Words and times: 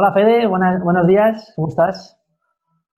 Hola 0.00 0.12
Fede, 0.12 0.46
buenos 0.46 1.08
días, 1.08 1.52
¿cómo 1.56 1.66
estás? 1.66 2.16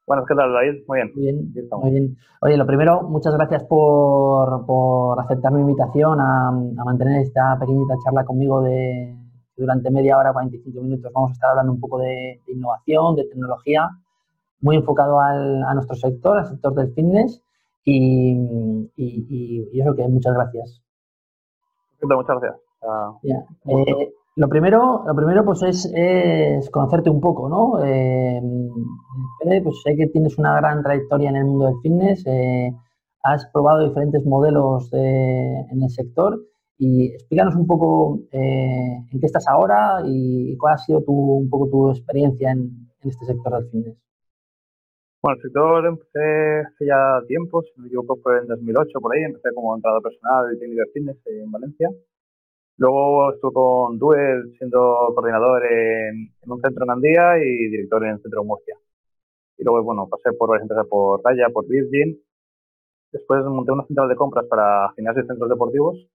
Bueno, 0.06 0.22
¿qué 0.28 0.34
tal, 0.34 0.52
David? 0.52 0.82
Muy 0.86 0.98
bien. 0.98 1.12
Muy 1.14 1.22
bien, 1.22 1.68
muy 1.70 1.90
bien. 1.92 2.16
Oye, 2.42 2.58
lo 2.58 2.66
primero, 2.66 3.04
muchas 3.04 3.32
gracias 3.32 3.64
por, 3.64 5.18
aceptar 5.18 5.50
mi 5.50 5.62
invitación 5.62 6.20
a, 6.20 6.50
mantener 6.84 7.22
esta 7.22 7.58
pequeñita 7.58 7.94
charla 8.04 8.22
conmigo 8.26 8.60
de 8.60 9.16
durante 9.56 9.90
media 9.90 10.18
hora, 10.18 10.34
45 10.34 10.82
minutos. 10.82 11.10
Vamos 11.14 11.30
a 11.30 11.32
estar 11.32 11.48
hablando 11.48 11.72
un 11.72 11.80
poco 11.80 12.00
de, 12.00 12.38
innovación, 12.48 13.16
de 13.16 13.24
tecnología, 13.24 13.88
muy 14.60 14.76
enfocado 14.76 15.18
a 15.20 15.72
nuestro 15.72 15.96
sector, 15.96 16.36
al 16.36 16.48
sector 16.50 16.74
del 16.74 16.92
fitness. 16.92 17.42
Y, 17.82 18.90
y, 18.96 19.80
eso 19.80 19.94
que 19.94 20.06
muchas 20.06 20.34
gracias. 20.34 20.82
Muchas 22.02 22.40
gracias. 22.42 22.60
Uh, 22.82 24.19
lo 24.40 24.48
primero, 24.48 25.04
lo 25.06 25.14
primero 25.14 25.44
pues 25.44 25.62
es, 25.62 26.70
conocerte 26.70 27.10
un 27.10 27.20
poco, 27.20 27.50
¿no? 27.50 27.84
Eh, 27.84 28.40
pues 29.62 29.82
sé 29.84 29.94
que 29.96 30.06
tienes 30.06 30.38
una 30.38 30.56
gran 30.56 30.82
trayectoria 30.82 31.28
en 31.28 31.36
el 31.36 31.44
mundo 31.44 31.66
del 31.66 31.74
fitness, 31.82 32.26
eh, 32.26 32.72
has 33.22 33.44
probado 33.52 33.86
diferentes 33.86 34.24
modelos 34.24 34.90
en 34.94 35.82
el 35.82 35.90
sector 35.90 36.40
y 36.78 37.12
explícanos 37.12 37.54
un 37.54 37.66
poco 37.66 38.20
eh, 38.32 39.04
en 39.12 39.20
qué 39.20 39.26
estás 39.26 39.46
ahora 39.46 40.00
y 40.06 40.56
cuál 40.56 40.72
ha 40.72 40.78
sido 40.78 41.02
tu, 41.02 41.12
un 41.12 41.50
poco 41.50 41.68
tu 41.68 41.90
experiencia 41.90 42.50
en, 42.50 42.88
este 43.04 43.26
sector 43.26 43.52
del 43.52 43.70
fitness. 43.70 43.98
Bueno, 45.22 45.36
el 45.36 45.42
sector 45.42 45.86
empecé 45.86 46.60
hace 46.66 46.86
ya 46.86 47.20
tiempo, 47.28 47.60
si 47.60 47.72
no 47.76 47.82
me 47.82 47.88
equivoco 47.88 48.18
fue 48.22 48.38
en 48.38 48.46
2008 48.46 49.00
por 49.02 49.14
ahí, 49.14 49.22
empecé 49.22 49.50
como 49.54 49.76
entrenador 49.76 50.02
personal 50.02 50.46
y 50.54 50.58
técnico 50.58 50.80
de 50.80 50.92
fitness 50.94 51.26
en 51.26 51.50
Valencia 51.50 51.90
Luego 52.80 53.30
estuve 53.34 53.52
con 53.52 53.98
Duel 53.98 54.54
siendo 54.56 55.12
coordinador 55.14 55.62
en, 55.70 56.32
un 56.46 56.60
centro 56.62 56.84
en 56.84 56.90
Andía 56.90 57.36
y 57.38 57.68
director 57.68 58.02
en 58.04 58.12
el 58.12 58.22
centro 58.22 58.40
de 58.40 58.46
Murcia. 58.46 58.74
Y 59.58 59.64
luego, 59.64 59.82
bueno, 59.84 60.08
pasé 60.08 60.32
por 60.32 60.48
varias 60.48 60.62
empresas, 60.62 60.86
por 60.88 61.20
Raya, 61.22 61.50
por 61.52 61.68
Virgin. 61.68 62.18
Después 63.12 63.44
monté 63.44 63.72
una 63.72 63.84
central 63.84 64.08
de 64.08 64.16
compras 64.16 64.46
para 64.46 64.90
gimnasios 64.96 65.26
y 65.26 65.28
centros 65.28 65.50
deportivos. 65.50 66.08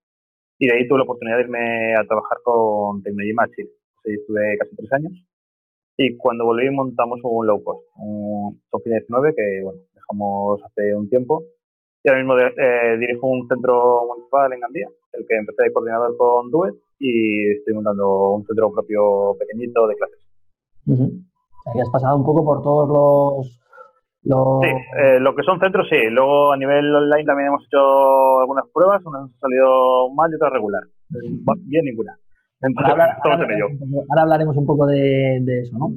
Y 0.57 0.67
de 0.67 0.73
ahí 0.75 0.87
tuve 0.87 0.97
la 0.99 1.03
oportunidad 1.03 1.37
de 1.37 1.43
irme 1.43 1.95
a 1.95 2.03
trabajar 2.03 2.39
con 2.43 3.03
Technology 3.03 3.33
Magic. 3.33 3.69
Ahí 4.03 4.13
estuve 4.15 4.57
casi 4.57 4.75
tres 4.75 4.91
años. 4.93 5.13
Y 5.97 6.17
cuando 6.17 6.45
volví 6.45 6.67
montamos 6.71 7.19
un 7.21 7.45
low 7.45 7.63
cost, 7.63 7.85
un 7.97 8.59
Sofia 8.71 8.93
19 8.93 9.35
que, 9.35 9.63
dejamos 9.93 10.63
hace 10.63 10.95
un 10.95 11.09
tiempo 11.09 11.43
y 12.05 12.09
ahora 12.09 12.21
mismo 12.21 12.37
eh, 12.37 12.97
dirijo 12.99 13.27
un 13.27 13.47
centro 13.47 14.05
municipal 14.07 14.53
en 14.53 14.59
Gandía, 14.59 14.87
el 15.13 15.25
que 15.27 15.37
empecé 15.37 15.63
de 15.63 15.73
coordinador 15.73 16.15
con 16.15 16.51
Duet 16.51 16.75
y 16.99 17.49
estoy 17.51 17.73
montando 17.73 18.35
un 18.35 18.45
centro 18.45 18.71
propio 18.71 19.35
pequeñito 19.39 19.87
de 19.87 19.95
clases. 19.95 20.19
Uh 20.85 21.25
has 21.65 21.89
pasado 21.89 22.17
un 22.17 22.23
poco 22.23 22.45
por 22.45 22.61
todos 22.61 22.87
los... 22.87 23.59
los... 24.21 24.61
Sí, 24.61 24.69
eh, 25.01 25.19
lo 25.19 25.33
que 25.33 25.41
son 25.41 25.59
centros 25.59 25.87
sí. 25.89 25.97
Luego 26.11 26.53
a 26.53 26.57
nivel 26.57 26.93
online 26.93 27.25
también 27.25 27.47
hemos 27.47 27.65
hecho 27.65 28.39
algunas 28.39 28.65
pruebas, 28.71 29.03
unas 29.03 29.23
han 29.23 29.39
salido 29.39 30.13
mal 30.13 30.29
y 30.31 30.35
otras 30.35 30.53
regular. 30.53 30.83
Bien 31.63 31.85
ninguna. 31.85 32.15
ahora, 32.85 33.17
hablaremos 34.21 34.55
un 34.57 34.67
poco 34.67 34.85
de, 34.85 35.39
de 35.41 35.61
eso, 35.61 35.75
¿no? 35.75 35.89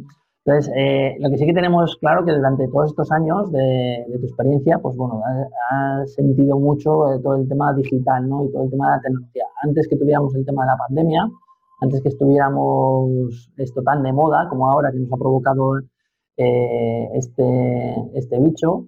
Entonces, 0.49 0.73
eh, 0.75 1.15
lo 1.21 1.29
que 1.29 1.37
sí 1.37 1.45
que 1.45 1.53
tenemos 1.53 1.95
claro 2.01 2.25
que 2.25 2.33
durante 2.33 2.67
todos 2.69 2.89
estos 2.89 3.13
años 3.13 3.53
de, 3.53 4.07
tu 4.19 4.25
experiencia, 4.25 4.79
pues 4.79 4.97
bueno, 4.97 5.21
has, 5.71 6.11
sentido 6.15 6.59
mucho 6.59 7.13
eh, 7.13 7.21
todo 7.23 7.37
el 7.37 7.47
tema 7.47 7.75
digital, 7.75 8.27
¿no? 8.27 8.47
Y 8.47 8.51
todo 8.51 8.65
el 8.65 8.71
tema 8.71 8.87
de 8.87 8.97
la 8.97 9.03
tecnología. 9.03 9.45
Antes 9.63 9.87
que 9.87 9.97
tuviéramos 9.97 10.35
el 10.35 10.47
tema 10.47 10.63
de 10.63 10.69
la 10.69 10.79
pandemia, 10.79 11.29
antes 11.83 12.01
que 12.01 12.09
estuviéramos 12.09 13.53
esto 13.59 13.83
tan 13.83 14.03
de 14.03 14.11
moda 14.15 14.49
como 14.49 14.71
ahora 14.71 14.91
que 14.91 14.97
nos 14.97 15.13
ha 15.13 15.19
provocado 15.19 15.81
eh, 16.39 17.09
este, 17.13 17.95
este 18.15 18.41
bicho, 18.41 18.87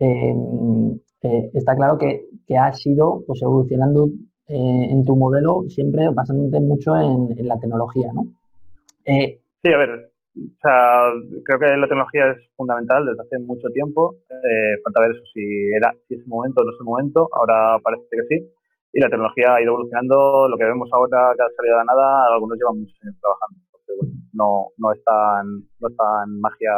em, 0.00 0.98
está 1.22 1.76
claro 1.76 1.98
que, 1.98 2.26
que 2.48 2.56
has 2.58 2.84
ido 2.84 3.22
pues, 3.28 3.40
evolucionando 3.42 4.08
en 4.48 5.04
tu 5.04 5.14
modelo 5.14 5.64
siempre 5.68 6.08
basándote 6.08 6.58
mucho 6.58 6.96
en, 6.96 7.28
en 7.38 7.46
la 7.46 7.58
tecnología, 7.58 8.12
¿no? 8.12 8.26
sí, 9.04 9.72
a 9.72 9.76
ver, 9.76 10.15
o 10.36 10.60
sea, 10.60 11.12
creo 11.44 11.58
que 11.58 11.76
la 11.76 11.88
tecnología 11.88 12.30
es 12.32 12.38
fundamental 12.56 13.06
desde 13.06 13.22
hace 13.22 13.38
mucho 13.38 13.68
tiempo. 13.72 14.16
Eh, 14.28 14.76
falta 14.84 15.00
ver 15.00 15.12
eso 15.12 15.24
si 15.32 15.72
era 15.72 15.92
si 16.06 16.14
es 16.14 16.20
el 16.20 16.26
momento 16.26 16.60
o 16.60 16.64
no 16.64 16.72
es 16.72 16.76
el 16.78 16.84
momento. 16.84 17.28
Ahora 17.32 17.78
parece 17.82 18.04
que 18.10 18.26
sí. 18.28 18.50
Y 18.92 19.00
la 19.00 19.08
tecnología 19.08 19.54
ha 19.54 19.62
ido 19.62 19.72
evolucionando. 19.72 20.48
Lo 20.48 20.56
que 20.58 20.64
vemos 20.64 20.90
ahora 20.92 21.32
que 21.36 21.42
ha 21.42 21.56
salido 21.56 21.78
de 21.78 21.84
nada, 21.84 22.34
algunos 22.34 22.58
llevan 22.58 22.80
muchos 22.80 22.98
años 23.02 23.16
trabajando. 23.20 23.60
no, 24.34 24.68
no, 24.76 24.92
es 24.92 25.00
no 25.80 25.88
es 25.88 25.94
magia 26.28 26.72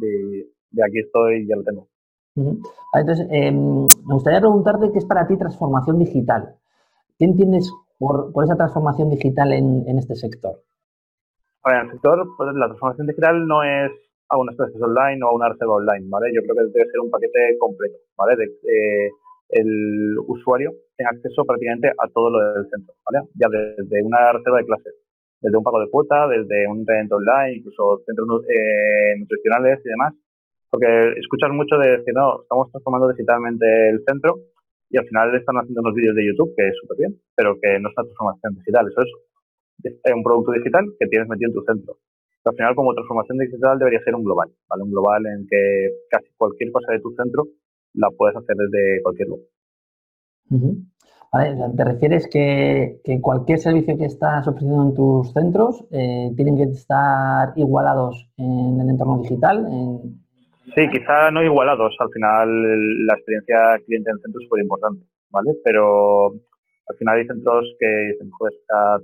de, 0.00 0.46
de, 0.70 0.84
aquí 0.84 1.00
estoy 1.00 1.42
y 1.42 1.48
ya 1.48 1.56
lo 1.56 1.64
tengo. 1.64 1.88
Entonces, 2.94 3.26
em, 3.30 3.88
me 4.06 4.14
gustaría 4.14 4.40
preguntarte 4.40 4.92
qué 4.92 4.98
es 4.98 5.06
para 5.06 5.26
ti 5.26 5.36
transformación 5.36 5.98
digital. 5.98 6.54
¿Qué 7.18 7.24
entiendes 7.24 7.72
por, 7.98 8.30
por 8.32 8.44
esa 8.44 8.56
transformación 8.56 9.10
digital 9.10 9.52
en, 9.52 9.88
en 9.88 9.98
este 9.98 10.14
sector? 10.14 10.62
En 11.74 11.86
el 11.86 11.90
sector, 11.92 12.26
pues, 12.36 12.54
la 12.54 12.66
transformación 12.66 13.06
digital 13.06 13.46
no 13.46 13.62
es 13.62 13.90
a 14.28 14.38
unas 14.38 14.56
clases 14.56 14.80
online 14.82 15.22
o 15.24 15.28
a 15.28 15.34
una 15.34 15.48
reserva 15.48 15.74
online, 15.74 16.06
¿vale? 16.08 16.30
Yo 16.34 16.42
creo 16.42 16.54
que 16.54 16.78
debe 16.78 16.90
ser 16.90 17.00
un 17.00 17.10
paquete 17.10 17.56
completo, 17.58 17.96
¿vale? 18.16 18.34
Eh, 18.42 19.10
el 19.50 20.18
usuario 20.26 20.72
tenga 20.96 21.10
acceso 21.10 21.44
prácticamente 21.44 21.88
a 21.88 22.08
todo 22.08 22.30
lo 22.30 22.54
del 22.54 22.68
centro, 22.70 22.94
¿vale? 23.06 23.28
Ya 23.34 23.46
desde 23.48 24.02
una 24.02 24.32
reserva 24.32 24.58
de 24.58 24.66
clases, 24.66 24.94
desde 25.40 25.56
un 25.56 25.62
pago 25.62 25.80
de 25.80 25.90
cuota, 25.90 26.26
desde 26.28 26.66
un 26.66 26.78
entrenamiento 26.78 27.16
online, 27.16 27.58
incluso 27.58 28.02
centros 28.04 28.42
eh, 28.48 29.14
nutricionales 29.18 29.80
y 29.84 29.88
demás. 29.88 30.14
Porque 30.70 31.14
escuchas 31.18 31.50
mucho 31.50 31.78
de 31.78 31.98
decir, 31.98 32.12
no, 32.12 32.42
estamos 32.42 32.70
transformando 32.72 33.08
digitalmente 33.08 33.66
el 33.90 34.02
centro 34.04 34.34
y 34.90 34.98
al 34.98 35.06
final 35.06 35.34
están 35.34 35.56
haciendo 35.56 35.80
unos 35.80 35.94
vídeos 35.94 36.16
de 36.16 36.26
YouTube, 36.26 36.54
que 36.56 36.68
es 36.68 36.74
súper 36.80 36.96
bien, 36.98 37.14
pero 37.36 37.54
que 37.60 37.78
no 37.78 37.88
es 37.88 37.94
una 37.96 38.04
transformación 38.04 38.54
digital, 38.56 38.86
eso 38.88 39.02
es 39.02 39.12
es 39.82 40.14
un 40.14 40.22
producto 40.22 40.52
digital 40.52 40.84
que 40.98 41.06
tienes 41.06 41.28
metido 41.28 41.50
en 41.50 41.54
tu 41.54 41.62
centro. 41.62 41.96
al 42.44 42.54
final, 42.54 42.74
como 42.74 42.94
transformación 42.94 43.38
digital, 43.38 43.78
debería 43.78 44.00
ser 44.04 44.14
un 44.14 44.24
global, 44.24 44.48
¿vale? 44.68 44.82
Un 44.84 44.90
global 44.90 45.26
en 45.26 45.46
que 45.48 45.88
casi 46.10 46.28
cualquier 46.36 46.70
cosa 46.72 46.92
de 46.92 47.00
tu 47.00 47.10
centro 47.14 47.44
la 47.94 48.08
puedes 48.10 48.36
hacer 48.36 48.56
desde 48.56 49.02
cualquier 49.02 49.28
lugar. 49.28 49.46
Vale, 51.32 51.56
¿te 51.76 51.84
refieres 51.84 52.28
que, 52.28 53.00
cualquier 53.20 53.58
servicio 53.58 53.98
que 53.98 54.04
estás 54.04 54.46
ofreciendo 54.46 54.84
en 54.84 54.94
tus 54.94 55.32
centros 55.32 55.84
eh, 55.90 56.30
tienen 56.36 56.56
que 56.56 56.62
estar 56.64 57.52
igualados 57.56 58.28
en 58.36 58.80
el 58.80 58.90
entorno 58.90 59.18
digital? 59.18 59.66
Sí, 60.74 60.88
quizá 60.90 61.30
no 61.30 61.42
igualados. 61.42 61.96
Al 61.98 62.10
final, 62.10 63.06
la 63.06 63.14
experiencia 63.14 63.56
cliente 63.86 64.10
en 64.10 64.16
el 64.16 64.22
centro 64.22 64.40
es 64.40 64.46
súper 64.46 64.62
importante, 64.62 65.04
¿vale? 65.30 65.52
Pero 65.64 66.32
al 66.88 66.96
final 66.96 67.18
hay 67.18 67.26
centros 67.26 67.64
que 67.78 67.86
dicen, 68.12 68.30
pues 68.38 68.54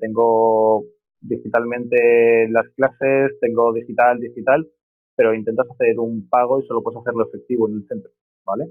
tengo 0.00 0.84
digitalmente 1.20 2.48
las 2.50 2.68
clases, 2.76 3.38
tengo 3.40 3.72
digital, 3.72 4.18
digital, 4.18 4.68
pero 5.16 5.34
intentas 5.34 5.66
hacer 5.70 5.98
un 5.98 6.28
pago 6.28 6.60
y 6.60 6.66
solo 6.66 6.82
puedes 6.82 7.00
hacerlo 7.00 7.26
efectivo 7.28 7.68
en 7.68 7.76
el 7.76 7.86
centro, 7.86 8.10
¿vale? 8.44 8.68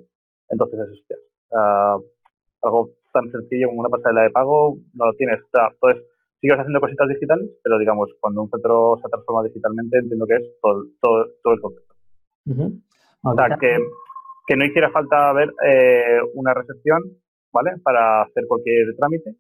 Entonces 0.50 0.80
eso 0.80 0.94
es 0.94 1.20
algo 2.62 2.92
tan 3.14 3.30
sencillo 3.32 3.68
como 3.68 3.82
una 3.82 3.90
pasarela 3.90 4.24
de 4.24 4.30
pago 4.30 4.78
no 4.94 5.06
lo 5.06 5.14
tienes. 5.14 5.40
O 5.42 5.50
sea, 5.52 5.70
entonces 5.72 6.04
sigues 6.40 6.58
haciendo 6.58 6.80
cositas 6.80 7.08
digitales, 7.10 7.50
pero 7.64 7.78
digamos, 7.78 8.10
cuando 8.20 8.44
un 8.44 8.50
centro 8.50 8.98
se 9.02 9.10
transforma 9.10 9.44
digitalmente, 9.44 9.98
entiendo 9.98 10.26
que 10.26 10.36
es 10.36 10.44
todo, 10.62 10.86
todo, 11.02 11.54
el 11.54 11.62
concepto. 11.62 11.96
O 13.24 13.36
sea, 13.36 13.58
que, 13.58 13.78
que 14.48 14.56
no 14.56 14.66
hiciera 14.66 14.90
falta 14.92 15.34
ver 15.34 15.54
eh, 15.66 16.20
una 16.34 16.54
recepción 16.54 17.02
¿vale? 17.54 17.72
Para 17.84 18.24
hacer 18.24 18.46
cualquier 18.48 18.96
trámite 18.98 19.36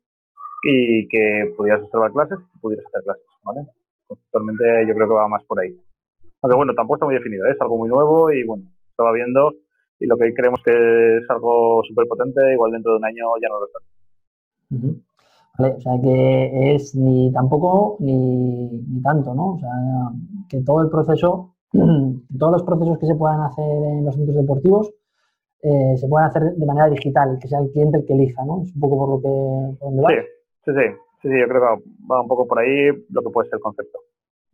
y 0.64 1.08
que 1.08 1.54
pudieras 1.58 1.84
observar 1.84 2.12
clases 2.12 2.40
y 2.56 2.60
pudieras 2.60 2.86
hacer 2.88 3.04
clases, 3.04 3.26
¿vale? 3.44 3.62
Actualmente 4.10 4.64
yo 4.88 4.94
creo 4.94 5.08
que 5.08 5.14
va 5.14 5.28
más 5.28 5.44
por 5.46 5.60
ahí. 5.60 5.76
Aunque 6.42 6.58
bueno, 6.58 6.74
tampoco 6.74 6.96
está 6.96 7.06
muy 7.06 7.16
definido, 7.16 7.46
¿eh? 7.46 7.52
es 7.52 7.62
algo 7.62 7.78
muy 7.78 7.90
nuevo 7.90 8.32
y 8.32 8.44
bueno, 8.44 8.64
estaba 8.90 9.12
viendo 9.12 9.54
y 10.00 10.08
lo 10.08 10.18
que 10.18 10.34
creemos 10.34 10.62
que 10.64 11.18
es 11.18 11.30
algo 11.30 11.82
súper 11.88 12.08
potente, 12.08 12.42
igual 12.54 12.72
dentro 12.72 12.94
de 12.94 12.98
un 12.98 13.06
año 13.06 13.26
ya 13.42 13.50
no 13.50 13.60
lo 13.60 13.66
está. 13.68 13.80
Vale, 15.60 15.76
o 15.76 15.82
sea 15.82 15.94
que 16.02 16.74
es 16.74 16.96
ni 16.96 17.32
tampoco 17.32 17.98
ni, 18.00 18.70
ni 18.70 19.02
tanto, 19.02 19.36
¿no? 19.36 19.54
O 19.54 19.60
sea, 19.60 19.70
que 20.50 20.62
todo 20.64 20.82
el 20.82 20.90
proceso, 20.90 21.56
todos 21.72 22.52
los 22.52 22.64
procesos 22.64 22.98
que 22.98 23.06
se 23.06 23.16
puedan 23.16 23.42
hacer 23.42 23.66
en 23.66 24.06
los 24.06 24.16
centros 24.16 24.38
deportivos 24.38 24.92
eh, 25.64 25.98
se 25.98 26.08
pueden 26.08 26.28
hacer 26.28 26.44
de 26.56 26.66
manera 26.66 26.90
digital 26.90 27.36
y 27.36 27.40
que 27.40 27.48
sea 27.48 27.60
el 27.60 27.72
cliente 27.72 27.98
el 27.98 28.06
que 28.06 28.14
elija, 28.14 28.44
¿no? 28.46 28.64
Es 28.64 28.74
un 28.74 28.82
poco 28.82 28.98
por 28.98 29.10
lo 29.10 29.22
que 29.22 29.78
por 29.80 29.90
donde 29.90 30.04
va. 30.04 30.10
Sí, 30.10 30.16
sí, 30.66 30.72
sí, 30.74 31.30
sí, 31.30 31.40
yo 31.40 31.48
creo 31.48 31.62
que 31.62 31.84
va 32.12 32.22
un 32.22 32.28
poco 32.28 32.48
por 32.48 32.60
ahí 32.60 32.88
lo 33.10 33.22
que 33.22 33.30
puede 33.30 33.50
ser 33.50 33.58
el 33.58 33.62
concepto. 33.62 34.00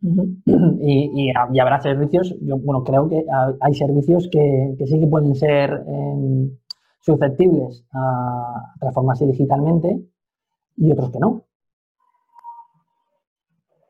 y, 0.00 1.30
y, 1.30 1.58
habrá 1.58 1.80
servicios, 1.80 2.36
yo 2.40 2.56
bueno, 2.58 2.84
creo 2.84 3.08
que 3.08 3.24
hay 3.60 3.74
servicios 3.74 4.28
que, 4.30 4.74
que 4.78 4.86
sí 4.86 5.00
que 5.00 5.06
pueden 5.08 5.34
ser 5.34 5.72
em, 5.88 6.50
susceptibles 7.00 7.84
a 7.92 8.74
transformarse 8.78 9.26
digitalmente 9.26 9.98
y 10.76 10.92
otros 10.92 11.10
que 11.10 11.18
no. 11.18 11.44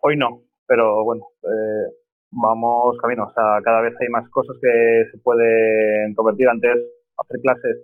Hoy 0.00 0.16
no, 0.16 0.42
pero 0.66 1.04
bueno, 1.04 1.26
eh, 1.42 1.92
vamos 2.30 2.96
camino. 2.98 3.24
O 3.24 3.32
sea, 3.32 3.60
cada 3.62 3.82
vez 3.82 3.94
hay 4.00 4.08
más 4.08 4.28
cosas 4.30 4.56
que 4.62 5.04
se 5.10 5.18
pueden 5.18 6.14
convertir. 6.14 6.48
Antes, 6.48 6.76
hacer 7.18 7.40
clases 7.40 7.76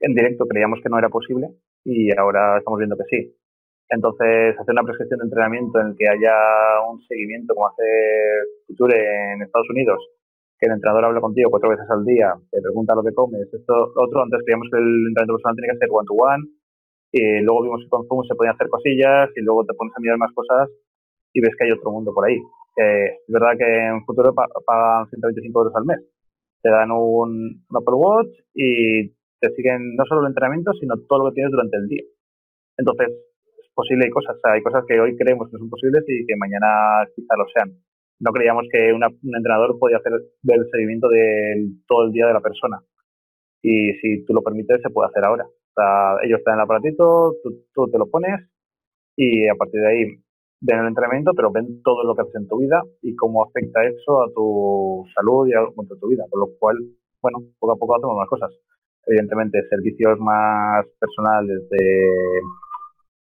en 0.00 0.14
directo 0.14 0.46
creíamos 0.46 0.80
que 0.82 0.88
no 0.88 0.98
era 0.98 1.08
posible 1.08 1.48
y 1.84 2.10
ahora 2.16 2.58
estamos 2.58 2.78
viendo 2.78 2.96
que 2.96 3.04
sí. 3.10 3.36
Entonces, 3.90 4.56
hacer 4.58 4.72
una 4.72 4.82
prescripción 4.82 5.20
de 5.20 5.26
entrenamiento 5.26 5.80
en 5.80 5.88
el 5.88 5.96
que 5.96 6.08
haya 6.08 6.34
un 6.88 7.00
seguimiento, 7.04 7.54
como 7.54 7.68
hace 7.68 7.84
Future 8.66 8.96
en 8.96 9.42
Estados 9.42 9.68
Unidos, 9.70 10.00
que 10.58 10.66
el 10.66 10.72
entrenador 10.72 11.04
habla 11.04 11.20
contigo 11.20 11.50
cuatro 11.50 11.70
veces 11.70 11.84
al 11.90 12.04
día, 12.04 12.32
te 12.50 12.62
pregunta 12.62 12.94
lo 12.94 13.02
que 13.02 13.12
comes, 13.12 13.46
esto, 13.52 13.92
otro, 13.96 14.22
antes 14.22 14.40
creíamos 14.44 14.68
que 14.72 14.78
el 14.78 15.12
entrenamiento 15.12 15.36
personal 15.36 15.56
tenía 15.56 15.72
que 15.72 15.84
ser 15.84 15.88
one-to-one, 15.92 16.44
y 17.12 17.40
luego 17.44 17.62
vimos 17.62 17.82
que 17.84 17.90
con 17.90 18.06
Zoom 18.08 18.24
se 18.24 18.34
podían 18.34 18.54
hacer 18.54 18.68
cosillas, 18.68 19.30
y 19.36 19.40
luego 19.42 19.64
te 19.66 19.74
pones 19.74 19.92
a 19.96 20.00
mirar 20.00 20.18
más 20.18 20.32
cosas 20.32 20.70
y 21.34 21.40
ves 21.40 21.50
que 21.58 21.64
hay 21.64 21.72
otro 21.72 21.90
mundo 21.90 22.14
por 22.14 22.24
ahí. 22.24 22.38
es 22.76 23.28
verdad 23.28 23.58
que 23.58 23.66
en 23.66 24.04
futuro 24.04 24.34
pagan 24.34 25.06
125 25.10 25.60
euros 25.60 25.74
al 25.76 25.84
mes. 25.84 26.00
Te 26.64 26.70
dan 26.70 26.90
un, 26.90 27.60
Apple 27.68 28.00
Watch 28.00 28.32
y 28.54 29.12
te 29.38 29.52
siguen 29.54 29.94
no 29.96 30.04
solo 30.06 30.22
el 30.22 30.28
entrenamiento, 30.28 30.72
sino 30.80 30.96
todo 31.06 31.18
lo 31.18 31.24
que 31.28 31.34
tienes 31.34 31.52
durante 31.52 31.76
el 31.76 31.88
día. 31.88 32.04
Entonces, 32.78 33.08
es 33.08 33.68
posible, 33.74 34.06
hay 34.06 34.10
cosas, 34.10 34.40
hay 34.44 34.62
cosas 34.62 34.82
que 34.88 34.98
hoy 34.98 35.14
creemos 35.14 35.50
que 35.50 35.58
son 35.58 35.68
posibles 35.68 36.02
y 36.08 36.24
que 36.24 36.36
mañana 36.36 37.04
quizá 37.14 37.36
lo 37.36 37.44
sean. 37.52 37.76
No 38.18 38.32
creíamos 38.32 38.64
que 38.72 38.94
un 38.94 39.04
entrenador 39.36 39.78
podía 39.78 39.98
hacer 39.98 40.14
el 40.14 40.70
seguimiento 40.72 41.08
de 41.10 41.68
todo 41.86 42.06
el 42.06 42.12
día 42.12 42.28
de 42.28 42.32
la 42.32 42.40
persona. 42.40 42.80
Y 43.60 43.92
si 44.00 44.24
tú 44.24 44.32
lo 44.32 44.40
permites, 44.40 44.80
se 44.80 44.88
puede 44.88 45.10
hacer 45.10 45.26
ahora. 45.26 45.44
O 45.44 45.74
sea, 45.76 46.16
ellos 46.24 46.40
te 46.42 46.50
dan 46.50 46.60
el 46.60 46.64
aparatito, 46.64 47.34
tú 47.74 47.90
te 47.90 47.98
lo 47.98 48.06
pones 48.06 48.40
y 49.16 49.48
a 49.48 49.54
partir 49.54 49.80
de 49.80 49.86
ahí 49.86 50.23
ven 50.64 50.78
el 50.78 50.88
entrenamiento, 50.88 51.32
pero 51.36 51.52
ven 51.52 51.82
todo 51.82 52.02
lo 52.04 52.14
que 52.14 52.22
haces 52.22 52.36
en 52.36 52.48
tu 52.48 52.58
vida 52.58 52.82
y 53.02 53.14
cómo 53.16 53.44
afecta 53.44 53.84
eso 53.84 54.22
a 54.22 54.32
tu 54.34 55.04
salud 55.14 55.46
y 55.46 55.52
a, 55.52 55.60
tu 56.00 56.08
vida. 56.08 56.24
Con 56.30 56.40
lo 56.40 56.48
cual, 56.58 56.78
bueno, 57.20 57.38
poco 57.58 57.72
a 57.72 57.76
poco 57.76 57.96
hacemos 57.96 58.16
más 58.16 58.28
cosas. 58.28 58.50
Evidentemente, 59.06 59.60
servicios 59.68 60.18
más 60.18 60.86
personales 60.98 61.68
de 61.68 62.08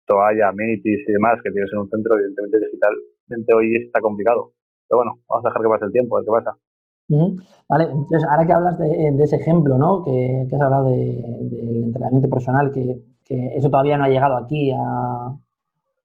toalla, 0.08 0.50
amenities 0.50 1.08
y 1.08 1.12
demás 1.12 1.42
que 1.44 1.52
tienes 1.52 1.72
en 1.74 1.80
un 1.80 1.90
centro, 1.90 2.16
evidentemente 2.16 2.60
digitalmente 2.60 3.54
hoy 3.54 3.76
está 3.76 4.00
complicado. 4.00 4.54
Pero 4.88 5.00
bueno, 5.00 5.20
vamos 5.28 5.46
a 5.46 5.50
dejar 5.50 5.62
que 5.62 5.70
pase 5.70 5.86
el 5.86 5.92
tiempo, 5.92 6.16
a 6.16 6.20
ver 6.22 6.26
qué 6.26 6.32
pasa. 6.32 6.58
Vale, 7.70 7.84
entonces 7.84 8.24
ahora 8.30 8.48
que 8.48 8.54
hablas 8.54 8.80
de, 8.80 9.24
ese 9.24 9.36
ejemplo, 9.36 9.78
¿no? 9.78 10.04
Que, 10.04 10.48
has 10.52 10.62
hablado 10.62 10.92
del 10.92 11.84
entrenamiento 11.84 12.30
personal, 12.30 12.72
que, 12.72 13.04
eso 13.28 13.70
todavía 13.72 13.98
no 13.98 14.04
ha 14.06 14.10
llegado 14.10 14.38
aquí 14.38 14.72
a, 14.72 15.36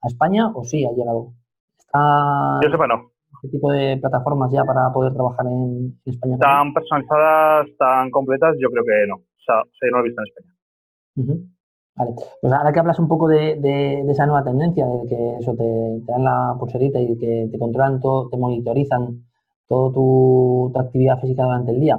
a 0.03 0.07
España 0.09 0.51
o 0.55 0.65
sí 0.65 0.85
ha 0.85 0.93
llegado? 0.93 1.33
¿Está 1.79 2.61
Yo 2.63 2.71
sepa 2.71 2.87
no. 2.87 3.11
¿Qué 3.43 3.49
tipo 3.49 3.71
de 3.73 3.97
plataformas 3.97 4.53
ya 4.53 4.65
para 4.65 4.93
poder 4.93 5.15
trabajar 5.15 5.47
en, 5.47 5.99
España? 6.05 6.35
¿Están 6.35 6.75
personalizadas, 6.75 7.69
están 7.69 8.11
completas? 8.11 8.55
Yo 8.61 8.69
creo 8.71 8.85
que 8.85 9.07
no. 9.09 9.17
O 9.17 9.43
sea, 9.45 9.57
no 9.91 9.99
lo 9.99 10.05
he 10.05 10.09
visto 10.09 10.21
en 10.21 10.27
España. 10.29 11.51
Vale, 11.97 12.13
pues 12.41 12.53
ahora 12.53 12.73
que 12.73 12.81
hablas 12.81 12.99
un 12.99 13.09
poco 13.09 13.29
de, 13.29 14.05
esa 14.09 14.27
nueva 14.27 14.45
tendencia, 14.45 14.87
de 14.87 15.09
que 15.09 15.37
eso 15.41 15.55
te, 15.55 16.13
dan 16.13 16.25
la 16.25 16.55
pulserita 16.59 17.01
y 17.01 17.17
que 17.19 17.49
te 17.51 17.59
controlan 17.59 18.01
todo, 18.01 18.29
te 18.29 18.37
monitorizan 18.37 19.25
toda 19.67 19.93
tu, 19.93 20.73
actividad 20.79 21.21
física 21.21 21.45
durante 21.45 21.73
el 21.73 21.81
día 21.81 21.99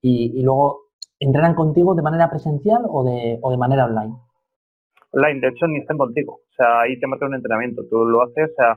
y, 0.00 0.38
y, 0.38 0.42
luego 0.42 0.82
entrenan 1.18 1.54
contigo 1.54 1.94
de 1.94 2.02
manera 2.02 2.30
presencial 2.30 2.82
o 2.88 3.04
de, 3.04 3.38
o 3.42 3.50
de 3.50 3.56
manera 3.56 3.86
online 3.86 4.14
de 5.12 5.48
hecho 5.48 5.66
ni 5.66 5.78
están 5.78 5.98
contigo. 5.98 6.34
O 6.34 6.54
sea, 6.56 6.82
ahí 6.82 6.98
te 6.98 7.06
meten 7.06 7.28
un 7.28 7.34
entrenamiento, 7.34 7.82
tú 7.88 8.04
lo 8.04 8.22
haces, 8.22 8.50
o 8.50 8.54
sea, 8.54 8.74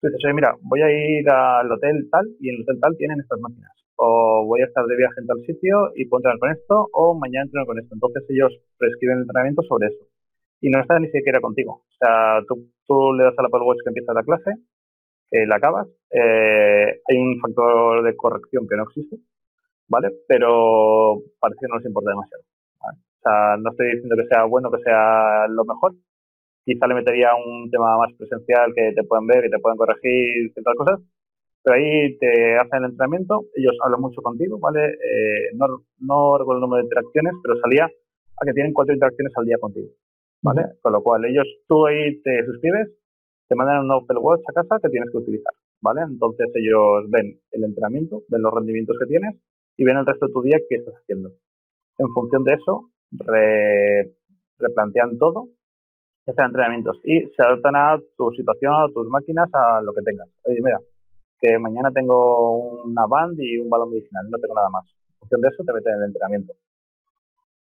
tú 0.00 0.08
dices, 0.08 0.20
oye, 0.24 0.34
mira, 0.34 0.54
voy 0.62 0.82
a 0.82 0.90
ir 0.90 1.28
al 1.30 1.70
hotel 1.70 2.08
tal 2.10 2.26
y 2.40 2.48
en 2.48 2.56
el 2.56 2.62
hotel 2.62 2.80
tal 2.80 2.96
tienen 2.96 3.20
estas 3.20 3.40
máquinas. 3.40 3.70
O 3.96 4.46
voy 4.46 4.62
a 4.62 4.64
estar 4.64 4.84
de 4.86 4.96
viaje 4.96 5.20
en 5.20 5.26
tal 5.26 5.44
sitio 5.44 5.92
y 5.94 6.06
puedo 6.06 6.20
entrenar 6.20 6.38
con 6.38 6.50
esto, 6.50 6.88
o 6.92 7.14
mañana 7.18 7.44
entreno 7.44 7.66
con 7.66 7.78
esto. 7.78 7.94
Entonces 7.94 8.24
ellos 8.30 8.52
prescriben 8.78 9.16
el 9.18 9.22
entrenamiento 9.22 9.62
sobre 9.62 9.88
eso. 9.88 10.06
Y 10.62 10.70
no 10.70 10.80
está 10.80 10.98
ni 10.98 11.08
siquiera 11.10 11.40
contigo. 11.40 11.84
O 11.84 11.96
sea, 11.98 12.40
tú, 12.48 13.12
le 13.14 13.24
das 13.24 13.34
a 13.38 13.42
la 13.42 13.48
Apple 13.48 13.60
Watch 13.62 13.80
que 13.84 13.90
empieza 13.90 14.14
la 14.14 14.22
clase, 14.22 14.52
que 15.30 15.46
la 15.46 15.56
acabas. 15.56 15.88
Eh, 16.10 17.00
hay 17.08 17.16
un 17.18 17.38
factor 17.40 18.02
de 18.02 18.16
corrección 18.16 18.66
que 18.68 18.76
no 18.76 18.84
existe, 18.84 19.16
¿vale? 19.88 20.10
Pero 20.28 21.20
parece 21.38 21.60
que 21.60 21.68
no 21.68 21.76
les 21.76 21.86
importa 21.86 22.10
demasiado. 22.10 22.49
O 23.20 23.22
sea, 23.22 23.56
no 23.58 23.70
estoy 23.70 23.92
diciendo 23.92 24.16
que 24.16 24.26
sea 24.28 24.44
bueno, 24.44 24.70
que 24.70 24.82
sea 24.82 25.46
lo 25.48 25.64
mejor. 25.64 25.92
Quizá 26.64 26.86
le 26.86 26.94
metería 26.94 27.30
un 27.34 27.70
tema 27.70 27.98
más 27.98 28.12
presencial 28.16 28.72
que 28.74 28.92
te 28.94 29.04
pueden 29.04 29.26
ver 29.26 29.44
y 29.44 29.50
te 29.50 29.58
pueden 29.58 29.76
corregir 29.76 30.52
ciertas 30.52 30.74
cosas. 30.74 31.00
Pero 31.62 31.76
ahí 31.76 32.16
te 32.16 32.56
hacen 32.56 32.84
el 32.84 32.90
entrenamiento, 32.90 33.44
ellos 33.54 33.76
hablan 33.84 34.00
mucho 34.00 34.22
contigo, 34.22 34.58
¿vale? 34.58 34.80
Eh, 34.86 35.52
no, 35.54 35.66
no 35.98 36.38
recuerdo 36.38 36.58
el 36.58 36.62
número 36.62 36.78
de 36.78 36.84
interacciones, 36.84 37.34
pero 37.42 37.60
salía 37.60 37.84
a 37.84 38.46
que 38.46 38.54
tienen 38.54 38.72
cuatro 38.72 38.94
interacciones 38.94 39.32
al 39.36 39.44
día 39.44 39.58
contigo, 39.58 39.88
¿vale? 40.40 40.64
Con 40.80 40.92
lo 40.92 41.02
cual, 41.02 41.26
ellos, 41.26 41.46
tú 41.68 41.84
ahí 41.86 42.18
te 42.22 42.46
suscribes, 42.46 42.88
te 43.46 43.54
mandan 43.54 43.84
un 43.84 43.92
Apple 43.92 44.18
Watch 44.20 44.40
a 44.48 44.54
casa 44.54 44.78
que 44.82 44.88
tienes 44.88 45.10
que 45.10 45.18
utilizar, 45.18 45.52
¿vale? 45.82 46.00
Entonces 46.08 46.46
ellos 46.54 47.04
ven 47.10 47.38
el 47.52 47.64
entrenamiento, 47.64 48.22
ven 48.28 48.40
los 48.40 48.54
rendimientos 48.54 48.96
que 48.98 49.06
tienes 49.06 49.36
y 49.76 49.84
ven 49.84 49.98
el 49.98 50.06
resto 50.06 50.28
de 50.28 50.32
tu 50.32 50.40
día 50.40 50.56
qué 50.66 50.76
estás 50.76 50.94
haciendo. 50.94 51.30
En 51.98 52.08
función 52.14 52.42
de 52.44 52.54
eso, 52.54 52.88
replantean 54.58 55.18
todo, 55.18 55.48
hacen 56.26 56.44
entrenamientos 56.46 57.00
y 57.04 57.20
se 57.36 57.42
adaptan 57.42 57.76
a 57.76 57.98
tu 58.16 58.30
situación, 58.32 58.72
a 58.74 58.88
tus 58.92 59.08
máquinas, 59.08 59.48
a 59.52 59.80
lo 59.82 59.92
que 59.92 60.02
tengas. 60.02 60.28
Oye, 60.44 60.60
mira, 60.62 60.78
que 61.40 61.58
mañana 61.58 61.90
tengo 61.90 62.82
una 62.84 63.06
band 63.06 63.38
y 63.40 63.58
un 63.58 63.70
balón 63.70 63.90
medicinal, 63.90 64.28
no 64.30 64.38
tengo 64.38 64.54
nada 64.54 64.68
más. 64.70 64.84
En 65.12 65.18
función 65.20 65.40
de 65.40 65.48
eso 65.48 65.64
te 65.64 65.72
meten 65.72 65.94
en 65.94 65.98
el 66.00 66.06
entrenamiento. 66.08 66.52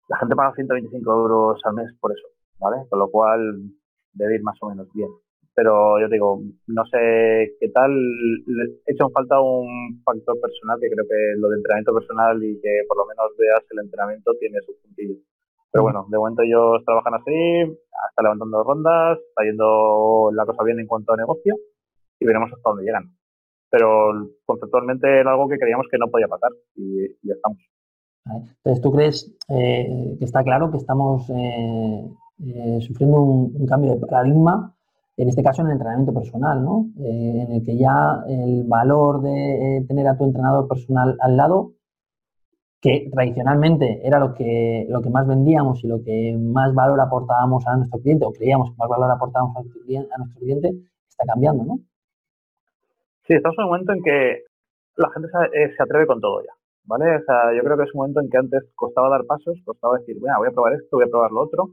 La 0.09 0.18
gente 0.18 0.36
paga 0.36 0.56
125 0.56 1.12
euros 1.12 1.62
al 1.63 1.74
mes 1.75 1.92
por 2.00 2.12
eso, 2.12 2.27
¿vale? 2.59 2.77
Con 2.89 3.00
lo 3.00 3.09
cual 3.09 3.62
debe 4.13 4.35
ir 4.35 4.44
más 4.44 4.57
o 4.62 4.69
menos 4.69 4.88
bien. 4.94 5.09
Pero 5.53 6.00
yo 6.00 6.07
digo, 6.07 6.42
no 6.68 6.85
sé 6.85 7.56
qué 7.59 7.69
tal, 7.69 7.92
he 7.92 8.92
hecho 8.94 9.09
falta 9.09 9.40
un 9.42 10.02
factor 10.04 10.40
personal 10.40 10.80
que 10.80 10.90
creo 10.90 11.06
que 11.06 11.35
lo 11.37 11.49
de 11.49 11.57
entrenamiento 11.57 11.94
personal 11.94 12.44
y 12.44 12.59
que 12.61 12.83
por 12.87 12.97
lo 12.97 13.06
menos 13.06 13.35
veas 13.37 13.64
el 13.69 13.80
entrenamiento 13.80 14.33
tiene 14.40 14.57
su 14.61 14.73
puntillo. 14.81 15.16
Pero 15.71 15.83
bueno, 15.83 16.06
de 16.09 16.18
momento 16.18 16.42
ellos 16.42 16.83
trabajan 16.83 17.14
así, 17.16 17.31
está 18.09 18.23
levantando 18.23 18.64
rondas, 18.64 19.19
está 19.19 19.44
yendo 19.44 20.31
la 20.33 20.45
cosa 20.45 20.64
bien 20.64 20.80
en 20.80 20.88
cuanto 20.88 21.14
a 21.14 21.18
negocio 21.18 21.56
y 22.19 22.26
veremos 22.26 22.52
hasta 22.52 22.69
dónde 22.69 22.85
llegan. 22.85 23.16
Pero 23.69 24.30
conceptualmente 24.45 25.19
era 25.19 25.31
algo 25.31 25.47
que 25.47 25.59
creíamos 25.59 25.85
que 25.92 25.97
no 25.99 26.07
podía 26.07 26.28
pasar 26.28 26.52
y, 26.76 27.07
ya 27.21 27.35
estamos. 27.35 27.59
Entonces, 28.26 28.81
¿tú 28.81 28.92
crees 28.92 29.38
eh, 29.49 30.16
que 30.18 30.26
está 30.26 30.44
claro 30.44 30.71
que 30.71 30.78
estamos 30.78 31.30
eh, 31.30 32.09
eh, 32.45 32.80
sufriendo 32.81 33.21
un, 33.21 33.66
cambio 33.68 33.95
de 33.95 34.06
paradigma, 34.06 34.76
en 35.18 35.30
este 35.30 35.44
caso 35.44 35.61
en 35.61 35.68
el 35.68 35.73
entrenamiento 35.73 36.14
personal, 36.14 36.64
¿no? 36.64 36.88
en 36.97 37.52
el 37.52 37.64
que 37.64 37.78
ya 37.78 38.23
el 38.28 38.64
valor 38.66 39.21
de 39.21 39.83
tener 39.88 40.07
a 40.07 40.18
tu 40.18 40.23
entrenador 40.23 40.68
personal 40.68 41.18
al 41.19 41.38
lado 41.38 41.73
que 42.81 43.09
tradicionalmente 43.12 44.00
era 44.04 44.19
lo 44.19 44.33
que, 44.33 44.86
lo 44.90 45.02
que 45.02 45.09
más 45.09 45.28
vendíamos 45.28 45.83
y 45.83 45.88
lo 45.88 46.02
que 46.04 46.36
más 46.40 46.74
valor 46.74 47.00
aportábamos 47.00 47.66
a 47.68 47.76
nuestro 47.76 48.00
cliente, 48.00 48.26
o 48.26 48.31
creíamos 48.31 48.71
que 48.71 48.78
más 48.78 48.90
valor 48.90 49.12
aportábamos 49.12 49.57
a 49.57 49.62
nuestro 49.62 50.40
cliente, 50.40 50.69
está 51.09 51.26
cambiando, 51.26 51.66
¿no? 51.66 51.80
Sí, 53.28 53.33
estamos 53.33 53.57
en 53.57 53.64
un 53.66 53.69
momento 53.69 53.94
en 53.94 54.02
que 54.02 54.44
la 54.95 55.09
gente 55.12 55.30
se, 55.30 55.64
eh, 55.64 55.76
atreve 55.78 56.07
con 56.07 56.21
todo 56.21 56.42
ya, 56.42 56.54
¿vale? 56.86 57.18
O 57.18 57.24
sea, 57.24 57.54
yo 57.56 57.62
creo 57.64 57.78
que 57.78 57.83
es 57.83 57.94
un 57.94 58.00
momento 58.00 58.21
en 58.21 58.30
que 58.30 58.38
antes 58.38 58.64
costaba 58.76 59.09
dar 59.09 59.26
pasos, 59.26 59.59
costaba 59.66 59.98
decir, 60.00 60.18
bueno, 60.19 60.38
voy 60.40 60.48
a 60.48 60.52
probar 60.52 60.74
esto, 60.74 60.98
voy 60.98 61.06
a 61.06 61.12
probar 61.12 61.31
lo 61.31 61.42
otro, 61.42 61.69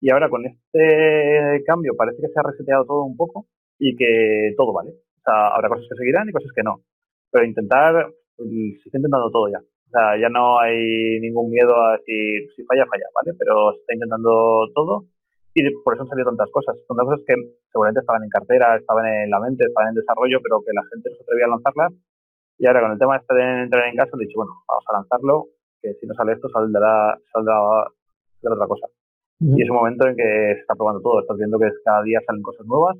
y 0.00 0.10
ahora 0.10 0.28
con 0.30 0.46
este 0.46 1.62
cambio 1.66 1.94
parece 1.96 2.22
que 2.22 2.28
se 2.28 2.38
ha 2.38 2.42
reseteado 2.42 2.84
todo 2.84 3.04
un 3.04 3.16
poco 3.16 3.46
y 3.78 3.96
que 3.96 4.54
todo 4.56 4.72
vale. 4.72 4.90
O 4.90 5.20
sea, 5.24 5.48
habrá 5.48 5.68
cosas 5.68 5.86
que 5.88 5.96
seguirán 5.96 6.28
y 6.28 6.32
cosas 6.32 6.50
que 6.54 6.62
no. 6.62 6.82
Pero 7.30 7.44
intentar, 7.44 8.08
se 8.36 8.86
está 8.86 8.98
intentando 8.98 9.30
todo 9.30 9.48
ya. 9.48 9.60
O 9.88 9.90
sea, 9.90 10.20
ya 10.20 10.28
no 10.28 10.60
hay 10.60 11.18
ningún 11.20 11.50
miedo 11.50 11.74
a 11.74 11.96
decir 11.96 12.44
si 12.54 12.62
falla, 12.64 12.84
falla, 12.84 13.08
¿vale? 13.14 13.32
Pero 13.38 13.72
se 13.72 13.80
está 13.80 13.94
intentando 13.94 14.68
todo 14.74 15.04
y 15.54 15.64
por 15.82 15.94
eso 15.94 16.02
han 16.02 16.08
salido 16.08 16.28
tantas 16.28 16.50
cosas. 16.50 16.76
Son 16.86 16.96
cosas 16.96 17.20
que 17.26 17.34
seguramente 17.72 18.00
estaban 18.00 18.22
en 18.22 18.28
cartera, 18.28 18.76
estaban 18.76 19.06
en 19.06 19.30
la 19.30 19.40
mente, 19.40 19.64
estaban 19.64 19.88
en 19.88 19.94
desarrollo, 19.96 20.38
pero 20.42 20.60
que 20.60 20.72
la 20.74 20.84
gente 20.92 21.10
no 21.10 21.16
se 21.16 21.22
atrevía 21.22 21.46
a 21.46 21.54
lanzarlas. 21.56 21.92
Y 22.58 22.66
ahora 22.66 22.82
con 22.82 22.92
el 22.92 22.98
tema 22.98 23.16
este 23.16 23.34
de 23.34 23.62
entrar 23.64 23.88
en 23.88 23.96
casa, 23.96 24.10
he 24.14 24.20
dicho, 24.20 24.36
bueno, 24.36 24.52
vamos 24.68 24.84
a 24.88 24.92
lanzarlo, 24.92 25.46
que 25.80 25.94
si 25.94 26.06
no 26.06 26.14
sale 26.14 26.32
esto, 26.32 26.48
saldrá, 26.50 27.16
saldrá 27.32 27.56
de 28.42 28.48
otra 28.52 28.66
cosa. 28.66 28.86
Y 29.40 29.62
es 29.62 29.70
un 29.70 29.76
momento 29.76 30.06
en 30.06 30.16
que 30.16 30.54
se 30.54 30.60
está 30.60 30.74
probando 30.74 31.00
todo. 31.00 31.20
Estás 31.20 31.36
viendo 31.38 31.58
que 31.58 31.70
cada 31.84 32.02
día 32.02 32.20
salen 32.26 32.42
cosas 32.42 32.66
nuevas. 32.66 32.96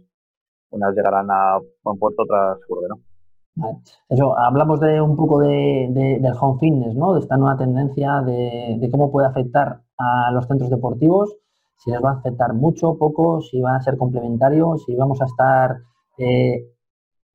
Unas 0.71 0.95
llegarán 0.95 1.27
a 1.31 1.59
buen 1.83 1.99
puerto, 1.99 2.23
otras 2.23 2.61
seguro 2.61 2.83
que 2.83 2.89
no. 2.89 3.08
Eso, 4.09 4.39
hablamos 4.39 4.81
de 4.81 5.01
un 5.01 5.17
poco 5.17 5.41
de, 5.41 5.89
del 6.21 6.33
home 6.41 6.59
fitness, 6.61 6.95
¿no? 6.95 7.15
De 7.15 7.21
esta 7.21 7.37
nueva 7.37 7.57
tendencia 7.57 8.23
de, 8.23 8.89
cómo 8.91 9.11
puede 9.11 9.27
afectar 9.27 9.81
a 9.99 10.31
los 10.33 10.47
centros 10.47 10.71
deportivos, 10.71 11.37
si 11.77 11.91
les 11.91 12.03
va 12.03 12.11
a 12.11 12.15
afectar 12.15 12.55
mucho, 12.55 12.97
poco, 12.97 13.41
si 13.41 13.61
van 13.61 13.77
a 13.77 13.83
ser 13.83 13.97
complementarios, 13.97 14.85
si 14.85 14.95
vamos 14.95 15.21
a 15.23 15.27
estar 15.27 15.79
eh, 16.19 16.67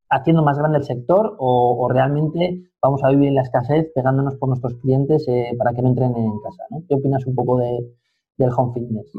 haciendo 0.10 0.44
más 0.44 0.58
grande 0.58 0.78
el 0.80 0.84
sector 0.84 1.36
o, 1.40 1.90
realmente 1.92 2.62
vamos 2.82 3.04
a 3.04 3.10
vivir 3.10 3.30
en 3.30 3.36
la 3.36 3.42
escasez 3.42 3.92
pegándonos 3.96 4.36
por 4.36 4.50
nuestros 4.50 4.76
clientes 4.76 5.26
eh, 5.28 5.52
para 5.58 5.74
que 5.74 5.82
no 5.82 5.90
entren 5.90 6.16
en 6.16 6.40
casa? 6.42 6.64
¿Qué 6.88 6.96
opinas 6.96 7.26
un 7.26 7.36
poco 7.36 7.58
de, 7.58 7.80
del 8.38 8.52
home 8.56 8.74
fitness? 8.74 9.12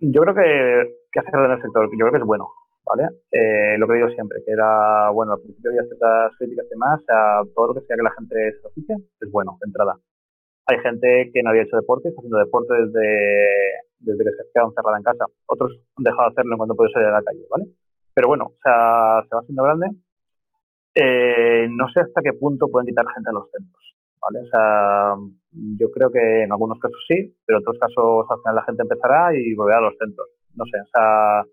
Yo 0.00 0.22
creo 0.22 0.34
que, 0.34 0.90
que 1.12 1.20
hacer 1.20 1.34
en 1.34 1.50
el 1.52 1.62
sector, 1.62 1.88
yo 1.92 1.98
creo 1.98 2.12
que 2.12 2.18
es 2.18 2.24
bueno. 2.24 2.48
¿Vale? 2.90 3.08
Eh, 3.30 3.78
lo 3.78 3.86
que 3.86 3.94
digo 3.94 4.08
siempre, 4.10 4.42
que 4.44 4.52
era, 4.52 5.10
bueno, 5.10 5.32
al 5.32 5.40
principio 5.40 5.70
había 5.70 5.84
ciertas 5.84 6.36
críticas 6.38 6.66
y 6.66 6.70
demás, 6.70 7.00
a 7.08 7.42
todo 7.54 7.68
lo 7.68 7.74
que 7.74 7.86
sea 7.86 7.96
que 7.96 8.02
la 8.02 8.14
gente 8.18 8.34
se 8.60 8.66
oficie, 8.66 8.96
es 9.20 9.30
bueno, 9.30 9.56
de 9.60 9.68
entrada. 9.68 9.94
Hay 10.66 10.78
gente 10.80 11.30
que 11.32 11.42
no 11.42 11.50
había 11.50 11.62
hecho 11.62 11.76
deporte, 11.76 12.08
está 12.08 12.20
haciendo 12.20 12.38
deporte 12.38 12.74
desde, 12.74 13.08
desde 13.98 14.24
que 14.24 14.30
se 14.30 14.50
quedado 14.54 14.70
encerrada 14.70 14.98
en 14.98 15.02
casa. 15.02 15.24
Otros 15.46 15.72
han 15.96 16.04
dejado 16.04 16.28
de 16.28 16.32
hacerlo 16.32 16.52
en 16.54 16.58
cuanto 16.58 16.76
puede 16.76 16.92
salir 16.92 17.08
a 17.08 17.18
la 17.18 17.22
calle, 17.22 17.46
¿vale? 17.50 17.64
Pero 18.14 18.28
bueno, 18.28 18.44
o 18.46 18.58
sea, 18.62 19.22
se 19.28 19.34
va 19.34 19.40
haciendo 19.40 19.62
grande. 19.62 19.86
Eh, 20.94 21.68
no 21.70 21.88
sé 21.88 22.00
hasta 22.00 22.22
qué 22.22 22.32
punto 22.34 22.68
pueden 22.68 22.86
quitar 22.86 23.06
gente 23.14 23.30
a 23.30 23.32
los 23.32 23.50
centros, 23.50 23.94
¿vale? 24.20 24.40
O 24.40 24.46
sea, 24.50 25.14
yo 25.78 25.90
creo 25.90 26.10
que 26.10 26.42
en 26.42 26.52
algunos 26.52 26.78
casos 26.78 27.02
sí, 27.08 27.34
pero 27.46 27.58
en 27.58 27.62
otros 27.62 27.78
casos 27.78 28.26
al 28.28 28.38
final 28.38 28.54
la 28.56 28.64
gente 28.64 28.82
empezará 28.82 29.34
y 29.34 29.54
volverá 29.54 29.78
a 29.78 29.82
los 29.82 29.96
centros. 29.98 30.28
No 30.54 30.64
sé, 30.66 30.78
o 30.80 30.90
sea, 30.92 31.44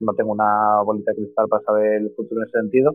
no 0.00 0.14
tengo 0.14 0.32
una 0.32 0.80
bolita 0.82 1.12
de 1.12 1.18
cristal 1.18 1.48
para 1.48 1.64
saber 1.64 2.02
el 2.02 2.14
futuro 2.14 2.40
en 2.40 2.48
ese 2.48 2.58
sentido 2.58 2.94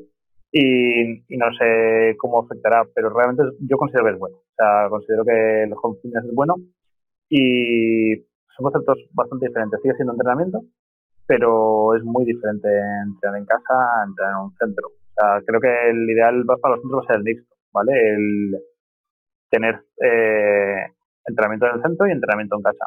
y, 0.55 1.23
no 1.35 1.47
sé 1.57 2.15
cómo 2.19 2.43
afectará, 2.43 2.85
pero 2.93 3.09
realmente 3.09 3.43
yo 3.67 3.75
considero 3.77 4.05
que 4.05 4.11
es 4.11 4.19
bueno. 4.19 4.37
O 4.37 4.55
sea, 4.55 4.87
considero 4.89 5.25
que 5.25 5.63
el 5.63 5.73
home 5.81 5.97
fitness 6.01 6.25
es 6.25 6.35
bueno 6.35 6.55
y 7.27 8.15
son 8.55 8.63
conceptos 8.71 8.99
bastante 9.13 9.47
diferentes. 9.47 9.81
Sigue 9.81 9.95
siendo 9.95 10.13
entrenamiento, 10.13 10.61
pero 11.25 11.95
es 11.95 12.03
muy 12.03 12.25
diferente 12.25 12.69
entrenar 12.69 13.39
en 13.39 13.45
casa 13.45 14.05
entrenar 14.07 14.33
en 14.33 14.45
un 14.45 14.55
centro. 14.57 14.87
O 14.87 15.13
sea, 15.15 15.41
creo 15.45 15.59
que 15.59 15.89
el 15.89 16.09
ideal 16.09 16.43
para 16.45 16.75
los 16.75 16.81
centros 16.81 17.01
va 17.01 17.03
a 17.03 17.07
ser 17.07 17.15
el 17.17 17.23
mixto, 17.23 17.55
¿vale? 17.73 17.93
El 18.13 18.55
tener 19.49 19.75
eh, 20.01 20.85
entrenamiento 21.25 21.65
en 21.65 21.75
el 21.75 21.81
centro 21.81 22.07
y 22.07 22.11
entrenamiento 22.11 22.57
en 22.57 22.61
casa 22.61 22.85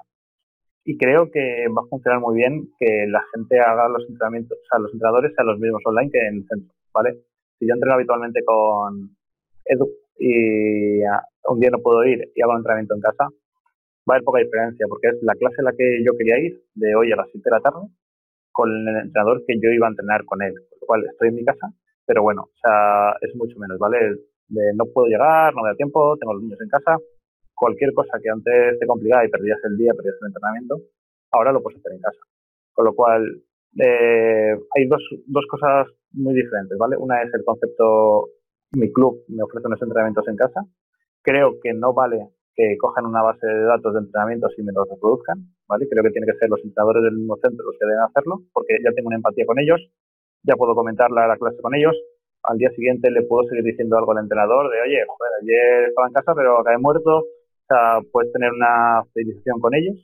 y 0.88 0.96
creo 0.96 1.28
que 1.32 1.66
va 1.76 1.82
a 1.82 1.88
funcionar 1.90 2.20
muy 2.20 2.36
bien 2.36 2.68
que 2.78 3.06
la 3.08 3.20
gente 3.34 3.58
haga 3.58 3.88
los 3.88 4.08
entrenamientos, 4.08 4.56
o 4.56 4.66
sea, 4.70 4.78
los 4.78 4.92
entrenadores 4.92 5.34
sean 5.34 5.48
los 5.48 5.58
mismos 5.58 5.82
online 5.84 6.10
que 6.12 6.18
en 6.20 6.36
el 6.36 6.46
centro, 6.46 6.72
¿vale? 6.94 7.18
Si 7.58 7.66
yo 7.66 7.74
entreno 7.74 7.94
habitualmente 7.94 8.44
con 8.44 9.10
Edu 9.64 9.90
y 10.18 11.00
un 11.48 11.60
día 11.60 11.70
no 11.70 11.82
puedo 11.82 12.04
ir 12.04 12.30
y 12.34 12.40
hago 12.40 12.52
un 12.52 12.58
entrenamiento 12.58 12.94
en 12.94 13.00
casa, 13.00 13.24
va 13.24 13.34
a 14.06 14.12
haber 14.14 14.24
poca 14.24 14.38
diferencia, 14.38 14.86
porque 14.88 15.08
es 15.08 15.16
la 15.22 15.34
clase 15.34 15.56
a 15.58 15.64
la 15.64 15.72
que 15.72 16.04
yo 16.04 16.12
quería 16.16 16.38
ir, 16.38 16.62
de 16.74 16.94
hoy 16.94 17.10
a 17.10 17.16
las 17.16 17.26
7 17.32 17.42
de 17.44 17.56
la 17.56 17.60
tarde, 17.60 17.88
con 18.52 18.70
el 18.70 18.96
entrenador 18.96 19.42
que 19.44 19.58
yo 19.60 19.70
iba 19.70 19.88
a 19.88 19.90
entrenar 19.90 20.24
con 20.24 20.40
él, 20.40 20.54
por 20.70 20.80
lo 20.80 20.86
cual 20.86 21.04
estoy 21.10 21.28
en 21.30 21.34
mi 21.34 21.44
casa, 21.44 21.66
pero 22.06 22.22
bueno, 22.22 22.42
o 22.42 22.58
sea, 22.62 23.16
es 23.22 23.34
mucho 23.34 23.58
menos, 23.58 23.76
¿vale? 23.78 23.98
No 24.48 24.84
puedo 24.94 25.08
llegar, 25.08 25.52
no 25.52 25.62
me 25.62 25.70
da 25.70 25.74
tiempo, 25.74 26.16
tengo 26.16 26.34
los 26.34 26.42
niños 26.44 26.60
en 26.60 26.68
casa, 26.68 26.96
cualquier 27.56 27.92
cosa 27.94 28.18
que 28.22 28.30
antes 28.30 28.78
te 28.78 28.86
complicaba 28.86 29.25
y 29.25 29.30
perdías 29.30 29.58
el 29.64 29.76
día, 29.76 29.94
perdías 29.94 30.16
el 30.20 30.28
entrenamiento, 30.28 30.76
ahora 31.32 31.52
lo 31.52 31.62
puedes 31.62 31.80
hacer 31.80 31.92
en 31.92 32.00
casa. 32.00 32.20
Con 32.72 32.84
lo 32.84 32.94
cual, 32.94 33.25
eh, 33.80 34.52
hay 34.76 34.86
dos, 34.86 35.02
dos 35.26 35.44
cosas 35.50 35.88
muy 36.12 36.34
diferentes, 36.34 36.76
¿vale? 36.78 36.96
Una 36.98 37.22
es 37.22 37.32
el 37.34 37.44
concepto, 37.44 38.28
mi 38.72 38.92
club 38.92 39.25
me 39.28 39.42
ofrece 39.42 39.66
unos 39.66 39.82
entrenamientos 39.82 40.28
en 40.28 40.36
casa. 40.36 40.60
Creo 41.22 41.58
que 41.62 41.72
no 41.72 41.92
vale 41.92 42.28
que 42.54 42.76
cojan 42.78 43.04
una 43.04 43.22
base 43.22 43.46
de 43.46 43.64
datos 43.64 43.92
de 43.92 44.00
entrenamientos 44.00 44.52
y 44.56 44.62
me 44.62 44.72
los 44.72 44.88
reproduzcan, 44.88 45.38
¿vale? 45.68 45.86
Creo 45.88 46.02
que 46.02 46.10
tiene 46.10 46.26
que 46.26 46.38
ser 46.38 46.48
los 46.48 46.62
entrenadores 46.64 47.02
del 47.04 47.16
mismo 47.16 47.36
centro 47.36 47.66
los 47.66 47.76
que 47.78 47.84
deben 47.84 48.00
hacerlo, 48.00 48.40
porque 48.52 48.76
ya 48.82 48.92
tengo 48.92 49.08
una 49.08 49.16
empatía 49.16 49.44
con 49.44 49.58
ellos, 49.58 49.80
ya 50.42 50.56
puedo 50.56 50.75
comentar 50.75 51.10
la, 51.10 51.26
la 51.26 51.36
clase 51.36 51.60
con 51.60 51.75
ellos, 51.75 51.94
al 52.44 52.56
día 52.58 52.70
siguiente 52.70 53.10
le 53.10 53.22
puedo 53.22 53.46
seguir 53.48 53.64
diciendo 53.64 53.98
algo 53.98 54.12
al 54.12 54.25
entrenador 54.25 54.70
de, 54.70 54.80
oye, 54.80 55.04
joder, 55.06 55.32
ayer 55.42 55.88
estaba 55.88 56.06
en 56.08 56.14
casa 56.14 56.34
pero 56.34 56.60
acabé 56.60 56.78
muerto, 56.78 57.18
o 57.18 57.25
sea, 57.66 58.00
puedes 58.12 58.32
tener 58.32 58.50
una 58.52 59.02
fidelización 59.12 59.61
con 59.61 59.75
ellos. 59.75 59.96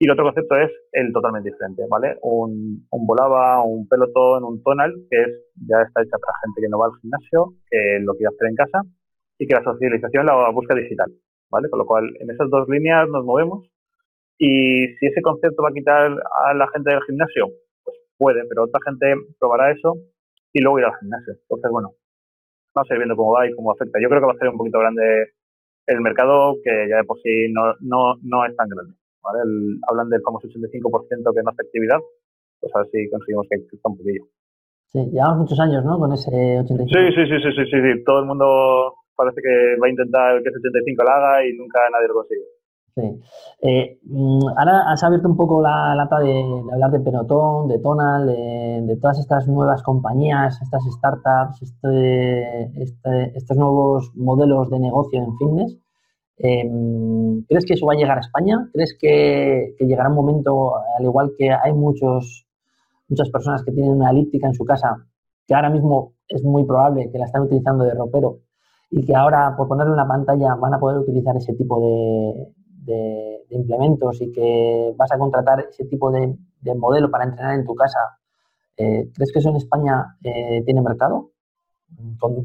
Y 0.00 0.06
el 0.06 0.12
otro 0.12 0.24
concepto 0.24 0.54
es 0.56 0.70
el 0.92 1.12
totalmente 1.12 1.50
diferente, 1.50 1.82
¿vale? 1.90 2.16
Un, 2.22 2.86
volaba, 2.90 3.64
un 3.64 3.88
pelotón, 3.88 4.44
un 4.44 4.62
tonal, 4.62 4.94
que 5.10 5.22
es 5.22 5.28
ya 5.66 5.82
está 5.82 6.02
hecha 6.02 6.16
para 6.18 6.38
gente 6.44 6.60
que 6.62 6.68
no 6.68 6.78
va 6.78 6.86
al 6.86 7.00
gimnasio, 7.00 7.54
que 7.68 7.98
lo 8.00 8.14
quiere 8.14 8.32
hacer 8.32 8.48
en 8.48 8.54
casa 8.54 8.82
y 9.38 9.46
que 9.46 9.54
la 9.54 9.64
socialización 9.64 10.26
la 10.26 10.50
busca 10.50 10.74
digital, 10.74 11.10
¿vale? 11.50 11.68
Con 11.68 11.80
lo 11.80 11.86
cual, 11.86 12.14
en 12.20 12.30
esas 12.30 12.48
dos 12.48 12.68
líneas 12.68 13.08
nos 13.08 13.24
movemos. 13.24 13.66
Y 14.38 14.86
si 14.98 15.06
ese 15.06 15.20
concepto 15.20 15.62
va 15.62 15.70
a 15.70 15.72
quitar 15.72 16.12
a 16.46 16.54
la 16.54 16.68
gente 16.68 16.90
del 16.90 17.02
gimnasio, 17.02 17.48
pues 17.82 17.96
puede, 18.16 18.46
pero 18.48 18.64
otra 18.64 18.80
gente 18.84 19.14
probará 19.40 19.72
eso 19.72 19.96
y 20.52 20.62
luego 20.62 20.78
irá 20.78 20.88
al 20.88 20.98
gimnasio. 21.00 21.34
Entonces, 21.42 21.70
bueno, 21.72 21.90
vamos 22.72 22.90
a 22.90 22.94
ir 22.94 22.98
viendo 23.00 23.16
cómo 23.16 23.32
va 23.32 23.48
y 23.48 23.54
cómo 23.54 23.72
afecta. 23.72 23.98
Yo 24.00 24.08
creo 24.08 24.20
que 24.20 24.26
va 24.26 24.32
a 24.32 24.38
ser 24.38 24.48
un 24.48 24.58
poquito 24.58 24.78
grande 24.78 25.32
el 25.88 26.00
mercado 26.00 26.56
que 26.62 26.88
ya 26.88 26.96
de 26.98 27.04
por 27.04 27.18
sí 27.20 27.50
no, 27.52 27.74
no, 27.80 28.16
no 28.22 28.44
es 28.44 28.54
tan 28.56 28.68
grande. 28.68 28.94
¿vale? 29.22 29.40
hablan 29.88 30.08
del 30.08 30.22
famoso 30.22 30.46
85% 30.48 31.34
que 31.34 31.42
no 31.42 31.50
hace 31.50 31.62
actividad, 31.62 31.98
pues 32.60 32.74
a 32.74 32.78
ver 32.80 32.88
si 32.92 33.10
conseguimos 33.10 33.46
que 33.50 33.66
crezca 33.66 33.88
un 33.88 33.96
poquillo. 33.96 34.24
Sí, 34.88 35.04
llevamos 35.12 35.44
muchos 35.44 35.60
años, 35.60 35.84
¿no? 35.84 35.98
Con 35.98 36.12
ese 36.12 36.30
85%. 36.30 36.88
Sí, 36.88 37.02
sí, 37.12 37.22
sí, 37.28 37.36
sí, 37.44 37.50
sí, 37.52 37.64
sí, 37.70 37.76
sí. 37.76 38.04
Todo 38.04 38.20
el 38.20 38.26
mundo 38.26 38.94
parece 39.14 39.40
que 39.42 39.76
va 39.76 39.86
a 39.86 39.90
intentar 39.90 40.42
que 40.42 40.48
ese 40.48 40.58
85 40.58 41.02
lo 41.02 41.10
haga 41.10 41.44
y 41.44 41.52
nunca 41.56 41.80
nadie 41.92 42.08
lo 42.08 42.14
consigue. 42.14 42.46
Sí. 42.98 43.20
Eh, 43.62 44.00
mm, 44.02 44.48
ahora 44.56 44.90
has 44.90 45.04
abierto 45.04 45.28
un 45.28 45.36
poco 45.36 45.62
la 45.62 45.94
lata 45.94 46.18
de, 46.18 46.42
hablar 46.72 46.90
de 46.90 46.98
Penotón, 46.98 47.68
de 47.68 47.78
Tonal, 47.78 48.26
de, 48.26 48.98
todas 49.00 49.20
estas 49.20 49.46
nuevas 49.46 49.84
compañías, 49.84 50.60
estas 50.60 50.82
startups, 50.84 51.62
este, 51.62 52.82
este, 52.82 53.36
estos 53.36 53.56
nuevos 53.56 54.10
modelos 54.16 54.68
de 54.70 54.80
negocio 54.80 55.20
en 55.22 55.36
fitness. 55.36 55.78
Em, 56.38 57.44
¿Crees 57.48 57.64
que 57.66 57.74
eso 57.74 57.86
va 57.86 57.92
a 57.94 57.96
llegar 57.96 58.16
a 58.18 58.20
España? 58.20 58.68
¿Crees 58.72 58.96
que, 59.00 59.76
llegará 59.78 60.08
un 60.08 60.16
momento, 60.16 60.76
al 60.98 61.04
igual 61.04 61.32
que 61.38 61.50
hay 61.52 61.72
muchos, 61.72 62.46
muchas 63.08 63.30
personas 63.30 63.62
que 63.64 63.72
tienen 63.72 63.92
una 63.92 64.10
elíptica 64.10 64.48
en 64.48 64.54
su 64.54 64.64
casa, 64.64 64.96
que 65.46 65.54
ahora 65.54 65.70
mismo 65.70 66.14
es 66.28 66.42
muy 66.42 66.64
probable 66.64 67.10
que 67.12 67.18
la 67.18 67.26
están 67.26 67.42
utilizando 67.42 67.84
de 67.84 67.94
ropero 67.94 68.40
y 68.90 69.04
que 69.04 69.14
ahora, 69.14 69.54
por 69.56 69.68
ponerle 69.68 69.92
una 69.92 70.08
pantalla, 70.08 70.54
van 70.56 70.74
a 70.74 70.80
poder 70.80 70.98
utilizar 70.98 71.36
ese 71.36 71.54
tipo 71.54 71.80
de, 71.80 72.48
de, 72.88 73.44
implementos 73.50 74.20
y 74.20 74.32
que 74.32 74.92
vas 74.96 75.12
a 75.12 75.18
contratar 75.18 75.66
ese 75.70 75.84
tipo 75.84 76.10
de, 76.10 76.36
modelo 76.76 77.10
para 77.10 77.24
entrenar 77.24 77.54
en 77.54 77.64
tu 77.64 77.74
casa, 77.74 78.18
eh, 78.76 79.10
¿crees 79.14 79.32
que 79.32 79.38
eso 79.38 79.50
en 79.50 79.56
España 79.56 80.16
eh, 80.22 80.62
tiene 80.64 80.82
mercado? 80.82 81.30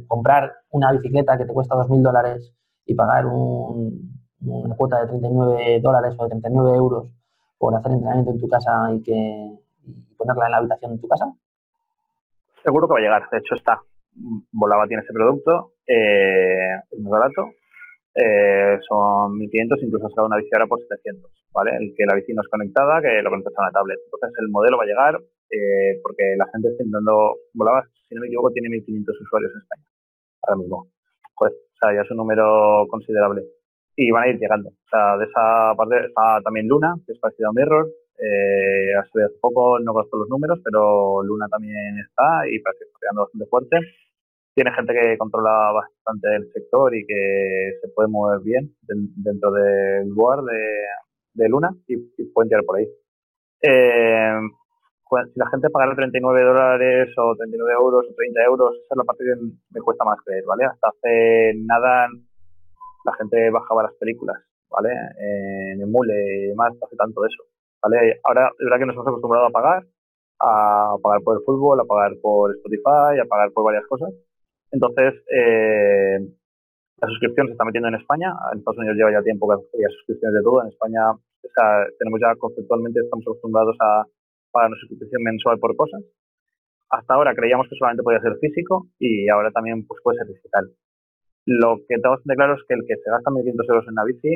comprar 0.07 0.53
una 0.69 0.91
bicicleta 0.93 1.37
que 1.37 1.45
te 1.45 1.53
cuesta 1.53 1.75
2.000 1.75 2.01
dólares 2.01 2.53
y 2.85 2.95
pagar 2.95 3.25
una 3.25 4.75
cuota 4.75 5.01
de 5.01 5.07
39 5.07 5.81
dólares 5.81 6.15
o 6.17 6.23
de 6.23 6.29
39 6.29 6.77
euros 6.77 7.11
por 7.57 7.75
hacer 7.75 7.91
entrenamiento 7.91 8.31
en 8.31 8.39
tu 8.39 8.47
casa 8.47 8.71
y, 8.93 9.03
que, 9.03 9.59
ponerla 10.17 10.45
en 10.45 10.51
la 10.51 10.57
habitación 10.57 10.95
de 10.95 11.01
tu 11.01 11.07
casa? 11.07 11.25
Seguro 12.63 12.87
que 12.87 12.93
va 12.93 12.99
a 12.99 13.01
llegar, 13.01 13.29
de 13.29 13.37
hecho 13.37 13.55
está. 13.55 13.81
Volaba 14.51 14.87
tiene 14.87 15.03
ese 15.03 15.13
producto, 15.13 15.73
eh, 15.87 16.75
es 16.91 16.99
muy 16.99 17.11
barato, 17.11 17.49
eh, 18.15 18.77
son 18.87 19.37
1500, 19.37 19.81
incluso 19.83 20.09
será 20.09 20.25
una 20.25 20.37
bici 20.37 20.49
ahora 20.53 20.67
por 20.67 20.79
700, 20.79 21.31
¿vale? 21.51 21.71
El 21.77 21.93
que 21.97 22.05
la 22.05 22.15
bici 22.15 22.33
no 22.33 22.41
es 22.41 22.47
conectada, 22.47 23.01
que 23.01 23.21
lo 23.21 23.29
conectas 23.29 23.53
a 23.57 23.61
una 23.63 23.71
tablet. 23.71 23.99
Entonces 24.05 24.31
el 24.39 24.49
modelo 24.49 24.77
va 24.77 24.83
a 24.83 24.87
llegar 24.87 25.15
eh, 25.49 25.99
porque 26.03 26.35
la 26.37 26.45
gente 26.53 26.69
está 26.69 26.83
intentando, 26.83 27.37
Volaba, 27.53 27.83
si 28.07 28.15
no 28.15 28.21
me 28.21 28.27
equivoco, 28.27 28.51
tiene 28.51 28.69
1500 28.69 29.21
usuarios 29.21 29.51
en 29.53 29.61
España, 29.61 29.83
ahora 30.43 30.61
mismo. 30.61 30.87
Pues, 31.35 31.53
o 31.53 31.77
sea, 31.81 31.95
ya 31.95 32.01
es 32.01 32.11
un 32.11 32.17
número 32.17 32.85
considerable. 32.89 33.43
Y 33.95 34.11
van 34.11 34.23
a 34.23 34.29
ir 34.29 34.39
llegando. 34.39 34.69
O 34.69 34.89
sea, 34.89 35.17
de 35.17 35.25
esa 35.25 35.73
parte 35.77 36.05
está 36.07 36.41
también 36.43 36.67
Luna, 36.67 36.95
que 37.05 37.13
es 37.13 37.19
parecido 37.19 37.49
a 37.49 37.53
Mirror. 37.53 37.87
Eh, 38.17 38.93
hace 38.95 39.33
poco, 39.41 39.79
no 39.79 39.93
conozco 39.93 40.17
los 40.17 40.29
números, 40.29 40.59
pero 40.63 41.21
Luna 41.23 41.47
también 41.49 41.97
está 41.97 42.47
y 42.47 42.59
parece 42.59 42.85
que 42.85 42.85
está 42.85 42.99
pegando 42.99 43.21
bastante 43.23 43.45
fuerte 43.47 43.77
tiene 44.55 44.71
gente 44.73 44.93
que 44.93 45.17
controla 45.17 45.71
bastante 45.71 46.35
el 46.35 46.51
sector 46.53 46.95
y 46.95 47.05
que 47.05 47.79
se 47.81 47.87
puede 47.89 48.09
mover 48.09 48.39
bien 48.41 48.71
dentro 48.81 49.51
del 49.51 50.09
lugar 50.09 50.39
de, 50.43 51.49
Luna 51.49 51.69
y, 51.87 51.97
pueden 52.31 52.49
tirar 52.49 52.63
por 52.63 52.77
ahí. 52.77 52.87
Eh, 53.61 54.39
si 55.33 55.39
la 55.39 55.49
gente 55.49 55.69
pagara 55.69 55.95
39 55.95 56.43
dólares 56.43 57.09
o 57.17 57.35
39 57.35 57.73
euros 57.73 58.05
o 58.09 58.15
30 58.15 58.43
euros, 58.43 58.75
esa 58.75 58.93
es 58.93 58.97
la 58.97 59.03
parte 59.03 59.23
que 59.23 59.35
me 59.71 59.81
cuesta 59.81 60.05
más 60.05 60.19
creer, 60.25 60.43
¿vale? 60.45 60.65
Hasta 60.65 60.89
hace 60.89 61.53
nada 61.65 62.07
la 63.05 63.13
gente 63.13 63.49
bajaba 63.51 63.83
las 63.83 63.93
películas, 63.95 64.37
¿vale? 64.69 64.89
En 65.19 65.81
Emule 65.81 66.13
y 66.13 66.47
demás, 66.47 66.73
hace 66.81 66.95
tanto 66.95 67.25
eso, 67.25 67.43
¿vale? 67.81 68.19
Ahora, 68.23 68.49
es 68.57 68.63
verdad 68.63 68.79
que 68.79 68.85
nos 68.85 68.95
hemos 68.95 69.07
acostumbrado 69.07 69.47
a 69.47 69.51
pagar, 69.51 69.83
a 70.39 70.95
pagar 71.01 71.21
por 71.21 71.37
el 71.37 71.43
fútbol, 71.43 71.79
a 71.79 71.85
pagar 71.85 72.13
por 72.21 72.51
Spotify, 72.55 73.19
a 73.21 73.25
pagar 73.25 73.51
por 73.51 73.65
varias 73.65 73.85
cosas, 73.87 74.09
entonces, 74.73 75.13
eh, 75.29 76.17
la 76.97 77.07
suscripción 77.07 77.45
se 77.47 77.53
está 77.53 77.63
metiendo 77.63 77.89
en 77.89 77.95
España. 77.95 78.33
En 78.51 78.59
Estados 78.59 78.79
Unidos 78.79 78.97
lleva 78.97 79.11
ya 79.11 79.21
tiempo 79.21 79.47
que 79.47 79.61
había 79.75 79.89
suscripciones 79.89 80.33
de 80.33 80.43
todo. 80.43 80.63
En 80.63 80.69
España 80.69 81.13
tenemos 81.99 82.19
ya 82.19 82.33
conceptualmente, 82.35 82.99
estamos 82.99 83.23
acostumbrados 83.27 83.77
a 83.79 84.03
pagar 84.51 84.69
una 84.71 84.79
suscripción 84.79 85.21
mensual 85.21 85.59
por 85.59 85.75
cosas. 85.75 86.01
hasta 86.89 87.13
ahora 87.13 87.33
creíamos 87.35 87.67
que 87.69 87.75
solamente 87.75 88.03
podía 88.03 88.21
ser 88.21 88.37
físico 88.39 88.87
y 88.99 89.27
ahora 89.29 89.51
también 89.51 89.85
pues, 89.85 90.01
puede 90.03 90.17
ser 90.17 90.27
digital. 90.27 90.69
Lo 91.45 91.77
que 91.87 91.95
tengo 91.97 92.15
bastante 92.15 92.35
claro 92.35 92.53
es 92.55 92.61
que 92.67 92.73
el 92.73 92.85
que 92.87 92.95
se 92.95 93.09
gasta 93.09 93.29
1.500 93.29 93.69
euros 93.69 93.85
en 93.87 93.93
una 93.93 94.05
bici, 94.05 94.33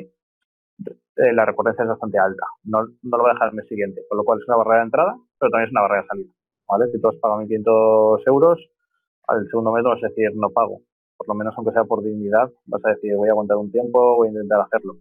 eh, 1.17 1.34
la 1.34 1.46
recurrencia 1.46 1.84
es 1.84 1.89
bastante 1.89 2.17
alta. 2.20 2.46
No, 2.63 2.86
no 2.86 3.17
lo 3.17 3.24
va 3.24 3.32
a 3.32 3.34
dejar 3.34 3.50
el 3.50 3.56
mes 3.56 3.67
siguiente, 3.67 4.01
con 4.10 4.17
lo 4.17 4.24
cual 4.24 4.39
es 4.39 4.48
una 4.48 4.58
barrera 4.58 4.79
de 4.79 4.86
entrada, 4.86 5.15
pero 5.39 5.50
también 5.50 5.67
es 5.67 5.72
una 5.72 5.82
barrera 5.82 6.01
de 6.01 6.08
salida. 6.08 6.34
¿vale? 6.67 6.91
Si 6.91 7.01
todos 7.01 7.15
pagan 7.22 7.48
1.500 7.48 8.27
euros, 8.27 8.60
al 9.27 9.48
segundo 9.50 9.72
mes 9.72 9.84
vas 9.84 10.03
a 10.03 10.07
decir 10.07 10.31
no 10.36 10.50
pago. 10.50 10.81
Por 11.17 11.27
lo 11.27 11.36
menos 11.36 11.53
aunque 11.57 11.74
sea 11.74 11.84
por 11.84 12.03
dignidad, 12.03 12.50
vas 12.65 12.86
a 12.86 12.89
decir 12.89 13.15
voy 13.15 13.29
a 13.29 13.31
aguantar 13.31 13.57
un 13.57 13.72
tiempo, 13.72 14.17
voy 14.17 14.27
a 14.27 14.31
intentar 14.31 14.62
hacerlo. 14.62 14.98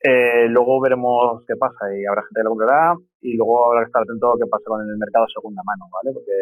Eh, 0.00 0.46
luego 0.48 0.80
veremos 0.80 1.42
qué 1.46 1.56
pasa 1.56 1.90
y 1.92 2.06
habrá 2.06 2.22
gente 2.22 2.38
que 2.38 2.44
lo 2.44 2.50
comprará 2.50 2.94
y 3.20 3.36
luego 3.36 3.66
habrá 3.66 3.80
que 3.82 3.86
estar 3.88 4.02
atento 4.02 4.32
a 4.32 4.38
qué 4.38 4.46
pasa 4.46 4.64
con 4.64 4.80
el 4.80 4.96
mercado 4.96 5.26
segunda 5.26 5.60
mano, 5.64 5.90
¿vale? 5.90 6.14
Porque 6.14 6.32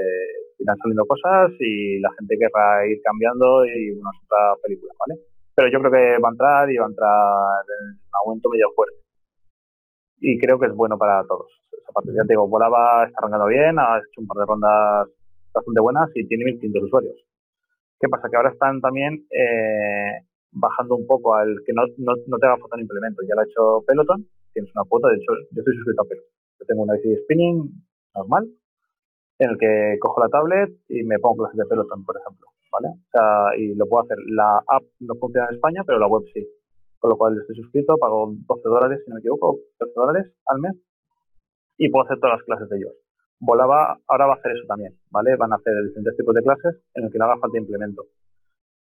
irán 0.58 0.76
saliendo 0.76 1.06
cosas 1.06 1.52
y 1.58 1.98
la 2.00 2.12
gente 2.18 2.36
querrá 2.36 2.86
ir 2.86 3.00
cambiando 3.02 3.64
y 3.64 3.94
bueno, 3.94 4.10
es 4.12 4.24
otra 4.28 4.54
película, 4.62 4.92
¿vale? 5.00 5.20
Pero 5.54 5.68
yo 5.72 5.80
creo 5.80 5.90
que 5.90 6.20
va 6.20 6.28
a 6.28 6.32
entrar 6.32 6.70
y 6.70 6.76
va 6.76 6.84
a 6.84 6.88
entrar 6.88 7.64
en 7.64 7.96
un 7.96 8.14
aumento 8.26 8.50
medio 8.50 8.68
fuerte. 8.76 8.96
Y 10.20 10.38
creo 10.38 10.58
que 10.58 10.66
es 10.66 10.74
bueno 10.74 10.98
para 10.98 11.24
todos. 11.24 11.48
Esa 11.72 11.92
parte, 11.92 12.12
ya 12.12 12.24
te 12.24 12.34
digo, 12.34 12.48
Volaba 12.48 13.06
está 13.06 13.20
arrancando 13.20 13.46
bien, 13.46 13.78
ha 13.78 13.96
hecho 13.98 14.20
un 14.20 14.26
par 14.26 14.36
de 14.36 14.46
rondas 14.46 15.08
bastante 15.56 15.80
buenas 15.80 16.10
y 16.14 16.26
tiene 16.26 16.44
1.500 16.44 16.84
usuarios. 16.84 17.16
¿Qué 17.98 18.08
pasa? 18.08 18.28
Que 18.28 18.36
ahora 18.36 18.50
están 18.50 18.80
también 18.80 19.26
eh, 19.30 20.22
bajando 20.52 20.96
un 20.96 21.06
poco 21.06 21.34
al 21.34 21.56
que 21.64 21.72
no, 21.72 21.82
no, 21.98 22.12
no 22.26 22.38
te 22.38 22.46
haga 22.46 22.58
foto 22.58 22.76
en 22.76 22.82
implemento. 22.82 23.22
Ya 23.26 23.34
lo 23.34 23.42
hecho 23.42 23.84
Peloton, 23.86 24.26
tienes 24.52 24.70
una 24.74 24.84
cuota, 24.88 25.08
de 25.08 25.16
hecho 25.16 25.32
yo 25.50 25.60
estoy 25.60 25.74
suscrito 25.76 26.02
a 26.02 26.08
Peloton. 26.08 26.32
Yo 26.60 26.66
tengo 26.66 26.82
una 26.82 26.94
bici 26.94 27.08
de 27.08 27.22
spinning 27.22 27.70
normal, 28.14 28.48
en 29.38 29.50
el 29.50 29.58
que 29.58 29.96
cojo 30.00 30.20
la 30.20 30.28
tablet 30.28 30.70
y 30.88 31.02
me 31.04 31.18
pongo 31.18 31.44
clases 31.44 31.58
de 31.58 31.66
Peloton, 31.66 32.04
por 32.04 32.16
ejemplo. 32.16 32.46
¿vale? 32.72 32.88
Y 33.58 33.74
lo 33.74 33.86
puedo 33.86 34.04
hacer. 34.04 34.18
La 34.28 34.58
app 34.58 34.84
no 35.00 35.14
funciona 35.14 35.48
en 35.48 35.54
España, 35.54 35.82
pero 35.86 35.98
la 35.98 36.06
web 36.06 36.22
sí. 36.32 36.46
Con 36.98 37.10
lo 37.10 37.16
cual 37.16 37.38
estoy 37.38 37.56
suscrito, 37.56 37.96
pago 37.98 38.32
12 38.32 38.62
dólares, 38.68 39.00
si 39.04 39.10
no 39.10 39.14
me 39.14 39.20
equivoco, 39.20 39.58
12 39.78 39.92
dólares 39.94 40.32
al 40.46 40.60
mes 40.60 40.74
y 41.78 41.88
puedo 41.90 42.04
hacer 42.04 42.18
todas 42.18 42.38
las 42.38 42.44
clases 42.44 42.68
de 42.68 42.76
ellos. 42.78 42.92
Volaba 43.38 43.98
ahora 44.08 44.26
va 44.26 44.32
a 44.34 44.36
hacer 44.36 44.52
eso 44.52 44.64
también, 44.66 44.94
¿vale? 45.10 45.36
Van 45.36 45.52
a 45.52 45.56
hacer 45.56 45.74
diferentes 45.84 46.16
tipos 46.16 46.34
de 46.34 46.42
clases 46.42 46.80
en 46.94 47.04
el 47.04 47.12
que 47.12 47.18
no 47.18 47.26
haga 47.26 47.38
falta 47.38 47.58
implemento. 47.58 48.04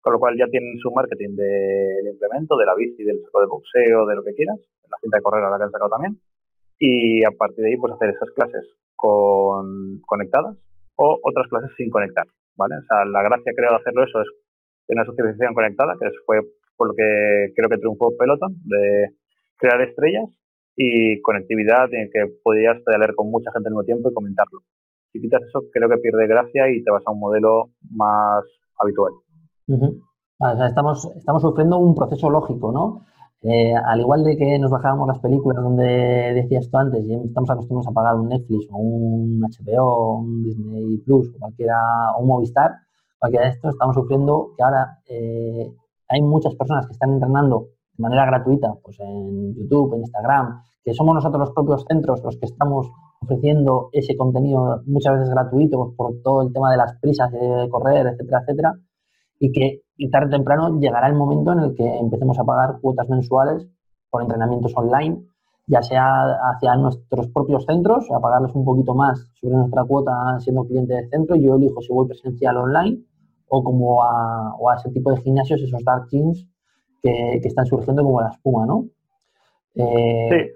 Con 0.01 0.13
lo 0.13 0.19
cual 0.19 0.38
ya 0.38 0.47
tienen 0.47 0.77
su 0.79 0.91
marketing 0.91 1.35
del 1.35 2.07
implemento, 2.07 2.55
de 2.57 2.65
la 2.65 2.75
bici, 2.75 3.03
del 3.03 3.21
saco 3.24 3.41
de 3.41 3.47
boxeo, 3.47 4.05
de 4.05 4.15
lo 4.15 4.24
que 4.24 4.33
quieras, 4.33 4.59
la 4.89 4.97
cinta 5.01 5.17
de 5.17 5.24
correr 5.24 5.43
a 5.43 5.50
la 5.50 5.57
que 5.57 5.63
han 5.63 5.71
sacado 5.71 5.89
también. 5.89 6.19
Y 6.79 7.25
a 7.25 7.31
partir 7.31 7.63
de 7.63 7.71
ahí, 7.71 7.77
pues 7.77 7.93
hacer 7.93 8.09
esas 8.09 8.29
clases 8.31 8.63
con, 8.95 10.00
conectadas 10.01 10.55
o 10.95 11.19
otras 11.24 11.47
clases 11.50 11.71
sin 11.75 11.89
conectar, 11.89 12.25
¿vale? 12.55 12.75
O 12.77 12.85
sea, 12.88 13.05
la 13.05 13.24
gracia 13.24 13.51
creo 13.55 13.71
de 13.71 13.77
hacerlo 13.77 14.03
eso 14.03 14.21
es 14.21 14.27
una 14.88 15.05
socialización 15.05 15.53
conectada, 15.53 15.95
que 16.00 16.07
fue 16.25 16.41
por 16.77 16.89
lo 16.89 16.93
que 16.93 17.51
creo 17.55 17.69
que 17.69 17.77
triunfó 17.77 18.15
Peloton, 18.17 18.55
de 18.63 19.09
crear 19.57 19.81
estrellas 19.81 20.29
y 20.75 21.22
conectividad 21.22 21.94
en 21.94 22.10
que 22.12 22.34
podías 22.44 22.77
leer 22.86 23.15
con 23.15 23.32
mucha 23.32 23.51
gente 23.51 23.70
al 23.70 23.74
mismo 23.74 23.84
tiempo 23.84 24.10
y 24.10 24.13
comentarlo. 24.13 24.60
Si 25.12 25.22
quitas 25.22 25.44
eso, 25.44 25.63
creo 25.72 25.89
que 25.89 25.98
pierde 25.98 26.27
gracia 26.27 26.70
y 26.70 26.84
te 26.84 26.91
vas 26.91 27.03
a 27.05 27.12
un 27.12 27.20
modelo 27.20 27.70
más 27.91 28.44
habitual. 28.77 29.13
estamos, 30.68 31.09
estamos 31.16 31.42
sufriendo 31.42 31.77
un 31.79 31.96
proceso 31.96 32.29
lógico, 32.29 32.72
¿no? 32.72 33.05
Eh, 33.48 33.74
al 33.75 34.00
igual 34.00 34.24
de 34.24 34.35
que 34.38 34.57
nos 34.57 34.72
bajábamos 34.72 35.07
las 35.07 35.20
películas 35.20 35.64
donde 35.64 36.33
decías 36.33 36.68
tú 36.70 36.77
antes 36.77 37.05
y 37.05 37.14
estamos 37.14 37.48
acostumbrados 37.50 37.88
a 37.88 37.94
pagar 37.94 38.16
un 38.16 38.29
Netflix 38.29 38.68
o 38.72 38.77
un 38.77 39.40
HBO, 39.40 40.18
un 40.18 40.44
Disney 40.44 40.98
Plus 41.05 41.29
o 41.35 41.40
cualquiera, 41.40 41.77
o 42.18 42.22
un 42.22 42.27
Movistar, 42.27 42.72
cualquiera 43.20 43.46
de 43.46 43.51
estos, 43.51 43.75
estamos 43.75 43.96
sufriendo 43.96 44.51
que 44.57 44.64
ahora 44.64 45.00
eh, 45.07 45.72
hay 46.07 46.22
muchas 46.22 46.55
personas 46.55 46.88
que 46.88 46.94
están 46.94 47.14
entrenando 47.14 47.68
de 47.98 48.01
manera 48.01 48.25
gratuita, 48.25 48.74
pues 48.84 49.00
en 49.00 49.55
YouTube, 49.55 49.94
en 49.94 50.01
Instagram, 50.01 50.62
que 50.84 50.94
somos 50.94 51.16
nosotros 51.16 51.40
los 51.40 51.51
propios 51.51 51.86
centros 51.88 52.22
los 52.24 52.38
que 52.38 52.46
estamos 52.46 52.92
ofreciendo 53.22 53.90
ese 53.92 54.16
contenido 54.16 54.81
muchas 54.86 55.14
veces 55.14 55.29
gratuito 55.29 55.94
por 55.96 56.22
todo 56.22 56.44
el 56.44 56.53
tema 56.53 56.72
de 56.72 56.77
las 56.77 57.00
prisas 57.00 57.31
de 57.31 57.68
correr, 57.70 58.08
etcétera, 58.08 58.42
etcétera, 58.42 58.74
y 59.40 59.51
que 59.51 59.81
tarde 60.12 60.27
o 60.27 60.29
temprano 60.29 60.79
llegará 60.79 61.08
el 61.08 61.16
momento 61.16 61.53
en 61.53 61.60
el 61.60 61.75
que 61.75 61.86
empecemos 61.98 62.38
a 62.38 62.44
pagar 62.44 62.79
cuotas 62.81 63.10
mensuales 63.10 63.66
por 64.10 64.22
entrenamientos 64.22 64.74
online, 64.75 65.24
ya 65.68 65.81
sea 65.81 66.38
hacia 66.51 66.75
nuestros 66.75 67.29
propios 67.29 67.66
centros, 67.66 68.05
a 68.12 68.20
pagarles 68.20 68.53
un 68.53 68.66
poquito 68.66 68.94
más 68.94 69.31
sobre 69.34 69.55
nuestra 69.55 69.84
cuota 69.86 70.40
siendo 70.40 70.66
cliente 70.66 70.94
del 70.94 71.10
centro, 71.10 71.36
yo 71.36 71.55
elijo 71.55 71.81
si 71.81 71.92
voy 71.92 72.08
presencial 72.08 72.58
online 72.58 73.03
o 73.48 73.64
como 73.64 74.03
a 74.03 74.75
ese 74.77 74.92
tipo 74.92 75.12
de 75.12 75.22
gimnasios, 75.22 75.62
esos 75.62 75.84
dark 75.84 76.08
gyms 76.12 76.46
que, 77.05 77.48
están 77.48 77.65
surgiendo 77.65 78.03
como 78.03 78.22
la 78.22 78.29
espuma, 78.29 78.65
¿no? 78.65 78.85
Eh, 79.75 80.29
sí. 80.31 80.51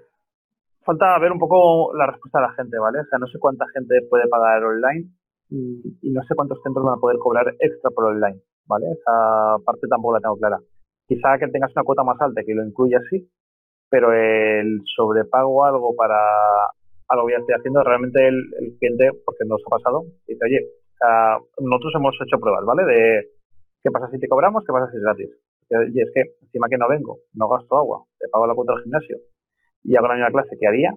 Falta 0.82 1.18
ver 1.18 1.30
un 1.32 1.38
poco 1.38 1.94
la 1.94 2.06
respuesta 2.06 2.40
de 2.40 2.46
la 2.46 2.52
gente, 2.54 2.78
¿vale? 2.78 3.00
O 3.00 3.04
sea, 3.04 3.18
no 3.18 3.26
sé 3.26 3.38
cuánta 3.38 3.66
gente 3.74 4.00
puede 4.08 4.26
pagar 4.28 4.64
online 4.64 5.08
y, 5.50 6.10
no 6.10 6.22
sé 6.24 6.34
cuántos 6.34 6.60
centros 6.62 6.84
van 6.84 6.96
a 6.96 7.00
poder 7.00 7.18
cobrar 7.18 7.54
extra 7.58 7.90
por 7.90 8.06
online, 8.06 8.40
¿vale? 8.66 8.86
Esa 8.92 9.58
parte 9.64 9.86
tampoco 9.88 10.14
la 10.14 10.20
tengo 10.20 10.36
clara. 10.36 10.58
Quizá 11.06 11.38
que 11.38 11.48
tengas 11.48 11.72
una 11.76 11.84
cuota 11.84 12.02
más 12.02 12.20
alta 12.20 12.42
que 12.44 12.54
lo 12.54 12.64
incluya 12.64 12.98
así, 12.98 13.28
pero 13.88 14.12
el 14.12 14.80
sobrepago 14.96 15.64
algo 15.64 15.94
para 15.94 16.16
algo 17.08 17.26
que 17.26 17.32
ya 17.32 17.38
estoy 17.38 17.54
haciendo, 17.56 17.82
realmente 17.82 18.26
el, 18.26 18.76
cliente, 18.78 19.10
porque 19.24 19.44
nos 19.44 19.60
ha 19.66 19.70
pasado, 19.70 20.04
dice, 20.28 20.44
oye, 20.44 20.60
nosotros 21.58 21.92
hemos 21.96 22.14
hecho 22.24 22.38
pruebas, 22.38 22.64
¿vale? 22.64 22.84
De 22.84 23.28
qué 23.82 23.90
pasa 23.90 24.08
si 24.10 24.18
te 24.18 24.28
cobramos, 24.28 24.64
qué 24.64 24.72
pasa 24.72 24.90
si 24.90 24.96
es 24.96 25.02
gratis. 25.02 25.30
Y 25.70 26.00
es 26.00 26.10
que 26.12 26.22
encima 26.42 26.68
que 26.68 26.76
no 26.76 26.88
vengo, 26.88 27.18
no 27.34 27.48
gasto 27.48 27.76
agua, 27.76 28.04
te 28.18 28.28
pago 28.28 28.46
la 28.46 28.54
cuota 28.54 28.74
del 28.74 28.82
gimnasio 28.82 29.18
y 29.84 29.96
hago 29.96 30.08
la 30.08 30.14
misma 30.14 30.30
clase 30.30 30.56
que 30.58 30.66
haría, 30.66 30.92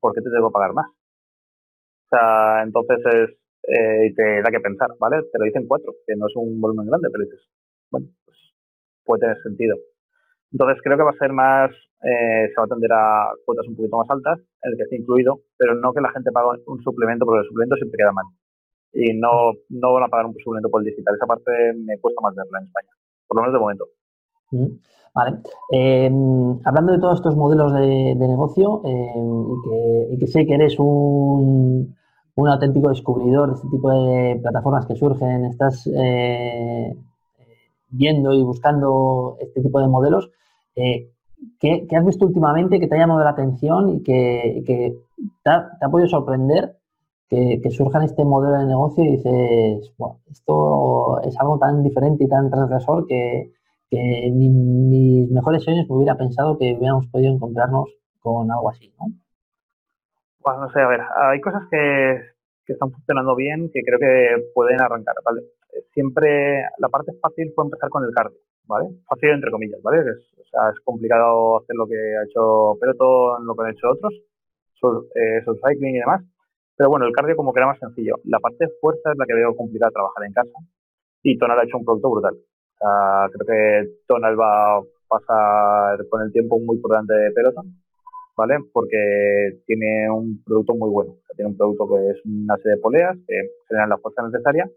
¿por 0.00 0.14
qué 0.14 0.22
te 0.22 0.30
tengo 0.30 0.48
que 0.48 0.52
pagar 0.52 0.72
más? 0.72 0.86
O 0.86 2.08
sea, 2.10 2.62
entonces 2.62 2.98
es, 3.04 3.30
eh, 3.68 4.14
te 4.14 4.42
da 4.42 4.50
que 4.50 4.60
pensar, 4.60 4.88
¿vale? 4.98 5.22
Te 5.30 5.38
lo 5.38 5.44
dicen 5.44 5.66
cuatro, 5.66 5.92
que 6.06 6.14
no 6.16 6.26
es 6.26 6.36
un 6.36 6.60
volumen 6.60 6.86
grande, 6.86 7.08
pero 7.12 7.24
dices, 7.24 7.40
bueno, 7.90 8.08
pues 8.24 8.38
puede 9.04 9.20
tener 9.20 9.42
sentido. 9.42 9.76
Entonces 10.52 10.80
creo 10.82 10.96
que 10.96 11.02
va 11.02 11.10
a 11.10 11.18
ser 11.18 11.32
más, 11.32 11.70
eh, 12.02 12.48
se 12.48 12.54
va 12.56 12.62
a 12.62 12.66
atender 12.66 12.92
a 12.92 13.32
cuotas 13.44 13.66
un 13.66 13.76
poquito 13.76 13.98
más 13.98 14.08
altas, 14.10 14.38
en 14.62 14.72
el 14.72 14.76
que 14.76 14.84
esté 14.84 14.96
incluido, 14.96 15.40
pero 15.58 15.74
no 15.74 15.92
que 15.92 16.00
la 16.00 16.12
gente 16.12 16.30
pague 16.32 16.62
un 16.66 16.82
suplemento, 16.82 17.26
porque 17.26 17.40
el 17.42 17.48
suplemento 17.48 17.76
siempre 17.76 17.98
queda 17.98 18.12
mal. 18.12 18.26
Y 18.92 19.12
no, 19.18 19.52
no 19.70 19.92
van 19.94 20.04
a 20.04 20.08
pagar 20.08 20.26
un 20.26 20.34
suplemento 20.38 20.70
por 20.70 20.80
el 20.82 20.86
digital. 20.86 21.16
Esa 21.16 21.26
parte 21.26 21.50
me 21.74 21.98
cuesta 21.98 22.20
más 22.22 22.34
verla 22.36 22.60
en 22.60 22.66
España, 22.66 22.90
por 23.26 23.36
lo 23.36 23.42
menos 23.42 23.54
de 23.54 23.60
momento. 23.60 23.84
Vale. 25.14 25.38
Em, 25.70 26.58
hablando 26.64 26.92
de 26.92 26.98
todos 26.98 27.18
estos 27.18 27.36
modelos 27.36 27.72
de, 27.72 28.16
negocio 28.16 28.82
em, 28.84 30.12
y, 30.12 30.18
que, 30.18 30.26
sé 30.26 30.44
que 30.44 30.54
eres 30.54 30.76
un, 30.78 31.94
auténtico 32.36 32.88
descubridor 32.88 33.50
de 33.50 33.54
este 33.54 33.68
tipo 33.68 33.90
de 33.92 34.40
plataformas 34.42 34.86
que 34.86 34.96
surgen, 34.96 35.44
estás 35.44 35.88
eh, 35.94 36.96
viendo 37.90 38.32
y 38.32 38.42
buscando 38.42 39.36
este 39.40 39.62
tipo 39.62 39.80
de 39.80 39.86
modelos, 39.86 40.30
eh, 40.74 41.10
¿qué, 41.60 41.86
has 41.96 42.04
visto 42.04 42.26
últimamente 42.26 42.80
que 42.80 42.88
te 42.88 42.96
ha 42.96 42.98
llamado 42.98 43.22
la 43.22 43.30
atención 43.30 43.90
y 43.90 44.02
que, 44.02 44.64
te, 45.44 45.50
ha, 45.50 45.88
podido 45.92 46.08
sorprender 46.08 46.76
que, 47.28 47.60
que, 47.62 47.70
surja 47.70 48.04
este 48.04 48.24
modelo 48.24 48.58
de 48.58 48.66
negocio 48.66 49.04
y 49.04 49.12
dices, 49.12 49.92
esto 50.28 51.20
es 51.22 51.38
algo 51.38 51.58
tan 51.58 51.84
diferente 51.84 52.24
y 52.24 52.28
tan 52.28 52.50
transgresor 52.50 53.06
que, 53.06 53.52
que 53.94 54.30
mis 54.32 55.30
mejores 55.30 55.62
sueños 55.62 55.86
me 55.88 55.96
hubiera 55.96 56.16
pensado 56.16 56.58
que 56.58 56.74
hubiéramos 56.76 57.06
podido 57.06 57.34
encontrarnos 57.34 57.86
con 58.18 58.50
algo 58.50 58.70
así, 58.70 58.92
¿no? 58.98 59.06
Pues 60.42 60.56
no 60.58 60.70
sé, 60.70 60.80
a 60.80 60.88
ver, 60.88 61.00
hay 61.30 61.40
cosas 61.40 61.62
que, 61.70 62.18
están 62.66 62.90
funcionando 62.90 63.36
bien 63.36 63.70
que 63.72 63.82
creo 63.82 63.98
que 63.98 64.50
pueden 64.54 64.80
arrancar, 64.80 65.14
¿vale? 65.24 65.42
Siempre 65.92 66.62
la 66.78 66.88
parte 66.88 67.12
fácil 67.20 67.52
fue 67.54 67.64
empezar 67.64 67.88
con 67.90 68.04
el 68.04 68.10
cardio, 68.12 68.38
¿vale? 68.64 68.88
Fácil 69.06 69.30
entre 69.30 69.50
comillas, 69.50 69.80
¿vale? 69.82 70.00
Es, 70.00 70.38
o 70.40 70.44
sea, 70.44 70.70
es 70.70 70.80
complicado 70.80 71.58
hacer 71.58 71.76
lo 71.76 71.86
que 71.86 71.96
ha 71.96 72.24
hecho 72.24 72.76
Peloton, 72.80 73.46
lo 73.46 73.54
que 73.54 73.62
han 73.62 73.72
hecho 73.72 73.90
otros, 73.90 74.14
sur, 74.74 75.06
eh, 75.14 75.44
cycling 75.44 75.96
y 75.96 75.98
demás, 76.00 76.24
pero 76.76 76.90
bueno, 76.90 77.06
el 77.06 77.12
cardio 77.12 77.36
como 77.36 77.52
que 77.52 77.60
era 77.60 77.68
más 77.68 77.78
sencillo. 77.78 78.16
La 78.24 78.40
parte 78.40 78.66
de 78.66 78.72
fuerza 78.80 79.12
es 79.12 79.18
la 79.18 79.26
que 79.26 79.34
veo 79.34 79.54
complicada 79.54 79.92
trabajar 79.92 80.24
en 80.26 80.32
casa 80.32 80.58
y 81.22 81.38
Tonal 81.38 81.60
ha 81.60 81.64
hecho 81.64 81.78
un 81.78 81.84
producto 81.84 82.10
brutal 82.10 82.36
creo 82.78 83.46
que 83.46 83.88
Tonal 84.06 84.38
va 84.38 84.78
a 84.78 84.82
pasar 85.08 86.06
con 86.08 86.22
el 86.22 86.32
tiempo 86.32 86.58
muy 86.60 86.76
importante 86.76 87.14
de 87.14 87.30
Peloton, 87.32 87.66
¿vale? 88.36 88.58
Porque 88.72 89.60
tiene 89.66 90.10
un 90.10 90.42
producto 90.44 90.74
muy 90.74 90.90
bueno. 90.90 91.16
tiene 91.36 91.50
un 91.50 91.56
producto 91.56 91.88
que 91.88 92.10
es 92.10 92.24
una 92.24 92.56
serie 92.58 92.76
de 92.76 92.82
poleas 92.82 93.16
que 93.26 93.34
generan 93.68 93.90
la 93.90 93.98
fuerza 93.98 94.22
necesaria 94.22 94.68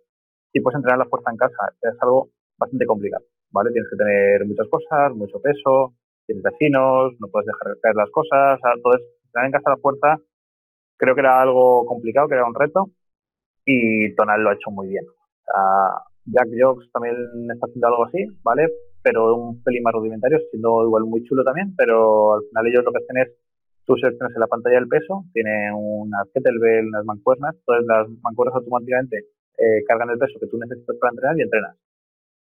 y 0.54 0.62
puedes 0.62 0.78
entrenar 0.78 1.00
la 1.00 1.06
fuerza 1.06 1.32
en 1.32 1.38
casa. 1.38 1.74
Es 1.82 1.96
algo 2.02 2.30
bastante 2.58 2.86
complicado, 2.86 3.26
¿vale? 3.52 3.72
Tienes 3.72 3.90
que 3.90 3.98
tener 3.98 4.46
muchas 4.46 4.68
cosas, 4.70 5.14
mucho 5.16 5.40
peso, 5.42 5.94
tienes 6.26 6.44
vecinos, 6.44 7.14
no 7.20 7.28
puedes 7.30 7.48
dejar 7.48 7.78
caer 7.82 7.96
las 7.96 8.10
cosas. 8.12 8.60
Entonces, 8.76 9.08
entrenar 9.26 9.46
en 9.48 9.52
casa 9.52 9.70
la 9.72 9.78
fuerza 9.78 10.18
creo 10.98 11.16
que 11.16 11.22
era 11.22 11.42
algo 11.42 11.86
complicado, 11.86 12.28
que 12.28 12.36
era 12.36 12.46
un 12.46 12.56
reto 12.56 12.90
y 13.66 14.16
Tonal 14.16 14.42
lo 14.44 14.50
ha 14.50 14.54
hecho 14.54 14.72
muy 14.72 14.88
bien. 14.88 15.06
Jack 16.28 16.50
Jokes 16.60 16.90
también 16.92 17.16
está 17.54 17.68
haciendo 17.68 17.88
algo 17.88 18.06
así, 18.06 18.26
¿vale? 18.44 18.68
Pero 19.02 19.36
un 19.36 19.64
pelín 19.64 19.84
más 19.84 19.94
rudimentario, 19.94 20.40
siendo 20.50 20.84
igual 20.84 21.06
muy 21.06 21.24
chulo 21.24 21.44
también, 21.44 21.74
pero 21.76 22.36
al 22.36 22.42
final 22.50 22.68
ellos 22.68 22.84
lo 22.84 22.92
que 22.92 23.00
hacen 23.00 23.18
es, 23.18 23.32
tú 23.86 23.96
seleccionas 23.96 24.36
en 24.36 24.42
la 24.42 24.48
pantalla 24.48 24.78
el 24.78 24.88
peso, 24.88 25.24
tiene 25.34 25.72
unas 25.74 26.28
kettlebell, 26.34 26.88
unas 26.88 27.06
mancuernas, 27.06 27.56
entonces 27.56 27.86
las 27.88 28.10
mancuernas 28.22 28.56
automáticamente 28.56 29.26
eh, 29.58 29.84
cargan 29.88 30.10
el 30.10 30.20
peso 30.20 30.40
que 30.40 30.48
tú 30.48 30.58
necesitas 30.58 30.98
para 31.00 31.12
entrenar 31.12 31.38
y 31.40 31.44
entrenas. 31.44 31.78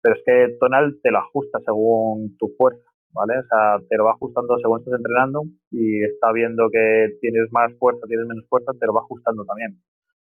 Pero 0.00 0.14
es 0.14 0.22
que 0.24 0.57
Tonal 0.59 0.98
te 1.02 1.11
lo 1.11 1.18
ajusta 1.18 1.59
según 1.64 2.37
tu 2.38 2.48
fuerza, 2.57 2.88
¿vale? 3.12 3.38
O 3.38 3.46
sea, 3.46 3.78
te 3.88 3.96
lo 3.96 4.04
va 4.04 4.12
ajustando 4.12 4.59
según 4.59 4.78
estás 4.78 4.94
entrenando 4.94 5.42
y 5.70 6.02
está 6.04 6.33
viendo 6.33 6.70
que 6.70 7.18
tienes 7.20 7.52
más 7.52 7.72
fuerza, 7.78 8.07
tienes 8.07 8.26
menos 8.26 8.46
fuerza, 8.48 8.72
te 8.78 8.87
lo 8.87 8.94
va 8.94 9.00
ajustando 9.00 9.44
también. 9.44 9.78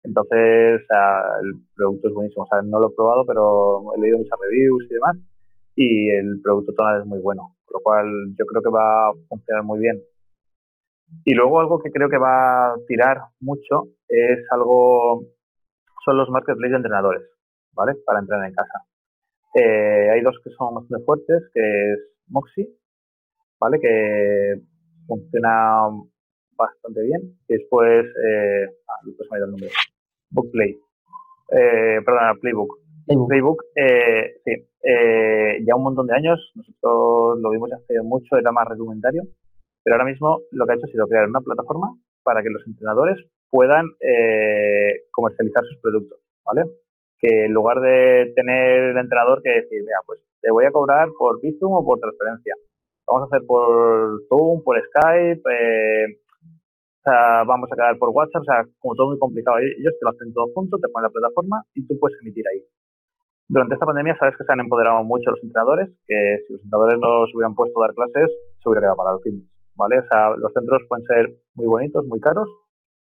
Entonces, 0.05 0.83
el 1.43 1.55
producto 1.75 2.09
es 2.09 2.15
buenísimo. 2.15 2.47
No 2.65 2.79
lo 2.79 2.91
he 2.91 2.95
probado, 2.95 3.25
pero 3.27 3.95
he 3.97 4.01
leído 4.01 4.19
muchas 4.19 4.39
reviews 4.41 4.85
y 4.85 4.95
demás. 4.95 5.17
Y 5.77 6.11
el 6.11 6.41
producto 6.43 6.73
tonal 6.75 7.01
es 7.01 7.07
muy 7.07 7.21
bueno. 7.21 7.57
Por 7.67 7.77
lo 7.77 7.83
cual, 7.83 8.07
yo 8.39 8.45
creo 8.47 8.63
que 8.63 8.71
va 8.71 9.09
a 9.09 9.13
funcionar 9.29 9.65
muy 9.65 9.81
bien. 9.81 10.01
Y 11.25 11.35
luego 11.35 11.61
algo 11.61 11.83
que 11.83 11.91
creo 11.91 12.09
que 12.09 12.19
va 12.19 12.73
a 12.73 12.77
tirar 12.87 13.19
mucho 13.41 13.89
es 14.09 14.39
algo, 14.51 15.25
son 16.05 16.17
los 16.17 16.29
marketplaces 16.29 16.73
de 16.73 16.77
entrenadores, 16.77 17.23
¿vale? 17.73 17.95
Para 18.05 18.21
entrenar 18.21 18.49
en 18.49 18.55
casa. 18.55 18.85
Eh, 19.55 20.11
hay 20.11 20.21
dos 20.23 20.37
que 20.43 20.51
son 20.51 20.75
bastante 20.75 21.05
fuertes, 21.05 21.43
que 21.53 21.93
es 21.93 21.99
Moxie, 22.29 22.69
¿vale? 23.61 23.79
Que 23.81 24.61
funciona 25.07 25.89
bastante 26.57 27.03
bien. 27.03 27.39
Y 27.49 27.55
después, 27.55 28.05
eh, 28.05 28.67
ah, 28.89 29.01
después 29.05 29.29
me 29.31 29.37
ha 29.37 29.39
ido 29.39 29.47
el 29.47 29.53
nombre. 29.53 29.71
Bookplay. 30.35 30.77
Eh, 31.51 32.01
perdona, 32.05 32.35
Playbook. 32.41 32.79
Playbook, 33.07 33.63
eh, 33.77 34.35
sí. 34.45 34.53
Eh, 34.83 35.65
ya 35.67 35.77
un 35.77 35.85
montón 35.85 36.07
de 36.07 36.15
años, 36.15 36.53
nosotros 36.55 37.41
lo 37.41 37.51
vimos 37.51 37.73
hace 37.73 38.03
mucho, 38.03 38.37
era 38.37 38.53
más 38.53 38.69
rudimentario, 38.69 39.23
pero 39.83 39.97
ahora 39.97 40.05
mismo 40.05 40.41
lo 40.51 40.67
que 40.67 40.73
ha 40.73 40.75
hecho 40.75 40.87
ha 40.87 40.93
sido 40.93 41.07
crear 41.07 41.29
una 41.29 41.41
plataforma 41.41 41.97
para 42.23 42.43
que 42.43 42.51
los 42.51 42.67
entrenadores 42.67 43.17
puedan 43.51 43.87
eh, 44.01 45.05
comercializar 45.11 45.65
sus 45.65 45.79
productos, 45.81 46.19
¿vale? 46.45 46.65
Que 47.19 47.47
en 47.47 47.53
lugar 47.53 47.81
de 47.81 48.33
tener 48.35 48.91
el 48.91 48.99
entrenador 48.99 49.41
que 49.43 49.51
decir, 49.51 49.81
mira, 49.83 50.01
pues 50.07 50.21
te 50.41 50.51
voy 50.51 50.67
a 50.67 50.73
cobrar 50.73 51.09
por 51.19 51.41
Bizum 51.41 51.73
o 51.73 51.85
por 51.85 52.01
transferencia. 52.01 52.55
Vamos 53.07 53.23
a 53.23 53.27
hacer 53.27 53.47
por 53.47 54.21
Zoom, 54.29 54.63
por 54.63 54.77
Skype, 54.81 55.43
eh, 55.51 56.19
sea, 57.05 57.45
vamos 57.45 57.71
a 57.71 57.77
quedar 57.77 57.99
por 57.99 58.11
WhatsApp, 58.11 58.43
o 58.43 58.45
sea, 58.45 58.65
como 58.81 58.95
todo 58.95 59.09
muy 59.09 59.19
complicado. 59.19 59.59
Ellos 59.59 59.95
te 59.99 60.05
lo 60.05 60.11
hacen 60.11 60.33
todo 60.33 60.47
junto, 60.55 60.79
te 60.79 60.89
ponen 60.89 61.05
la 61.05 61.11
plataforma 61.11 61.63
y 61.75 61.87
tú 61.87 61.99
puedes 61.99 62.19
emitir 62.23 62.45
ahí. 62.49 62.63
Durante 63.47 63.75
esta 63.75 63.87
pandemia 63.87 64.17
sabes 64.19 64.37
que 64.37 64.45
se 64.45 64.53
han 64.53 64.61
empoderado 64.61 65.05
mucho 65.05 65.31
los 65.31 65.43
entrenadores, 65.43 65.91
que 66.07 66.39
si 66.47 66.53
los 66.55 66.63
entrenadores 66.65 66.99
no 66.99 67.27
se 67.27 67.37
hubieran 67.37 67.55
puesto 67.55 67.77
a 67.83 67.87
dar 67.87 67.95
clases, 67.95 68.33
se 68.63 68.69
hubiera 68.69 68.89
quedado 68.89 68.97
para 68.97 69.17
el 69.17 69.23
fin, 69.23 69.49
¿vale? 69.77 69.99
O 69.99 70.07
sea, 70.09 70.31
los 70.37 70.53
centros 70.53 70.83
pueden 70.89 71.05
ser 71.05 71.37
muy 71.55 71.67
bonitos, 71.67 72.07
muy 72.07 72.21
caros, 72.21 72.49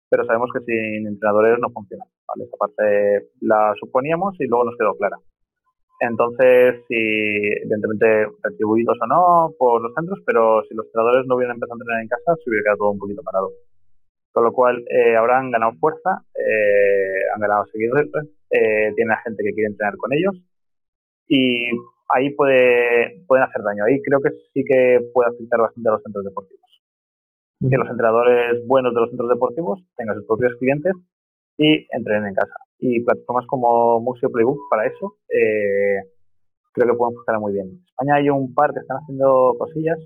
pero 0.10 0.26
sabemos 0.26 0.50
que 0.52 0.66
sin 0.66 1.06
entrenadores 1.06 1.60
no 1.60 1.70
funciona, 1.70 2.06
¿vale? 2.28 2.46
Esta 2.46 2.58
parte 2.58 3.30
la 3.42 3.74
suponíamos 3.80 4.34
y 4.40 4.48
luego 4.48 4.66
nos 4.66 4.76
quedó 4.76 4.96
clara. 4.96 5.18
Entonces, 6.00 6.84
si, 6.88 6.98
evidentemente, 6.98 8.28
retribuidos 8.42 8.98
o 9.02 9.08
no 9.08 9.54
por 9.58 9.82
los 9.82 9.94
centros, 9.94 10.20
pero 10.26 10.64
si 10.68 10.74
los 10.74 10.88
entrenadores 10.88 11.28
no 11.28 11.36
hubieran 11.36 11.56
empezado 11.56 11.76
a 11.76 11.78
entrenar 11.78 12.02
en 12.02 12.10
casa, 12.10 12.36
se 12.44 12.50
hubiera 12.50 12.64
quedado 12.64 12.78
todo 12.78 12.92
un 12.92 13.00
poquito 13.00 13.22
parado. 13.22 13.52
Con 14.34 14.46
lo 14.46 14.52
cual, 14.52 14.84
eh, 14.90 15.16
ahora 15.16 15.38
han 15.38 15.52
ganado 15.52 15.74
fuerza, 15.80 16.26
eh, 16.34 17.22
han 17.36 17.40
ganado 17.40 17.66
seguidores, 17.68 18.10
eh, 18.50 18.92
tienen 18.96 19.12
a 19.12 19.22
gente 19.22 19.44
que 19.44 19.54
quiere 19.54 19.70
entrenar 19.70 19.96
con 19.98 20.12
ellos 20.12 20.36
y 21.28 21.70
ahí 22.10 22.32
puede, 22.32 23.24
pueden 23.28 23.44
hacer 23.44 23.62
daño. 23.62 23.86
Ahí 23.86 24.02
creo 24.02 24.20
que 24.22 24.32
sí 24.52 24.64
que 24.68 25.00
puede 25.14 25.30
afectar 25.30 25.60
bastante 25.62 25.88
a 25.88 25.92
los 25.94 26.04
centros 26.04 26.26
deportivos. 26.26 26.62
Que 27.60 27.78
los 27.78 27.90
entrenadores 27.90 28.68
buenos 28.68 28.94
de 28.94 29.02
los 29.02 29.10
centros 29.10 29.30
deportivos 29.30 29.80
tengan 29.96 30.16
sus 30.16 30.26
propios 30.26 30.54
clientes 30.60 30.94
y 31.58 31.88
entrenen 31.92 32.28
en 32.30 32.34
casa. 32.34 32.56
Y 32.80 33.02
plataformas 33.04 33.46
como 33.48 34.02
Museo 34.02 34.30
Playbook 34.32 34.60
para 34.70 34.88
eso 34.88 35.16
creo 36.74 36.88
que 36.88 36.98
pueden 36.98 37.16
funcionar 37.16 37.40
muy 37.40 37.54
bien. 37.54 37.68
En 37.68 37.84
España 37.86 38.16
hay 38.16 38.30
un 38.30 38.54
par 38.54 38.74
que 38.74 38.80
están 38.80 38.98
haciendo 38.98 39.56
cosillas. 39.60 40.00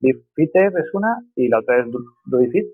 Fitter 0.00 0.72
es 0.76 0.94
una 0.94 1.18
y 1.34 1.48
la 1.48 1.58
otra 1.58 1.80
es 1.80 1.86
DuiFit, 2.26 2.66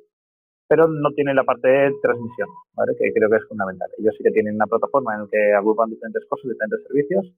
pero 0.68 0.88
no 0.88 1.10
tiene 1.12 1.34
la 1.34 1.44
parte 1.44 1.68
de 1.68 1.92
transmisión, 2.02 2.48
¿vale? 2.74 2.92
que 2.98 3.12
creo 3.12 3.30
que 3.30 3.36
es 3.36 3.48
fundamental. 3.48 3.88
Ellos 3.98 4.14
sí 4.16 4.24
que 4.24 4.30
tienen 4.30 4.56
una 4.56 4.66
plataforma 4.66 5.14
en 5.14 5.20
la 5.22 5.28
que 5.30 5.52
agrupan 5.52 5.90
diferentes 5.90 6.24
cosas, 6.28 6.50
diferentes 6.50 6.82
servicios, 6.86 7.32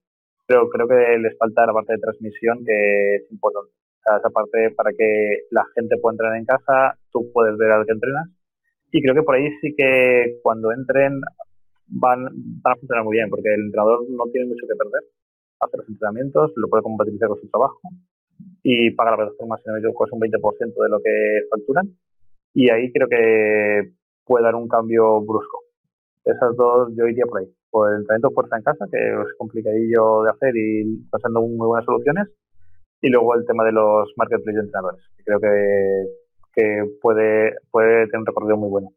pero 0.46 0.68
creo 0.68 0.88
que 0.88 1.18
les 1.18 1.36
falta 1.38 1.66
la 1.66 1.72
parte 1.72 1.94
de 1.94 1.98
transmisión 1.98 2.64
que 2.64 3.16
es 3.16 3.30
importante. 3.30 3.70
O 3.70 4.02
sea, 4.02 4.18
esa 4.18 4.30
parte 4.30 4.70
para 4.70 4.92
que 4.92 5.46
la 5.50 5.64
gente 5.74 5.96
pueda 5.98 6.14
entrenar 6.14 6.38
en 6.38 6.46
casa, 6.46 6.98
tú 7.10 7.30
puedes 7.32 7.56
ver 7.58 7.70
al 7.72 7.86
que 7.86 7.92
entrenas. 7.92 8.28
Y 8.92 9.02
creo 9.02 9.14
que 9.14 9.22
por 9.22 9.34
ahí 9.34 9.50
sí 9.60 9.74
que 9.76 10.38
cuando 10.42 10.70
entren 10.70 11.20
van, 11.88 12.24
van 12.62 12.72
a 12.72 12.76
funcionar 12.76 13.04
muy 13.04 13.16
bien, 13.16 13.28
porque 13.28 13.52
el 13.54 13.66
entrenador 13.66 14.06
no 14.08 14.24
tiene 14.32 14.46
mucho 14.46 14.66
que 14.66 14.76
perder. 14.76 15.02
Hace 15.58 15.76
los 15.78 15.88
entrenamientos, 15.88 16.52
lo 16.56 16.68
puede 16.68 16.82
compatibilizar 16.82 17.28
con 17.28 17.40
su 17.40 17.48
trabajo 17.48 17.80
y 18.62 18.90
paga 18.90 19.12
la 19.12 19.16
plataforma, 19.18 19.56
si 19.58 19.64
no 19.66 19.74
me 19.74 19.78
equivoco, 19.78 20.06
es 20.06 20.12
un 20.12 20.20
20% 20.20 20.82
de 20.82 20.88
lo 20.88 21.00
que 21.00 21.40
facturan. 21.50 21.88
Y 22.54 22.70
ahí 22.70 22.90
creo 22.92 23.08
que 23.08 23.92
puede 24.24 24.44
dar 24.44 24.54
un 24.54 24.68
cambio 24.68 25.20
brusco. 25.20 25.62
Esas 26.24 26.56
dos 26.56 26.92
yo 26.96 27.06
iría 27.06 27.24
por 27.26 27.40
ahí. 27.40 27.54
Por 27.70 27.94
el 27.94 28.06
talento 28.06 28.30
fuerza 28.30 28.56
en 28.56 28.62
casa, 28.62 28.86
que 28.90 28.98
es 28.98 29.34
complicadillo 29.38 30.22
de 30.22 30.30
hacer 30.30 30.56
y 30.56 31.06
siendo 31.20 31.42
muy 31.42 31.66
buenas 31.66 31.84
soluciones. 31.84 32.28
Y 33.00 33.10
luego 33.10 33.34
el 33.34 33.46
tema 33.46 33.64
de 33.64 33.72
los 33.72 34.12
marketplaces 34.16 34.54
de 34.54 34.60
entrenadores, 34.62 35.04
creo 35.24 35.38
que, 35.38 36.06
que 36.54 36.84
puede, 37.00 37.54
puede 37.70 38.06
tener 38.06 38.20
un 38.20 38.26
recorrido 38.26 38.56
muy 38.56 38.70
bueno. 38.70 38.90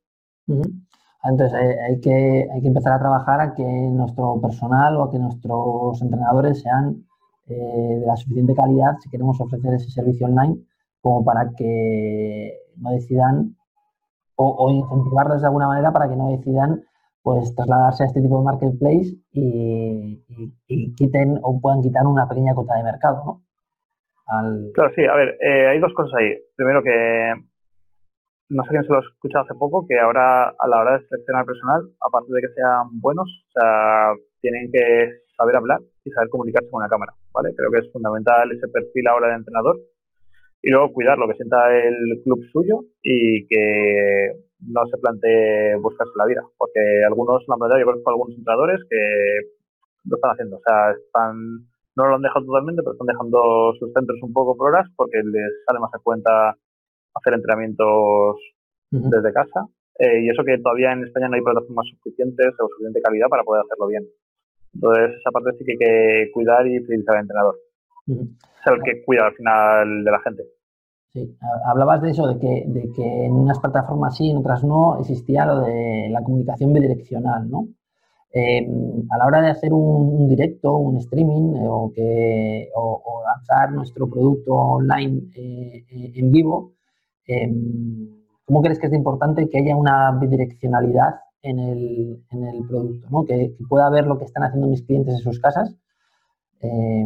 Entonces 1.24 1.60
eh, 1.62 1.78
hay, 1.88 2.00
que, 2.00 2.48
hay 2.52 2.62
que 2.62 2.68
empezar 2.68 2.94
a 2.94 3.00
trabajar 3.00 3.42
a 3.42 3.54
que 3.54 3.64
nuestro 3.64 4.40
personal 4.42 4.96
o 4.96 5.04
a 5.04 5.12
que 5.12 5.20
nuestros 5.20 6.02
entrenadores 6.02 6.62
sean 6.62 7.06
eh, 7.50 8.00
de 8.00 8.06
la 8.06 8.16
suficiente 8.16 8.54
calidad 8.54 8.98
si 9.02 9.10
queremos 9.10 9.40
ofrecer 9.42 9.74
ese 9.74 9.90
servicio 9.92 10.28
online 10.28 10.58
como 11.02 11.24
para 11.24 11.50
que 11.58 12.54
no 12.78 12.92
decidan 12.92 13.56
o, 14.42 14.72
incentivarlos 14.72 15.42
de 15.42 15.48
alguna 15.48 15.68
manera 15.68 15.92
para 15.92 16.08
que 16.08 16.16
no 16.16 16.30
decidan 16.30 16.82
pues 17.22 17.54
trasladarse 17.56 18.04
a 18.04 18.06
este 18.08 18.22
tipo 18.22 18.38
de 18.40 18.46
marketplace 18.46 19.14
y, 19.34 20.24
quiten 20.96 21.38
o 21.44 21.60
puedan 21.60 21.82
quitar 21.82 22.08
una 22.08 22.28
pequeña 22.28 22.56
cota 22.56 22.76
de 22.76 22.84
mercado, 22.84 23.24
¿no? 23.26 23.42
Claro, 24.74 24.92
sí, 24.96 25.04
a 25.04 25.16
ver, 25.16 25.38
eh, 25.42 25.68
hay 25.68 25.80
dos 25.80 25.94
cosas 25.94 26.14
ahí. 26.16 26.38
Primero 26.56 26.82
que 26.84 27.34
no 28.50 28.64
sé 28.64 28.70
quién 28.70 28.84
se 28.84 28.90
lo 28.90 28.98
ha 28.98 29.02
escuchado 29.02 29.44
hace 29.44 29.56
poco, 29.56 29.86
que 29.88 30.00
ahora 30.00 30.50
a 30.50 30.68
la 30.68 30.80
hora 30.80 30.98
de 30.98 31.08
seleccionar 31.08 31.46
personal, 31.46 31.82
aparte 32.02 32.34
de 32.34 32.42
que 32.42 32.54
sean 32.56 33.00
buenos, 33.02 33.28
o 33.28 33.52
sea, 33.60 34.14
tienen 34.42 34.72
que 34.72 35.10
saber 35.38 35.56
hablar 35.56 35.80
y 36.04 36.12
saber 36.12 36.30
comunicarse 36.30 36.70
con 36.70 36.82
la 36.82 36.90
cámara, 36.90 37.14
¿vale? 37.34 37.54
Creo 37.56 37.72
que 37.72 37.80
es 37.80 37.92
fundamental 37.92 38.52
ese 38.52 38.68
perfil 38.68 39.08
ahora 39.08 39.30
de 39.30 39.36
entrenador 39.36 39.78
y 40.62 40.72
luego 40.72 40.94
cuidar 40.94 41.18
lo 41.18 41.28
que 41.28 41.36
sienta 41.36 41.58
el 41.78 42.22
club 42.24 42.44
suyo 42.52 42.82
y 43.02 43.48
que 43.48 44.34
no 44.68 44.86
se 44.88 44.98
plantee 44.98 45.76
buscarse 45.78 46.12
la 46.18 46.26
vida, 46.26 46.44
porque 46.58 47.04
algunos, 47.06 47.44
la 47.48 47.56
verdad, 47.60 47.80
yo 47.80 47.86
conozco 47.86 48.10
algunos 48.10 48.38
entrenadores 48.38 48.82
que 48.90 49.00
lo 50.06 50.16
están 50.16 50.32
haciendo, 50.32 50.58
o 50.58 50.62
sea, 50.66 50.92
están, 50.92 51.36
no 51.96 52.08
lo 52.08 52.16
han 52.16 52.22
dejado 52.22 52.46
totalmente, 52.46 52.82
pero 52.82 52.94
están 52.94 53.08
dejando 53.08 53.74
sus 53.80 53.94
centros 53.94 54.20
un 54.22 54.34
poco 54.34 54.58
por 54.58 54.70
horas 54.72 54.88
porque 54.98 55.18
les 55.24 55.64
sale 55.66 55.80
más 55.80 55.94
a 55.94 56.00
cuenta 56.00 56.56
hacer 57.16 57.34
entrenamientos 57.34 58.36
desde 58.92 59.34
casa. 59.34 59.68
Eh, 60.00 60.24
y 60.24 60.30
eso 60.30 60.44
que 60.46 60.58
todavía 60.58 60.94
en 60.94 61.04
España 61.04 61.28
no 61.28 61.36
hay 61.36 61.42
plataformas 61.42 61.86
suficientes 61.92 62.54
o 62.60 62.68
suficiente 62.70 63.02
calidad 63.02 63.28
para 63.28 63.44
poder 63.44 63.64
hacerlo 63.66 63.88
bien. 63.88 64.08
Entonces, 64.74 65.18
esa 65.20 65.32
parte 65.32 65.58
sí 65.58 65.66
que 65.66 65.72
hay 65.72 65.78
que 65.78 66.32
cuidar 66.34 66.66
y 66.68 66.80
fidelizar 66.80 67.16
al 67.16 67.22
entrenador. 67.22 67.56
Es 68.08 68.68
el 68.68 68.84
que 68.84 69.04
cuida 69.04 69.28
al 69.28 69.34
final 69.34 70.04
de 70.04 70.12
la 70.12 70.20
gente. 70.20 70.44
Sí, 71.14 71.38
hablabas 71.66 72.02
de 72.02 72.12
eso, 72.12 72.28
de 72.28 72.40
que, 72.40 72.66
de 72.68 72.92
que 72.92 73.26
en 73.26 73.34
unas 73.34 73.60
plataformas 73.60 74.16
sí, 74.16 74.30
en 74.30 74.38
otras 74.38 74.64
no, 74.64 75.00
existía 75.00 75.46
lo 75.46 75.62
de 75.62 76.10
la 76.12 76.22
comunicación 76.22 76.72
bidireccional, 76.72 77.50
¿no? 77.50 77.68
Eh, 78.32 78.68
a 79.10 79.18
la 79.18 79.26
hora 79.26 79.42
de 79.42 79.50
hacer 79.50 79.74
un, 79.74 80.30
directo, 80.30 80.78
un 80.78 80.98
streaming 80.98 81.56
eh, 81.56 81.68
o, 81.68 81.92
que, 81.92 82.70
o, 82.76 83.24
lanzar 83.26 83.72
nuestro 83.72 84.08
producto 84.08 84.54
online 84.54 85.32
eh, 85.36 85.84
en 85.90 86.32
vivo, 86.32 86.74
¿cómo 88.46 88.62
crees 88.62 88.80
que 88.80 88.88
es 88.88 88.94
importante 88.94 89.50
que 89.50 89.58
haya 89.58 89.76
una 89.76 90.12
bidireccionalidad 90.12 91.16
en 91.42 91.60
el, 91.60 92.24
en 92.32 92.44
el 92.46 92.68
producto, 92.68 93.08
¿no? 93.10 93.26
que, 93.26 93.56
pueda 93.68 93.90
ver 93.90 94.06
lo 94.06 94.18
que 94.18 94.26
están 94.26 94.44
haciendo 94.44 94.68
mis 94.68 94.84
clientes 94.84 95.16
en 95.16 95.22
sus 95.22 95.40
casas. 95.40 95.76
Eh, 96.62 97.06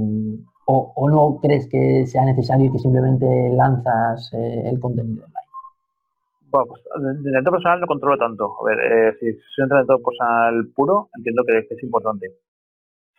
o, 0.65 1.09
no 1.09 1.39
crees 1.41 1.67
que 1.67 2.05
sea 2.07 2.25
necesario 2.25 2.71
que 2.71 2.79
simplemente 2.79 3.25
lanzas 3.55 4.31
eh, 4.33 4.63
el 4.65 4.79
contenido 4.79 5.25
online? 5.25 5.43
Bueno, 6.49 6.67
pues 6.67 6.83
de 6.83 7.09
entrenamiento 7.09 7.51
personal 7.51 7.81
no 7.81 7.87
controlo 7.87 8.17
tanto. 8.17 8.53
A 8.61 8.65
ver, 8.65 8.79
eh, 8.79 9.13
si 9.19 9.27
es 9.27 9.37
un 9.57 9.63
entrenamiento 9.63 10.01
personal 10.03 10.67
puro, 10.75 11.09
entiendo 11.17 11.43
que 11.45 11.67
es 11.69 11.83
importante. 11.83 12.31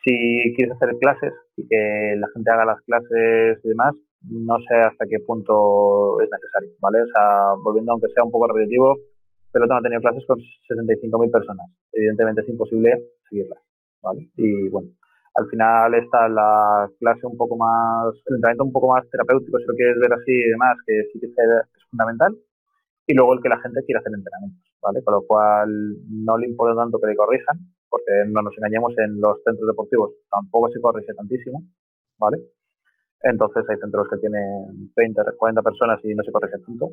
Si 0.05 0.55
quieres 0.57 0.75
hacer 0.77 0.97
clases 1.01 1.33
y 1.57 1.67
que 1.67 2.15
la 2.19 2.29
gente 2.33 2.51
haga 2.51 2.65
las 2.65 2.81
clases 2.83 3.59
y 3.65 3.69
demás, 3.69 3.95
no 4.31 4.59
sé 4.69 4.75
hasta 4.77 5.07
qué 5.07 5.19
punto 5.21 6.21
es 6.21 6.29
necesario, 6.31 6.71
¿vale? 6.81 7.03
O 7.03 7.07
sea, 7.07 7.55
volviendo 7.63 7.93
aunque 7.93 8.09
sea 8.09 8.25
un 8.25 8.31
poco 8.31 8.49
repetitivo, 8.49 8.97
pero 9.55 9.67
no 9.67 9.77
ha 9.77 9.83
tenido 9.83 10.01
clases 10.01 10.27
con 10.27 10.37
65.000 10.37 11.31
personas. 11.31 11.71
Evidentemente 11.93 12.41
es 12.43 12.49
imposible 12.49 12.91
seguirlas, 13.31 13.61
¿vale? 14.03 14.29
Y 14.37 14.69
bueno, 14.69 14.89
al 15.37 15.49
final 15.49 15.95
está 15.95 16.29
la 16.29 16.91
clase 16.99 17.25
un 17.25 17.37
poco 17.37 17.57
más, 17.57 18.15
el 18.27 18.35
entrenamiento 18.35 18.65
un 18.65 18.73
poco 18.73 18.93
más 18.93 19.09
terapéutico, 19.11 19.57
si 19.61 19.67
lo 19.67 19.75
quieres 19.75 19.97
ver 20.01 20.13
así 20.13 20.33
y 20.33 20.51
demás, 20.51 20.77
que 20.85 21.05
sí 21.13 21.21
que 21.21 21.27
es 21.27 21.87
fundamental. 21.89 22.35
Y 23.07 23.15
luego 23.15 23.35
el 23.35 23.43
que 23.43 23.49
la 23.49 23.61
gente 23.61 23.85
quiera 23.85 24.01
hacer 24.01 24.13
entrenamientos, 24.13 24.65
¿vale? 24.83 25.05
Con 25.05 25.15
lo 25.15 25.23
cual 25.23 25.71
no 26.11 26.37
le 26.37 26.49
importa 26.49 26.75
tanto 26.75 26.99
que 26.99 27.07
le 27.07 27.15
corrijan, 27.15 27.57
porque 27.89 28.11
no 28.27 28.43
nos 28.43 28.59
engañemos 28.59 28.93
en 28.99 29.21
los 29.21 29.41
centros 29.45 29.69
deportivos, 29.69 30.15
tampoco 30.33 30.69
se 30.71 30.81
corrige 30.81 31.15
tantísimo, 31.15 31.63
¿vale? 32.19 32.39
Entonces 33.23 33.65
hay 33.69 33.77
centros 33.79 34.09
que 34.11 34.19
tienen 34.19 34.91
30, 34.97 35.23
40 35.39 35.63
personas 35.63 36.01
y 36.05 36.13
no 36.13 36.25
se 36.25 36.33
corrige 36.33 36.59
tanto. 36.59 36.91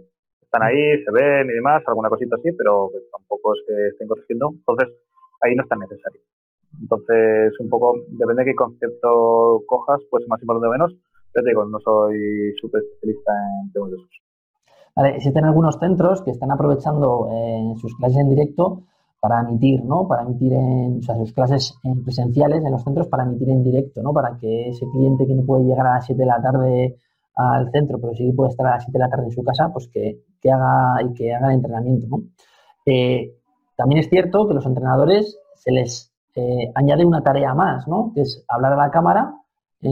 Están 0.52 0.68
ahí, 0.68 1.02
se 1.06 1.12
ven 1.14 1.48
y 1.50 1.54
demás, 1.54 1.82
alguna 1.88 2.10
cosita 2.10 2.36
así, 2.36 2.52
pero 2.52 2.92
tampoco 3.10 3.54
es 3.56 3.64
que 3.66 3.88
estén 3.88 4.08
corrigiendo. 4.10 4.52
Entonces 4.52 4.90
ahí 5.40 5.56
no 5.56 5.64
es 5.64 5.70
tan 5.70 5.80
necesario. 5.80 6.20
Entonces, 6.78 7.58
un 7.62 7.70
poco, 7.70 7.96
depende 8.10 8.44
de 8.44 8.52
qué 8.52 8.56
concepto 8.56 9.64
cojas, 9.66 10.02
pues 10.10 10.28
más 10.28 10.42
importante 10.42 10.68
o 10.68 10.72
menos. 10.72 10.94
Pero 11.32 11.44
te 11.46 11.50
digo, 11.52 11.64
no 11.64 11.80
soy 11.80 12.52
súper 12.60 12.84
especialista 12.84 13.32
en 13.64 13.72
temas 13.72 13.92
de 13.92 13.96
esos. 13.96 14.10
Vale, 14.94 15.16
existen 15.16 15.46
algunos 15.46 15.80
centros 15.80 16.22
que 16.22 16.32
están 16.32 16.52
aprovechando 16.52 17.30
eh, 17.32 17.74
sus 17.80 17.96
clases 17.96 18.18
en 18.18 18.30
directo 18.30 18.84
para 19.22 19.40
emitir, 19.40 19.86
¿no? 19.86 20.06
Para 20.06 20.24
emitir 20.24 20.52
en, 20.52 20.98
o 20.98 21.02
sea, 21.02 21.16
sus 21.16 21.32
clases 21.32 21.80
en 21.84 22.04
presenciales 22.04 22.66
en 22.66 22.72
los 22.72 22.84
centros 22.84 23.08
para 23.08 23.24
emitir 23.24 23.50
en 23.52 23.64
directo, 23.64 24.02
¿no? 24.04 24.12
Para 24.12 24.36
que 24.38 24.68
ese 24.68 24.86
cliente 24.92 25.26
que 25.26 25.34
no 25.34 25.46
puede 25.46 25.64
llegar 25.64 25.88
a 25.88 25.94
las 25.96 26.06
7 26.08 26.20
de 26.20 26.26
la 26.26 26.42
tarde 26.42 26.98
al 27.36 27.72
centro, 27.72 28.00
pero 28.02 28.14
sí 28.14 28.34
puede 28.34 28.50
estar 28.50 28.68
a 28.68 28.72
las 28.72 28.84
7 28.84 28.98
de 28.98 29.04
la 29.06 29.10
tarde 29.10 29.26
en 29.26 29.32
su 29.32 29.44
casa, 29.44 29.70
pues 29.72 29.88
que, 29.88 30.20
haga 30.50 31.04
y 31.04 31.14
que 31.14 31.34
haga 31.34 31.50
el 31.50 31.56
entrenamiento. 31.56 32.08
Eh, 32.86 33.36
también 33.76 34.00
es 34.00 34.10
cierto 34.10 34.48
que 34.48 34.54
los 34.54 34.66
entrenadores 34.66 35.38
se 35.56 35.72
les 35.72 36.14
eh, 36.36 36.72
añade 36.76 37.06
una 37.06 37.22
tarea 37.22 37.54
más, 37.54 37.88
¿no? 37.88 38.14
Que 38.16 38.22
es 38.22 38.46
hablar 38.48 38.74
a 38.74 38.78
la 38.78 38.92
cámara 38.92 39.36
eh, 39.82 39.90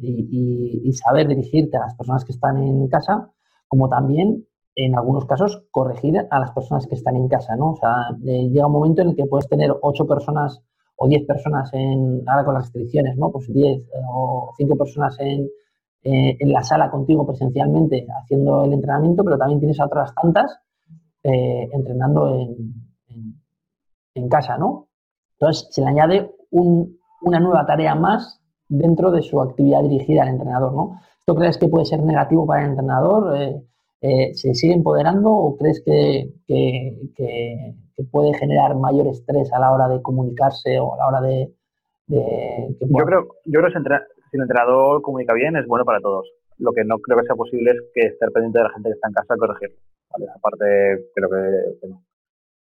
y, 0.00 0.92
saber 0.94 1.28
dirigirte 1.28 1.76
a 1.76 1.80
las 1.80 1.94
personas 1.94 2.24
que 2.24 2.32
están 2.32 2.56
en 2.58 2.88
casa, 2.88 3.30
como 3.68 3.88
también 3.88 4.46
en 4.74 4.96
algunos 4.96 5.26
casos, 5.26 5.64
corregir 5.70 6.26
a 6.30 6.38
las 6.38 6.52
personas 6.52 6.86
que 6.86 6.94
están 6.94 7.16
en 7.16 7.28
casa. 7.28 7.54
O 7.58 7.76
sea, 7.76 8.16
llega 8.22 8.66
un 8.66 8.72
momento 8.72 9.02
en 9.02 9.10
el 9.10 9.16
que 9.16 9.26
puedes 9.26 9.48
tener 9.48 9.74
ocho 9.82 10.06
personas 10.06 10.62
o 10.96 11.08
diez 11.08 11.26
personas 11.26 11.70
en, 11.72 12.22
ahora 12.26 12.44
con 12.44 12.54
las 12.54 12.64
restricciones, 12.64 13.16
¿no? 13.16 13.30
Pues 13.32 13.52
diez 13.52 13.78
eh, 13.78 14.02
o 14.12 14.52
cinco 14.56 14.76
personas 14.76 15.16
en, 15.18 15.48
eh, 16.02 16.36
en, 16.38 16.52
la 16.52 16.62
sala 16.62 16.90
contigo 16.90 17.26
presencialmente 17.26 18.06
haciendo 18.22 18.64
el 18.64 18.72
entrenamiento, 18.72 19.24
pero 19.24 19.38
también 19.38 19.60
tienes 19.60 19.80
a 19.80 19.86
otras 19.86 20.14
tantas 20.14 20.58
entrenando 21.22 22.34
en, 22.40 22.84
en, 24.14 24.28
casa, 24.30 24.56
¿no? 24.56 24.88
Entonces, 25.34 25.68
se 25.70 25.82
le 25.82 25.88
añade 25.88 26.34
una 26.50 27.40
nueva 27.40 27.66
tarea 27.66 27.94
más 27.94 28.40
dentro 28.68 29.10
de 29.10 29.20
su 29.20 29.38
actividad 29.42 29.82
dirigida 29.82 30.22
al 30.22 30.30
entrenador, 30.30 30.72
¿no? 30.72 30.98
¿Esto 31.18 31.34
crees 31.34 31.58
que 31.58 31.68
puede 31.68 31.84
ser 31.84 32.02
negativo 32.02 32.46
para 32.46 32.62
el 32.62 32.70
entrenador? 32.70 33.36
Eh, 34.02 34.32
¿se 34.34 34.54
sigue 34.54 34.72
empoderando 34.72 35.30
o 35.30 35.56
crees 35.56 35.82
que, 35.84 36.32
puede 38.10 38.32
generar 38.32 38.74
mayor 38.76 39.08
estrés 39.08 39.52
a 39.52 39.58
la 39.58 39.72
hora 39.72 39.86
de 39.86 40.00
comunicarse 40.00 40.80
o 40.80 40.94
a 40.94 40.96
la 40.96 41.06
hora 41.06 41.20
de... 41.20 41.52
yo, 42.08 43.04
creo, 43.04 43.28
yo 43.44 43.60
creo 43.60 43.66
que 43.66 43.72
si 44.30 44.36
el 44.36 44.42
entrenador 44.42 45.02
comunica 45.02 45.34
bien 45.34 45.56
es 45.56 45.66
bueno 45.66 45.84
para 45.84 46.00
todos. 46.00 46.30
Lo 46.58 46.72
que 46.72 46.84
no 46.84 46.98
creo 46.98 47.18
que 47.18 47.26
sea 47.26 47.36
posible 47.36 47.70
es 47.70 47.80
que 47.94 48.06
estar 48.06 48.30
pendiente 48.30 48.58
de 48.58 48.64
la 48.64 48.70
gente 48.70 48.88
que 48.88 48.94
está 48.94 49.08
en 49.08 49.14
casa 49.14 49.34
a 49.34 49.36
corregirlo. 49.36 49.76
¿vale? 50.10 50.26
Aparte, 50.34 51.10
creo 51.14 51.28
que, 51.30 51.88
no. 51.88 52.02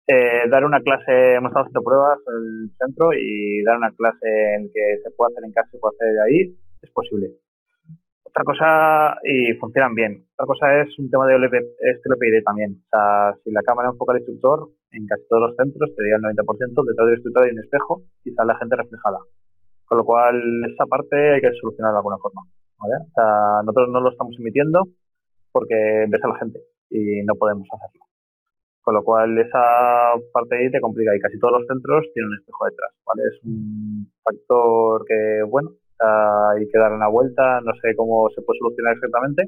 Eh, 0.07 0.49
dar 0.49 0.65
una 0.65 0.81
clase, 0.81 1.35
hemos 1.35 1.49
estado 1.49 1.63
haciendo 1.63 1.83
pruebas 1.83 2.19
en 2.27 2.35
el 2.35 2.71
centro 2.77 3.13
y 3.13 3.63
dar 3.63 3.77
una 3.77 3.91
clase 3.91 4.55
en 4.55 4.69
que 4.73 4.99
se 5.01 5.11
puede 5.15 5.31
hacer 5.31 5.45
en 5.45 5.53
casa 5.53 5.69
se 5.71 5.79
puede 5.79 5.95
hacer 5.95 6.13
de 6.13 6.23
ahí, 6.23 6.57
es 6.81 6.91
posible. 6.91 7.31
Otra 8.25 8.43
cosa, 8.43 9.19
y 9.23 9.53
funcionan 9.53 9.93
bien. 9.93 10.25
Otra 10.33 10.47
cosa 10.47 10.81
es 10.81 10.99
un 10.99 11.09
tema 11.09 11.27
de 11.27 11.37
LPID 11.37 12.43
también. 12.43 12.81
O 12.83 12.89
sea, 12.89 13.33
si 13.43 13.51
la 13.51 13.61
cámara 13.61 13.89
enfoca 13.89 14.11
al 14.11 14.19
instructor, 14.19 14.69
en 14.91 15.05
casi 15.05 15.23
todos 15.29 15.49
los 15.49 15.55
centros, 15.55 15.95
te 15.95 16.03
diría 16.03 16.17
el 16.17 16.35
90%, 16.35 16.83
detrás 16.83 17.05
del 17.05 17.15
instructor 17.15 17.43
hay 17.43 17.51
un 17.51 17.59
espejo 17.59 18.01
y 18.25 18.31
sale 18.31 18.53
la 18.53 18.59
gente 18.59 18.75
reflejada. 18.75 19.19
Con 19.93 19.99
lo 19.99 20.05
cual, 20.05 20.41
esa 20.73 20.87
parte 20.87 21.35
hay 21.35 21.39
que 21.39 21.53
solucionar 21.61 21.91
de 21.91 21.97
alguna 21.99 22.17
forma. 22.17 22.41
O 22.81 22.87
sea, 23.13 23.61
nosotros 23.61 23.89
no 23.91 24.01
lo 24.01 24.09
estamos 24.09 24.35
emitiendo 24.39 24.87
porque 25.51 26.07
ves 26.09 26.23
a 26.23 26.29
la 26.29 26.39
gente 26.39 26.59
y 26.89 27.21
no 27.21 27.35
podemos 27.35 27.67
hacerlo. 27.71 28.01
Con 28.81 28.95
lo 28.95 29.03
cual, 29.03 29.37
esa 29.37 30.17
parte 30.33 30.57
ahí 30.57 30.71
te 30.71 30.81
complica 30.81 31.15
y 31.15 31.19
casi 31.19 31.37
todos 31.37 31.59
los 31.59 31.67
centros 31.67 32.09
tienen 32.11 32.31
un 32.31 32.39
espejo 32.39 32.65
detrás. 32.65 32.91
¿vale? 33.05 33.21
Es 33.29 33.45
un 33.45 34.11
factor 34.23 35.05
que, 35.05 35.43
bueno, 35.47 35.69
hay 35.99 36.67
que 36.67 36.79
dar 36.79 36.91
una 36.91 37.07
vuelta, 37.07 37.61
no 37.61 37.73
sé 37.79 37.95
cómo 37.95 38.29
se 38.33 38.41
puede 38.41 38.57
solucionar 38.57 38.95
exactamente. 38.95 39.43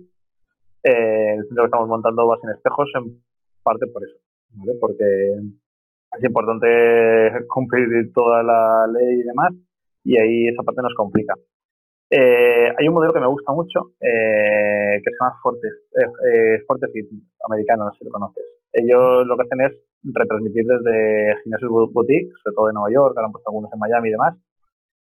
Eh, 0.83 1.37
el 1.37 1.47
centro 1.47 1.63
que 1.63 1.69
estamos 1.73 1.89
montando 1.89 2.27
va 2.27 2.37
sin 2.39 2.51
espejos 2.51 2.87
en 3.01 3.19
parte 3.63 3.87
por 3.87 4.03
eso, 4.03 4.17
porque 4.79 5.05
es 6.19 6.23
importante 6.23 6.67
cumplir 7.47 8.13
toda 8.13 8.43
la 8.43 8.85
ley 8.93 9.21
y 9.21 9.23
demás, 9.23 9.51
y 10.05 10.17
ahí 10.17 10.47
esa 10.47 10.63
parte 10.63 10.81
nos 10.81 10.93
complica. 10.93 11.33
Eh, 12.09 12.71
hay 12.77 12.87
un 12.87 12.93
modelo 12.93 13.11
que 13.11 13.19
me 13.19 13.27
gusta 13.27 13.51
mucho, 13.51 13.91
eh, 13.99 15.01
que 15.03 15.09
se 15.09 15.17
llama 15.19 15.35
Forte, 15.41 15.67
eh, 15.67 16.61
Fortefit 16.67 17.09
americano, 17.49 17.85
no 17.85 17.91
sé 17.91 17.99
si 17.99 18.05
lo 18.05 18.11
conoces. 18.11 18.45
Ellos 18.71 19.25
lo 19.25 19.35
que 19.35 19.43
hacen 19.43 19.61
es 19.61 19.73
retransmitir 20.03 20.65
desde 20.65 21.35
gimnasios 21.43 21.71
boutique, 21.91 22.29
sobre 22.43 22.55
todo 22.55 22.67
de 22.67 22.73
Nueva 22.73 22.91
York, 22.91 23.13
ahora 23.17 23.25
han 23.25 23.31
puesto 23.31 23.49
algunos 23.49 23.73
en 23.73 23.79
Miami 23.79 24.09
y 24.09 24.11
demás, 24.11 24.35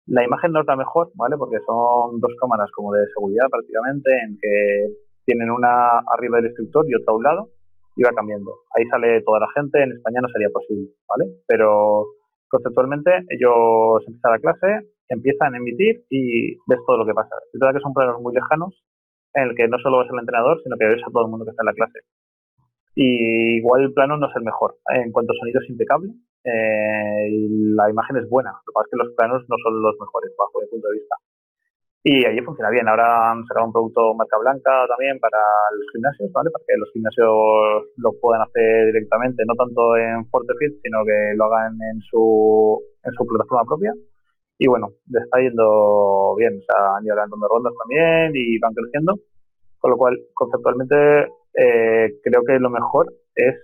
la 0.07 0.23
imagen 0.23 0.51
no 0.51 0.61
está 0.61 0.75
mejor, 0.75 1.11
¿vale? 1.15 1.37
Porque 1.37 1.57
son 1.65 2.19
dos 2.19 2.31
cámaras 2.39 2.69
como 2.71 2.93
de 2.93 3.07
seguridad 3.13 3.47
prácticamente, 3.49 4.11
en 4.11 4.37
que 4.39 4.87
tienen 5.25 5.49
una 5.49 5.99
arriba 6.13 6.37
del 6.37 6.47
instructor 6.47 6.85
y 6.87 6.95
otra 6.95 7.13
a 7.13 7.15
un 7.15 7.23
lado, 7.23 7.49
y 7.95 8.03
va 8.03 8.11
cambiando. 8.11 8.51
Ahí 8.75 8.85
sale 8.87 9.21
toda 9.21 9.39
la 9.39 9.47
gente, 9.55 9.81
en 9.81 9.91
España 9.91 10.21
no 10.21 10.27
sería 10.29 10.49
posible, 10.49 10.89
¿vale? 11.07 11.31
Pero 11.47 12.05
conceptualmente 12.51 13.09
ellos 13.29 14.03
empiezan 14.05 14.31
la 14.31 14.39
clase, 14.39 14.87
empiezan 15.07 15.55
a 15.55 15.57
emitir 15.57 16.03
y 16.09 16.55
ves 16.67 16.79
todo 16.85 16.97
lo 16.97 17.05
que 17.05 17.13
pasa. 17.13 17.35
Es 17.53 17.59
verdad 17.59 17.75
que 17.75 17.81
son 17.81 17.93
planos 17.93 18.21
muy 18.21 18.33
lejanos, 18.35 18.75
en 19.33 19.43
el 19.49 19.55
que 19.55 19.67
no 19.67 19.79
solo 19.79 19.99
ves 19.99 20.11
al 20.11 20.19
entrenador, 20.19 20.61
sino 20.61 20.77
que 20.77 20.85
ves 20.85 21.01
a 21.07 21.11
todo 21.11 21.25
el 21.25 21.31
mundo 21.31 21.45
que 21.45 21.51
está 21.51 21.63
en 21.63 21.71
la 21.71 21.73
clase. 21.73 21.99
Y 22.93 23.57
igual 23.57 23.83
el 23.83 23.93
plano 23.93 24.17
no 24.17 24.27
es 24.27 24.35
el 24.35 24.43
mejor. 24.43 24.75
En 24.93 25.11
cuanto 25.11 25.31
a 25.31 25.39
sonido 25.39 25.61
es 25.61 25.69
impecable, 25.69 26.11
eh, 26.43 27.29
la 27.75 27.89
imagen 27.89 28.17
es 28.17 28.29
buena. 28.29 28.51
Lo 28.51 28.67
que 28.67 28.75
pasa 28.75 28.87
es 28.87 28.91
que 28.91 29.03
los 29.03 29.15
planos 29.15 29.41
no 29.47 29.55
son 29.63 29.81
los 29.81 29.95
mejores 29.97 30.31
bajo 30.37 30.59
mi 30.59 30.67
punto 30.67 30.87
de 30.89 30.99
vista. 30.99 31.15
Y 32.03 32.25
allí 32.25 32.41
funciona 32.41 32.69
bien. 32.71 32.87
Ahora 32.87 33.31
han 33.31 33.45
sacado 33.45 33.67
un 33.67 33.73
producto 33.73 34.13
marca 34.15 34.37
blanca 34.39 34.71
también 34.87 35.19
para 35.19 35.37
los 35.77 35.85
gimnasios, 35.91 36.31
¿vale? 36.31 36.49
Para 36.49 36.65
que 36.67 36.77
los 36.77 36.89
gimnasios 36.91 37.29
lo 37.97 38.11
puedan 38.19 38.41
hacer 38.41 38.87
directamente, 38.87 39.43
no 39.45 39.53
tanto 39.55 39.95
en 39.97 40.25
ForteFit, 40.29 40.81
sino 40.81 41.05
que 41.05 41.33
lo 41.35 41.45
hagan 41.45 41.73
en 41.93 42.01
su, 42.01 42.81
en 43.03 43.13
su 43.13 43.25
plataforma 43.25 43.65
propia. 43.65 43.93
Y 44.57 44.67
bueno, 44.67 44.89
está 45.13 45.39
yendo 45.39 46.35
bien. 46.37 46.57
O 46.57 46.63
sea, 46.65 46.97
han 46.97 47.05
ido 47.05 47.15
de 47.15 47.47
rondas 47.49 47.73
también 47.77 48.31
y 48.35 48.57
van 48.59 48.73
creciendo. 48.73 49.19
Con 49.79 49.91
lo 49.91 49.97
cual, 49.97 50.17
conceptualmente, 50.33 50.95
eh, 51.53 52.19
creo 52.23 52.43
que 52.45 52.59
lo 52.59 52.69
mejor 52.69 53.13
es 53.35 53.55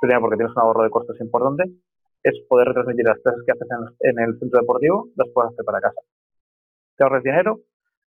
primero 0.00 0.20
porque 0.20 0.36
tienes 0.36 0.54
un 0.56 0.62
ahorro 0.62 0.84
de 0.84 0.90
costos 0.90 1.20
importante, 1.20 1.64
es 2.22 2.34
poder 2.48 2.68
retransmitir 2.68 3.04
las 3.04 3.18
clases 3.20 3.42
que 3.44 3.52
haces 3.52 3.68
en, 4.00 4.18
el 4.18 4.38
centro 4.38 4.60
deportivo, 4.60 5.08
las 5.16 5.28
puedes 5.32 5.52
hacer 5.52 5.64
para 5.64 5.80
casa. 5.80 6.00
Te 6.96 7.04
ahorres 7.04 7.22
dinero, 7.22 7.60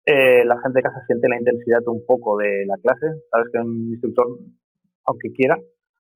eh, 0.07 0.44
la 0.44 0.61
gente 0.61 0.79
de 0.79 0.83
casa 0.83 1.01
siente 1.07 1.29
la 1.29 1.38
intensidad 1.38 1.81
un 1.87 2.05
poco 2.05 2.37
de 2.37 2.66
la 2.66 2.77
clase, 2.77 3.07
sabes 3.31 3.49
que 3.53 3.59
un 3.59 3.88
instructor, 3.90 4.27
aunque 5.07 5.33
quiera, 5.33 5.59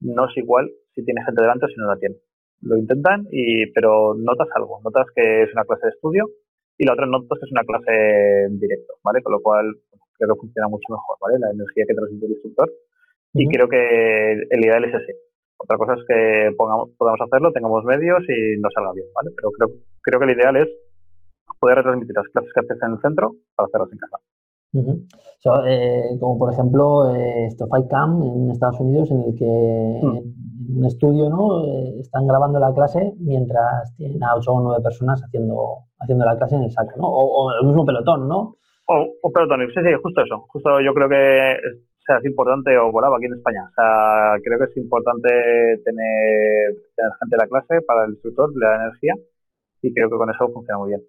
no 0.01 0.29
es 0.29 0.37
igual 0.37 0.71
si 0.95 1.05
tiene 1.05 1.25
gente 1.25 1.41
delante 1.43 1.67
o 1.67 1.69
si 1.69 1.77
no 1.77 1.87
la 1.87 1.97
tiene. 1.97 2.17
Lo 2.63 2.77
intentan, 2.77 3.27
y, 3.31 3.71
pero 3.73 4.15
notas 4.15 4.49
algo, 4.55 4.81
notas 4.85 5.07
que 5.15 5.43
es 5.43 5.53
una 5.53 5.65
clase 5.65 5.87
de 5.87 5.93
estudio 5.93 6.27
y 6.77 6.85
la 6.85 6.93
otra 6.93 7.07
notas 7.07 7.39
que 7.39 7.47
es 7.47 7.53
una 7.53 7.65
clase 7.65 8.45
en 8.45 8.59
directo, 8.59 8.95
¿vale? 9.03 9.23
Con 9.23 9.33
lo 9.33 9.41
cual 9.41 9.73
creo 10.19 10.35
que 10.35 10.41
funciona 10.41 10.69
mucho 10.69 10.93
mejor, 10.93 11.17
¿vale? 11.21 11.39
La 11.39 11.51
energía 11.51 11.85
que 11.87 11.95
transmite 11.95 12.27
el 12.27 12.33
instructor. 12.33 12.71
Y 13.35 13.49
creo 13.49 13.69
que 13.69 14.33
el 14.51 14.65
ideal 14.65 14.85
es 14.85 14.95
ese, 14.95 15.17
otra 15.59 15.77
cosa 15.77 15.95
es 15.95 16.05
que 16.07 16.55
pongamos, 16.57 16.91
podamos 16.97 17.21
hacerlo, 17.21 17.53
tengamos 17.53 17.85
medios 17.85 18.23
y 18.29 18.61
no 18.61 18.69
salga 18.75 18.93
bien, 18.93 19.07
¿vale? 19.15 19.31
Pero 19.35 19.51
creo, 19.51 19.69
creo 20.03 20.21
que 20.21 20.27
el 20.27 20.39
ideal 20.39 20.57
es 20.57 20.69
poder 21.59 21.77
retransmitir 21.79 22.15
las 22.17 22.29
clases 22.29 22.53
que 22.53 22.61
haces 22.61 22.83
en 22.83 22.93
el 22.93 23.01
centro 23.01 23.35
para 23.55 23.67
hacerlas 23.67 23.93
en 23.93 23.99
casa. 23.99 24.19
Eh, 24.75 26.19
como 26.21 26.39
por 26.39 26.53
ejemplo 26.53 27.15
eh, 27.15 27.49
Cam 27.89 28.23
en 28.23 28.51
Estados 28.51 28.81
Unidos, 28.81 29.11
en 29.11 29.23
el 29.23 29.35
que 29.35 30.01
mm. 30.03 30.17
en 30.17 30.79
un 30.79 30.85
estudio 30.85 31.31
¿no? 31.31 31.65
Eh, 31.65 32.01
están 32.01 32.27
grabando 32.27 32.61
la 32.61 32.73
clase 32.75 33.15
mientras 33.19 33.97
tienen 33.97 34.23
a 34.23 34.35
8 34.37 34.53
o 34.53 34.61
9 34.61 34.83
personas 34.83 35.23
haciendo, 35.25 35.89
haciendo 35.99 36.25
la 36.27 36.37
clase 36.37 36.57
en 36.57 36.65
el 36.65 36.71
saco, 36.71 36.93
¿no? 36.99 37.09
O, 37.09 37.51
el 37.61 37.67
mismo 37.67 37.87
pelotón, 37.87 38.29
¿no? 38.29 38.57
O, 38.87 39.33
pelotón, 39.33 39.61
sí, 39.69 39.81
sí, 39.83 39.95
justo 40.03 40.23
eso. 40.23 40.45
Justo 40.49 40.81
yo 40.81 40.93
creo 40.93 41.09
que 41.09 41.57
sea, 42.09 42.19
es 42.19 42.25
importante, 42.25 42.77
o 42.79 42.91
volaba 42.91 43.17
aquí 43.17 43.27
en 43.27 43.35
España, 43.35 43.65
o 43.69 43.75
sea, 43.75 44.41
creo 44.43 44.59
que 44.59 44.65
es 44.65 44.77
importante 44.77 45.29
tener, 45.85 46.73
tener 46.97 47.13
gente 47.21 47.37
en 47.37 47.39
la 47.39 47.47
clase 47.47 47.83
para 47.87 48.05
el 48.05 48.13
instructor, 48.13 48.51
le 48.57 48.67
da 48.67 48.77
energía 48.77 49.15
y 49.83 49.93
creo 49.93 50.11
que 50.11 50.17
con 50.17 50.31
eso 50.31 50.49
funciona 50.49 50.79
muy 50.79 50.89
bien. 50.89 51.03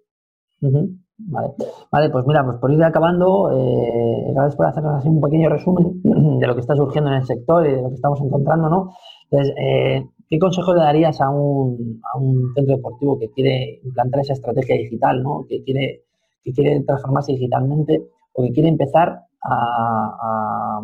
Vale. 0.60 1.52
vale, 1.90 2.10
pues 2.10 2.26
mira, 2.26 2.44
pues 2.44 2.56
por 2.58 2.72
ir 2.72 2.82
acabando, 2.82 3.50
eh, 3.52 4.32
gracias 4.32 4.56
por 4.56 4.66
hacernos 4.66 4.96
así 4.96 5.08
un 5.08 5.20
pequeño 5.20 5.48
resumen 5.50 6.00
de 6.02 6.46
lo 6.46 6.54
que 6.54 6.60
está 6.60 6.74
surgiendo 6.74 7.10
en 7.10 7.16
el 7.16 7.26
sector 7.26 7.66
y 7.66 7.72
de 7.72 7.82
lo 7.82 7.88
que 7.88 7.94
estamos 7.96 8.20
encontrando, 8.20 8.68
¿no? 8.68 8.90
Entonces, 9.30 9.54
eh, 9.58 10.06
¿qué 10.28 10.38
consejo 10.38 10.74
le 10.74 10.80
darías 10.80 11.20
a 11.20 11.28
un, 11.30 12.00
a 12.12 12.18
un, 12.18 12.52
centro 12.54 12.76
deportivo 12.76 13.18
que 13.18 13.30
quiere 13.30 13.80
implantar 13.84 14.22
esa 14.22 14.32
estrategia 14.32 14.76
digital, 14.76 15.22
¿no? 15.22 15.44
Que 15.48 15.62
quiere, 15.62 16.04
que 16.42 16.52
quiere 16.52 16.80
transformarse 16.84 17.32
digitalmente 17.32 18.08
o 18.32 18.42
que 18.42 18.52
quiere 18.52 18.68
empezar 18.68 19.20
a, 19.42 20.80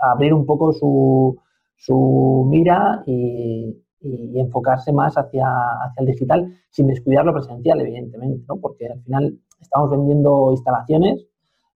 a 0.00 0.12
abrir 0.12 0.34
un 0.34 0.44
poco 0.44 0.72
su, 0.72 1.38
su 1.76 2.46
mira 2.48 3.02
y, 3.06 3.81
y, 4.02 4.38
enfocarse 4.38 4.92
más 4.92 5.16
hacia, 5.16 5.46
hacia, 5.46 6.00
el 6.00 6.06
digital 6.06 6.52
sin 6.70 6.86
descuidar 6.86 7.24
lo 7.24 7.32
presencial, 7.32 7.80
evidentemente, 7.80 8.44
¿no? 8.48 8.56
porque 8.56 8.88
al 8.88 9.00
final 9.02 9.38
estamos 9.60 9.90
vendiendo 9.90 10.50
instalaciones 10.50 11.26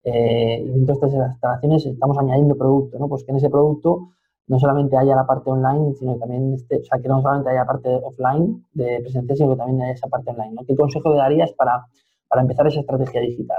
eh, 0.03 0.61
y 0.63 0.69
dentro 0.69 0.95
de 0.95 1.07
estas 1.07 1.31
instalaciones 1.31 1.85
estamos 1.85 2.17
añadiendo 2.17 2.55
producto, 2.55 2.99
¿no? 2.99 3.07
pues 3.07 3.23
que 3.23 3.31
en 3.31 3.37
ese 3.37 3.49
producto 3.49 4.09
no 4.47 4.59
solamente 4.59 4.95
haya 4.95 5.15
la 5.15 5.25
parte 5.25 5.49
online, 5.49 5.93
sino 5.95 6.17
también 6.17 6.53
este, 6.53 6.77
o 6.77 6.83
sea, 6.83 6.99
que 6.99 7.07
no 7.07 7.21
solamente 7.21 7.49
haya 7.49 7.65
parte 7.65 7.89
offline 8.03 8.63
de 8.73 8.99
presencia, 9.01 9.35
sino 9.35 9.49
que 9.51 9.55
también 9.57 9.81
haya 9.81 9.93
esa 9.93 10.07
parte 10.07 10.29
online. 10.29 10.53
¿no? 10.53 10.61
¿Qué 10.67 10.75
consejo 10.75 11.09
le 11.09 11.17
darías 11.17 11.51
para, 11.53 11.85
para 12.27 12.41
empezar 12.41 12.67
esa 12.67 12.81
estrategia 12.81 13.21
digital? 13.21 13.57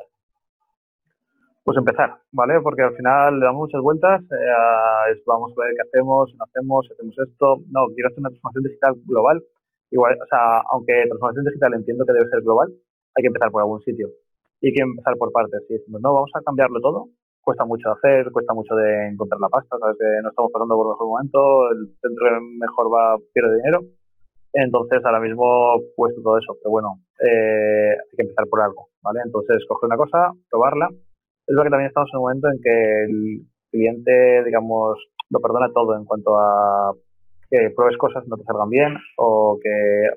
Pues 1.66 1.78
empezar, 1.78 2.14
¿vale? 2.30 2.60
Porque 2.62 2.82
al 2.82 2.94
final 2.94 3.40
le 3.40 3.44
damos 3.44 3.66
muchas 3.66 3.82
vueltas, 3.82 4.22
eh, 4.22 5.20
vamos 5.26 5.50
a 5.50 5.64
ver 5.66 5.74
qué 5.74 5.82
hacemos, 5.82 6.32
no 6.38 6.44
hacemos, 6.44 6.86
hacemos 6.94 7.18
esto. 7.18 7.58
No, 7.74 7.90
quiero 7.90 8.06
hacer 8.06 8.20
una 8.22 8.30
transformación 8.30 8.64
digital 8.70 8.94
global. 9.04 9.42
Igual, 9.90 10.14
o 10.14 10.26
sea, 10.30 10.62
aunque 10.70 10.94
transformación 11.10 11.44
digital 11.44 11.74
entiendo 11.74 12.06
que 12.06 12.12
debe 12.12 12.30
ser 12.30 12.42
global, 12.42 12.70
hay 12.70 13.20
que 13.20 13.26
empezar 13.26 13.50
por 13.50 13.62
algún 13.62 13.82
sitio. 13.82 14.06
Y 14.60 14.68
hay 14.68 14.74
que 14.74 14.82
empezar 14.82 15.18
por 15.18 15.32
partes. 15.32 15.58
Si 15.66 15.74
decimos, 15.74 16.00
no, 16.02 16.14
vamos 16.14 16.30
a 16.38 16.42
cambiarlo 16.46 16.78
todo, 16.78 17.08
cuesta 17.42 17.64
mucho 17.64 17.90
hacer, 17.90 18.30
cuesta 18.30 18.54
mucho 18.54 18.76
de 18.76 19.08
encontrar 19.08 19.40
la 19.40 19.48
pasta, 19.48 19.76
sabes 19.76 19.98
que 19.98 20.06
no 20.22 20.28
estamos 20.30 20.52
pasando 20.54 20.76
por 20.76 20.86
el 20.86 20.90
mejor 20.94 21.08
momento, 21.08 21.70
el 21.74 21.98
centro 21.98 22.26
mejor 22.62 22.94
va, 22.94 23.18
pierde 23.34 23.56
dinero. 23.56 23.80
Entonces, 24.52 25.02
ahora 25.04 25.18
mismo 25.18 25.82
cuesta 25.96 26.22
todo 26.22 26.38
eso, 26.38 26.54
pero 26.62 26.70
bueno, 26.70 27.02
eh, 27.26 27.90
hay 27.90 28.16
que 28.16 28.22
empezar 28.22 28.46
por 28.46 28.62
algo, 28.62 28.86
¿vale? 29.02 29.18
Entonces, 29.26 29.66
coger 29.66 29.88
una 29.88 29.96
cosa, 29.96 30.30
probarla, 30.48 30.88
es 31.46 31.54
verdad 31.54 31.64
que 31.64 31.70
también 31.70 31.88
estamos 31.88 32.10
en 32.12 32.18
un 32.18 32.22
momento 32.22 32.48
en 32.50 32.60
que 32.60 33.04
el 33.04 33.40
cliente, 33.70 34.44
digamos, 34.44 34.98
lo 35.30 35.40
perdona 35.40 35.70
todo 35.72 35.96
en 35.96 36.04
cuanto 36.04 36.36
a 36.36 36.92
que 37.48 37.70
pruebes 37.70 37.96
cosas 37.98 38.26
no 38.26 38.36
te 38.36 38.42
salgan 38.42 38.68
bien 38.68 38.96
o 39.18 39.58
que 39.62 39.70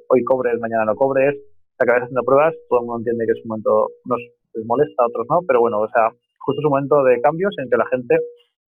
hoy 0.10 0.24
cobres, 0.24 0.60
mañana 0.60 0.86
no 0.86 0.96
cobres. 0.96 1.38
Sea, 1.78 1.96
haciendo 1.96 2.24
pruebas, 2.24 2.56
todo 2.68 2.82
el 2.82 2.86
mundo 2.88 3.00
entiende 3.00 3.26
que 3.26 3.38
es 3.38 3.46
un 3.46 3.50
momento, 3.50 3.88
unos 4.06 4.20
les 4.54 4.66
molesta, 4.66 5.06
otros 5.06 5.28
no, 5.30 5.42
pero 5.48 5.62
bueno, 5.62 5.80
o 5.80 5.88
sea, 5.88 6.10
justo 6.40 6.60
es 6.60 6.66
un 6.66 6.72
momento 6.72 7.04
de 7.04 7.22
cambios 7.22 7.54
en 7.62 7.70
que 7.70 7.78
la 7.78 7.86
gente 7.88 8.18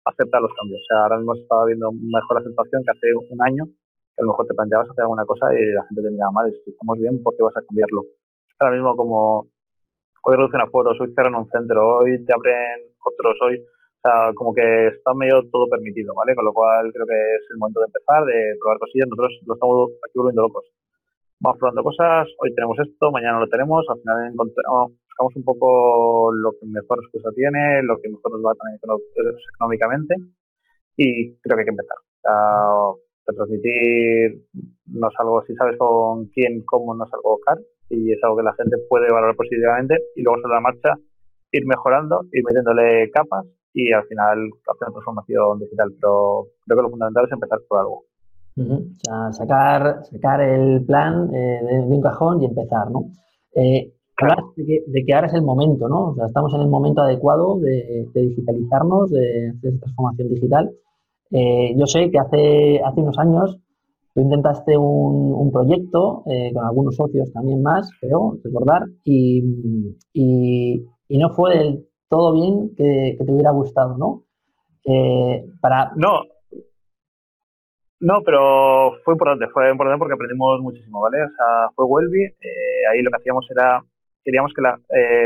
acepta 0.06 0.40
los 0.40 0.52
cambios. 0.54 0.82
O 0.84 0.88
sea, 0.92 1.04
ahora 1.04 1.18
mismo 1.18 1.34
está 1.34 1.64
viendo 1.66 1.90
mejor 1.96 2.38
aceptación 2.38 2.84
que 2.84 2.92
hace 2.92 3.08
un 3.16 3.42
año, 3.42 3.64
que 3.66 4.20
a 4.20 4.24
lo 4.28 4.36
mejor 4.36 4.46
te 4.46 4.54
planteabas 4.54 4.90
hacer 4.92 5.04
alguna 5.04 5.26
cosa 5.26 5.48
y 5.56 5.64
la 5.72 5.86
gente 5.88 6.04
te 6.04 6.12
miraba 6.12 6.32
mal, 6.32 6.52
estamos 6.52 6.98
bien, 7.00 7.24
¿por 7.24 7.36
qué 7.36 7.44
vas 7.44 7.56
a 7.56 7.64
cambiarlo? 7.64 8.04
Ahora 8.60 8.76
mismo 8.76 8.96
como 8.96 9.48
hoy 10.24 10.36
reducen 10.36 10.62
aforos, 10.62 11.00
hoy 11.00 11.14
cierran 11.14 11.36
un 11.36 11.50
centro, 11.50 12.00
hoy 12.00 12.24
te 12.26 12.34
abren 12.34 12.90
otros, 13.04 13.38
hoy, 13.42 13.58
o 13.58 14.02
sea, 14.02 14.34
como 14.34 14.54
que 14.54 14.88
está 14.88 15.14
medio 15.14 15.42
todo 15.52 15.68
permitido, 15.70 16.14
¿vale? 16.16 16.36
Con 16.36 16.46
lo 16.46 16.54
cual 16.54 16.92
creo 16.92 17.06
que 17.06 17.20
es 17.36 17.44
el 17.52 17.58
momento 17.58 17.80
de 17.82 17.88
empezar, 17.88 18.26
de 18.26 18.56
probar 18.60 18.80
cosillas, 18.80 19.08
nosotros 19.10 19.40
lo 19.46 19.54
estamos 19.54 19.90
aquí 20.04 20.16
volviendo 20.16 20.42
locos. 20.44 20.66
Vamos 21.42 21.60
probando 21.60 21.84
cosas, 21.84 22.28
hoy 22.40 22.54
tenemos 22.54 22.78
esto, 22.80 23.12
mañana 23.12 23.40
lo 23.40 23.48
tenemos, 23.48 23.86
al 23.88 24.00
final 24.02 24.32
encontramos, 24.34 24.92
buscamos 24.92 25.36
un 25.36 25.44
poco 25.44 26.32
lo 26.34 26.52
que 26.52 26.68
mejor 26.68 27.00
respuesta 27.00 27.32
tiene, 27.32 27.84
lo 27.84 27.96
que 28.02 28.10
mejor 28.10 28.32
nos 28.34 28.44
va 28.44 28.56
también 28.56 28.80
económicamente 29.56 30.16
y 30.98 31.36
creo 31.40 31.56
que 31.56 31.62
hay 31.62 31.66
que 31.66 31.72
empezar. 31.72 31.98
Sea, 32.22 33.36
transmitir 33.36 34.44
no 34.88 35.08
es 35.08 35.48
si 35.48 35.56
sabes 35.56 35.78
con 35.78 36.26
quién, 36.28 36.64
cómo, 36.66 36.94
no 36.96 37.06
es 37.06 37.14
algo 37.14 37.40
caro, 37.46 37.62
y 37.90 38.12
es 38.12 38.24
algo 38.24 38.38
que 38.38 38.44
la 38.44 38.54
gente 38.54 38.78
puede 38.88 39.12
valorar 39.12 39.36
positivamente 39.36 39.98
y 40.16 40.22
luego 40.22 40.42
sobre 40.42 40.56
la 40.56 40.62
marcha 40.62 40.96
ir 41.52 41.66
mejorando, 41.66 42.26
ir 42.32 42.44
metiéndole 42.46 43.10
capas 43.12 43.46
y 43.74 43.92
al 43.92 44.06
final 44.06 44.38
hacer 44.68 44.88
una 44.88 44.94
transformación 44.94 45.60
digital. 45.60 45.92
Pero 46.00 46.48
creo 46.66 46.78
que 46.78 46.84
lo 46.84 46.90
fundamental 46.90 47.26
es 47.26 47.32
empezar 47.32 47.60
por 47.68 47.80
algo. 47.80 48.04
O 48.58 48.94
sea, 48.98 49.32
sacar, 49.32 50.04
sacar 50.04 50.42
el 50.42 50.84
plan 50.86 51.34
eh, 51.34 51.62
de, 51.64 51.80
un 51.80 52.02
cajón 52.02 52.42
y 52.42 52.46
empezar, 52.46 52.92
¿no? 52.92 53.06
Eh, 53.56 53.94
de 54.58 55.06
que, 55.06 55.14
ahora 55.14 55.28
es 55.28 55.34
el 55.34 55.44
momento, 55.44 55.88
¿no? 55.88 56.10
O 56.10 56.16
sea, 56.16 56.26
estamos 56.26 56.54
en 56.54 56.62
el 56.62 56.68
momento 56.68 57.02
adecuado 57.02 57.58
de, 57.60 58.06
digitalizarnos, 58.14 59.12
de 59.12 59.54
hacer 59.58 59.80
transformación 59.80 60.30
digital. 60.30 60.72
Eh, 61.32 61.74
yo 61.78 61.86
sé 61.86 62.12
que 62.12 62.20
hace, 62.20 62.82
hace 62.84 63.00
unos 63.00 63.18
años 63.18 63.58
Tú 64.20 64.24
intentaste 64.24 64.78
un, 64.78 65.50
proyecto 65.50 66.24
eh, 66.26 66.52
con 66.54 66.66
algunos 66.66 66.94
socios 66.94 67.32
también 67.32 67.62
más, 67.64 67.90
creo, 68.02 68.38
recordar, 68.44 68.82
y, 69.06 69.42
no 71.10 71.30
fue 71.30 71.80
todo 72.10 72.34
bien 72.34 72.76
que, 72.76 73.16
te 73.18 73.32
hubiera 73.32 73.52
gustado, 73.52 73.98
¿no? 73.98 74.26
Eh, 74.84 75.46
para... 75.62 75.94
No, 75.96 76.24
no, 78.02 78.22
pero 78.26 78.92
fue 79.06 79.14
importante, 79.14 79.48
fue 79.54 79.72
importante 79.72 80.00
porque 80.00 80.16
aprendimos 80.16 80.60
muchísimo, 80.60 81.00
¿vale? 81.00 81.24
O 81.24 81.30
sea, 81.30 81.70
fue 81.74 81.86
Welby, 81.86 82.24
eh, 82.24 82.88
ahí 82.92 83.02
lo 83.02 83.12
que 83.12 83.18
hacíamos 83.22 83.48
era, 83.50 83.82
queríamos 84.26 84.52
que 84.54 84.62
la, 84.62 84.78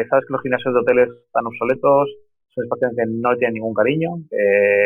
sabes 0.07 0.25
que 0.27 0.33
los 0.33 0.41
gimnasios 0.43 0.71
de 0.71 0.79
hoteles 0.81 1.09
están 1.25 1.47
obsoletos, 1.47 2.09
son 2.49 2.63
espacios 2.63 2.91
que 2.95 3.05
no 3.07 3.35
tienen 3.37 3.55
ningún 3.55 3.73
cariño, 3.73 4.09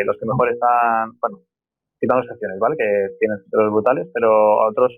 los 0.05 0.17
que 0.17 0.25
mejor 0.25 0.49
están, 0.53 1.11
bueno, 1.19 1.39
quitando 1.99 2.23
excepciones, 2.23 2.59
¿vale? 2.59 2.75
Que 2.77 3.17
tienen 3.19 3.39
centros 3.39 3.71
brutales, 3.71 4.07
pero 4.13 4.67
otros 4.67 4.91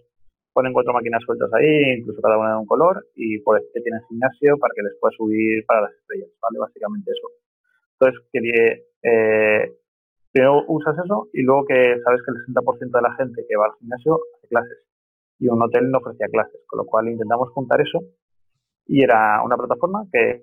ponen 0.54 0.74
cuatro 0.74 0.94
máquinas 0.94 1.24
sueltas 1.26 1.50
ahí, 1.54 2.00
incluso 2.00 2.22
cada 2.22 2.38
una 2.38 2.52
de 2.52 2.60
un 2.60 2.66
color, 2.66 3.06
y 3.16 3.40
por 3.40 3.58
este 3.58 3.82
tienen 3.82 4.02
gimnasio 4.10 4.58
para 4.58 4.74
que 4.76 4.84
les 4.84 4.98
pueda 5.00 5.16
subir 5.16 5.66
para 5.66 5.82
las 5.82 5.94
estrellas, 5.94 6.30
¿vale? 6.42 6.60
Básicamente 6.60 7.12
eso. 7.12 7.28
Entonces, 8.00 8.20
que, 8.32 8.40
eh, 9.04 9.74
primero 10.32 10.64
usas 10.68 10.96
eso 11.04 11.28
y 11.34 11.42
luego 11.44 11.66
que 11.66 12.00
sabes 12.04 12.22
que 12.24 12.32
el 12.32 12.54
60% 12.54 12.98
de 12.98 13.02
la 13.02 13.16
gente 13.16 13.46
que 13.48 13.58
va 13.58 13.66
al 13.66 13.80
gimnasio 13.80 14.20
hace 14.38 14.48
clases 14.48 14.78
y 15.40 15.48
un 15.48 15.62
hotel 15.62 15.90
no 15.90 16.00
ofrecía 16.00 16.28
clases, 16.28 16.62
con 16.68 16.78
lo 16.80 16.86
cual 16.86 17.10
intentamos 17.10 17.50
juntar 17.50 17.82
eso 17.82 18.00
y 18.86 19.04
era 19.04 19.42
una 19.44 19.56
plataforma 19.56 20.06
que 20.12 20.42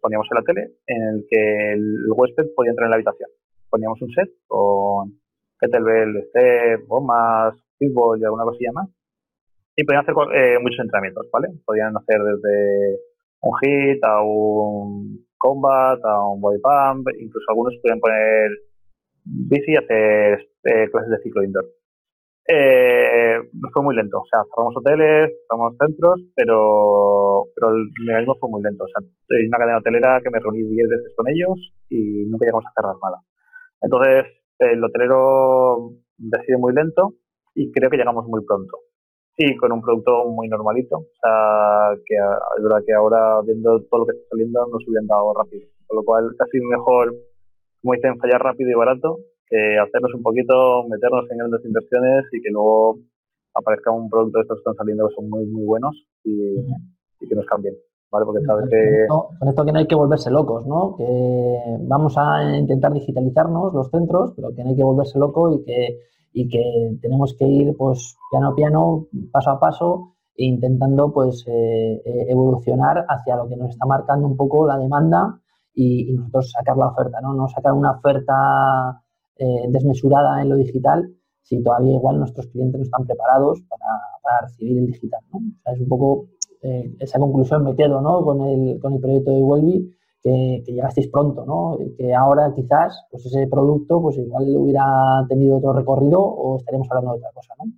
poníamos 0.00 0.26
en 0.30 0.34
la 0.36 0.42
tele 0.42 0.70
en 0.86 1.02
el 1.02 1.26
que 1.28 1.72
el 1.72 2.06
huésped 2.14 2.54
podía 2.54 2.70
entrar 2.70 2.86
en 2.86 2.90
la 2.90 2.96
habitación. 2.96 3.28
Poníamos 3.68 4.00
un 4.00 4.10
set 4.10 4.30
con 4.46 5.19
kettlebell, 5.60 6.24
step, 6.28 6.86
bombas, 6.86 7.54
fútbol 7.78 8.20
y 8.20 8.24
alguna 8.24 8.44
cosilla 8.44 8.72
más. 8.72 8.88
Y 9.76 9.84
podían 9.84 10.02
hacer 10.02 10.14
eh, 10.34 10.58
muchos 10.60 10.80
entrenamientos, 10.80 11.26
¿vale? 11.32 11.48
Podían 11.64 11.96
hacer 11.96 12.20
desde 12.22 12.98
un 13.42 13.52
hit 13.60 14.04
a 14.04 14.22
un 14.22 15.26
combat, 15.38 15.98
a 16.04 16.28
un 16.28 16.40
body 16.40 16.58
pump, 16.60 17.08
incluso 17.18 17.46
algunos 17.48 17.74
podían 17.82 18.00
poner 18.00 18.50
bici 19.24 19.72
y 19.72 19.76
hacer 19.76 20.48
eh, 20.64 20.88
clases 20.90 21.10
de 21.10 21.22
ciclo 21.22 21.42
indoor. 21.42 21.64
Eh, 22.52 23.38
fue 23.72 23.82
muy 23.82 23.94
lento, 23.94 24.18
o 24.18 24.26
sea, 24.26 24.42
cerramos 24.50 24.76
hoteles, 24.76 25.30
cerramos 25.46 25.76
centros, 25.78 26.20
pero, 26.34 27.46
pero 27.54 27.70
el 27.76 27.88
mecanismo 28.04 28.34
fue 28.40 28.50
muy 28.50 28.62
lento. 28.62 28.84
O 28.84 28.88
sea, 28.88 29.06
hay 29.38 29.46
una 29.46 29.58
cadena 29.58 29.78
hotelera 29.78 30.20
que 30.20 30.30
me 30.30 30.40
reuní 30.40 30.62
10 30.62 30.88
veces 30.88 31.12
con 31.16 31.28
ellos 31.28 31.72
y 31.88 32.26
nunca 32.26 32.46
llegamos 32.46 32.66
a 32.66 32.72
cerrar 32.74 32.96
nada. 33.02 33.22
Entonces, 33.82 34.39
el 34.60 34.84
hotelero 34.84 35.92
decide 36.16 36.58
muy 36.58 36.74
lento 36.74 37.14
y 37.54 37.70
creo 37.72 37.90
que 37.90 37.96
llegamos 37.96 38.26
muy 38.26 38.44
pronto. 38.44 38.78
Sí, 39.36 39.56
con 39.56 39.72
un 39.72 39.80
producto 39.80 40.26
muy 40.28 40.48
normalito. 40.48 40.98
O 40.98 41.16
sea, 41.20 41.96
que 42.04 42.14
es 42.14 42.62
verdad 42.62 42.82
que 42.86 42.92
ahora, 42.92 43.40
viendo 43.42 43.80
todo 43.84 44.00
lo 44.00 44.06
que 44.06 44.12
está 44.12 44.28
saliendo, 44.30 44.66
nos 44.66 44.86
hubieran 44.86 45.06
dado 45.06 45.32
rápido. 45.34 45.66
Con 45.86 45.96
lo 45.96 46.04
cual, 46.04 46.30
casi 46.36 46.60
mejor, 46.60 47.14
como 47.80 47.94
dicen, 47.94 48.18
fallar 48.18 48.42
rápido 48.42 48.70
y 48.70 48.74
barato 48.74 49.18
que 49.48 49.78
hacernos 49.78 50.14
un 50.14 50.22
poquito, 50.22 50.86
meternos 50.88 51.28
en 51.30 51.38
grandes 51.38 51.64
inversiones 51.64 52.24
y 52.32 52.40
que 52.40 52.50
luego 52.50 53.00
aparezca 53.52 53.90
un 53.90 54.08
producto 54.08 54.38
de 54.38 54.42
estos 54.42 54.58
que 54.58 54.60
están 54.60 54.76
saliendo 54.76 55.08
que 55.08 55.14
son 55.16 55.28
muy, 55.28 55.44
muy 55.46 55.64
buenos 55.64 56.06
y, 56.22 56.60
y 57.20 57.28
que 57.28 57.34
nos 57.34 57.46
cambien. 57.46 57.74
¿Vale? 58.10 58.26
Porque 58.26 58.44
sabes 58.44 58.68
que... 58.68 59.06
Con 59.08 59.48
esto, 59.48 59.64
que 59.64 59.72
no 59.72 59.78
hay 59.78 59.86
que 59.86 59.94
volverse 59.94 60.30
locos, 60.30 60.66
¿no? 60.66 60.96
Que 60.96 61.76
vamos 61.80 62.14
a 62.16 62.56
intentar 62.56 62.92
digitalizarnos 62.92 63.72
los 63.72 63.90
centros, 63.90 64.32
pero 64.34 64.54
que 64.54 64.62
no 64.62 64.70
hay 64.70 64.76
que 64.76 64.84
volverse 64.84 65.18
loco 65.18 65.52
y 65.52 65.64
que, 65.64 65.98
y 66.32 66.48
que 66.48 66.98
tenemos 67.00 67.34
que 67.38 67.46
ir 67.46 67.76
pues 67.76 68.16
piano 68.30 68.48
a 68.48 68.54
piano, 68.54 69.06
paso 69.32 69.50
a 69.50 69.60
paso, 69.60 70.14
e 70.36 70.44
intentando 70.44 71.12
pues 71.12 71.44
eh, 71.46 72.02
eh, 72.04 72.26
evolucionar 72.28 73.04
hacia 73.08 73.36
lo 73.36 73.48
que 73.48 73.56
nos 73.56 73.70
está 73.70 73.84
marcando 73.86 74.26
un 74.26 74.36
poco 74.36 74.66
la 74.66 74.78
demanda 74.78 75.38
y, 75.74 76.12
nosotros 76.12 76.50
sacar 76.50 76.76
la 76.76 76.88
oferta, 76.88 77.20
¿no? 77.20 77.34
No 77.34 77.48
sacar 77.48 77.72
una 77.72 77.92
oferta 77.92 79.02
eh, 79.36 79.66
desmesurada 79.68 80.40
en 80.40 80.48
lo 80.48 80.56
digital 80.56 81.14
si 81.42 81.62
todavía 81.62 81.94
igual 81.94 82.18
nuestros 82.18 82.46
clientes 82.48 82.78
no 82.78 82.84
están 82.84 83.06
preparados 83.06 83.60
para, 83.68 83.86
para 84.22 84.46
recibir 84.46 84.78
el 84.78 84.86
digital, 84.86 85.20
¿no? 85.32 85.38
O 85.38 85.62
sea, 85.62 85.72
es 85.74 85.80
un 85.80 85.88
poco 85.88 86.28
eh, 86.62 86.94
esa 86.98 87.18
conclusión 87.18 87.64
me 87.64 87.74
quedo 87.74 88.00
¿no? 88.00 88.22
con, 88.22 88.40
el, 88.42 88.78
con 88.80 88.94
el 88.94 89.00
proyecto 89.00 89.30
de 89.30 89.42
Welby, 89.42 89.96
que, 90.22 90.62
que, 90.66 90.72
llegasteis 90.72 91.08
pronto, 91.08 91.44
¿no? 91.46 91.78
que 91.96 92.14
ahora 92.14 92.52
quizás 92.54 93.06
pues 93.10 93.24
ese 93.26 93.46
producto 93.46 94.02
pues 94.02 94.18
igual 94.18 94.44
hubiera 94.56 94.84
tenido 95.28 95.56
otro 95.56 95.72
recorrido 95.72 96.20
o 96.20 96.58
estaríamos 96.58 96.88
hablando 96.90 97.12
de 97.12 97.18
otra 97.18 97.30
cosa. 97.34 97.54
¿no? 97.58 97.72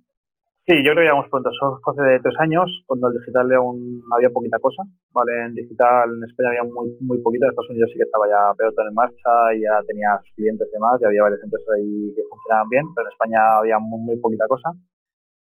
Sí, 0.65 0.77
yo 0.77 0.95
creo 0.95 0.95
que 0.95 1.01
llegamos 1.11 1.27
pronto. 1.29 1.49
Eso 1.49 1.79
fue 1.83 1.91
hace 1.91 2.23
tres 2.23 2.35
años, 2.39 2.71
cuando 2.87 3.09
el 3.09 3.19
digital 3.19 3.51
aún 3.51 4.01
había 4.15 4.29
poquita 4.29 4.59
cosa. 4.59 4.83
¿vale? 5.11 5.31
En 5.47 5.55
digital 5.55 6.07
en 6.15 6.23
España 6.23 6.49
había 6.49 6.63
muy, 6.63 6.95
muy 7.01 7.17
poquito. 7.19 7.45
En 7.45 7.51
Estados 7.51 7.69
Unidos 7.69 7.89
sí 7.91 7.97
que 7.97 8.07
estaba 8.07 8.27
ya 8.29 8.55
pelota 8.55 8.81
en 8.87 8.93
marcha, 8.93 9.31
ya 9.59 9.83
tenía 9.85 10.19
clientes 10.35 10.67
y 10.69 10.71
demás, 10.71 11.01
y 11.01 11.05
había 11.05 11.23
varias 11.23 11.43
empresas 11.43 11.67
ahí 11.75 12.13
que 12.15 12.23
funcionaban 12.29 12.69
bien, 12.69 12.85
pero 12.95 13.07
en 13.07 13.11
España 13.11 13.39
había 13.59 13.79
muy, 13.79 13.99
muy 13.99 14.17
poquita 14.17 14.47
cosa. 14.47 14.71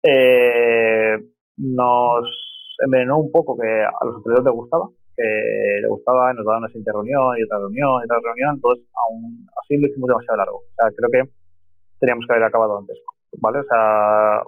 Eh, 0.04 1.18
nos 1.58 2.26
envenenó 2.80 3.20
un 3.20 3.32
poco 3.32 3.58
que 3.58 3.68
a 3.68 4.06
los 4.06 4.18
hoteleros 4.18 4.46
les 4.46 4.54
gustaba, 4.54 4.90
que 5.16 5.80
le 5.82 5.88
gustaba, 5.88 6.34
nos 6.34 6.46
daban 6.46 6.62
una 6.62 6.68
siguiente 6.68 6.92
reunión 6.92 7.38
y 7.38 7.44
otra 7.44 7.58
reunión 7.60 8.02
y 8.02 8.06
otra 8.06 8.20
reunión, 8.24 8.56
entonces 8.56 8.86
aún 8.94 9.48
así 9.62 9.78
lo 9.78 9.88
hicimos 9.88 10.08
demasiado 10.08 10.38
largo. 10.38 10.58
O 10.58 10.74
sea, 10.76 10.92
creo 10.96 11.10
que 11.12 11.32
teníamos 12.00 12.26
que 12.28 12.34
haber 12.34 12.46
acabado 12.46 12.78
antes, 12.78 12.98
¿vale? 13.42 13.60
O 13.60 13.64
sea, 13.64 14.44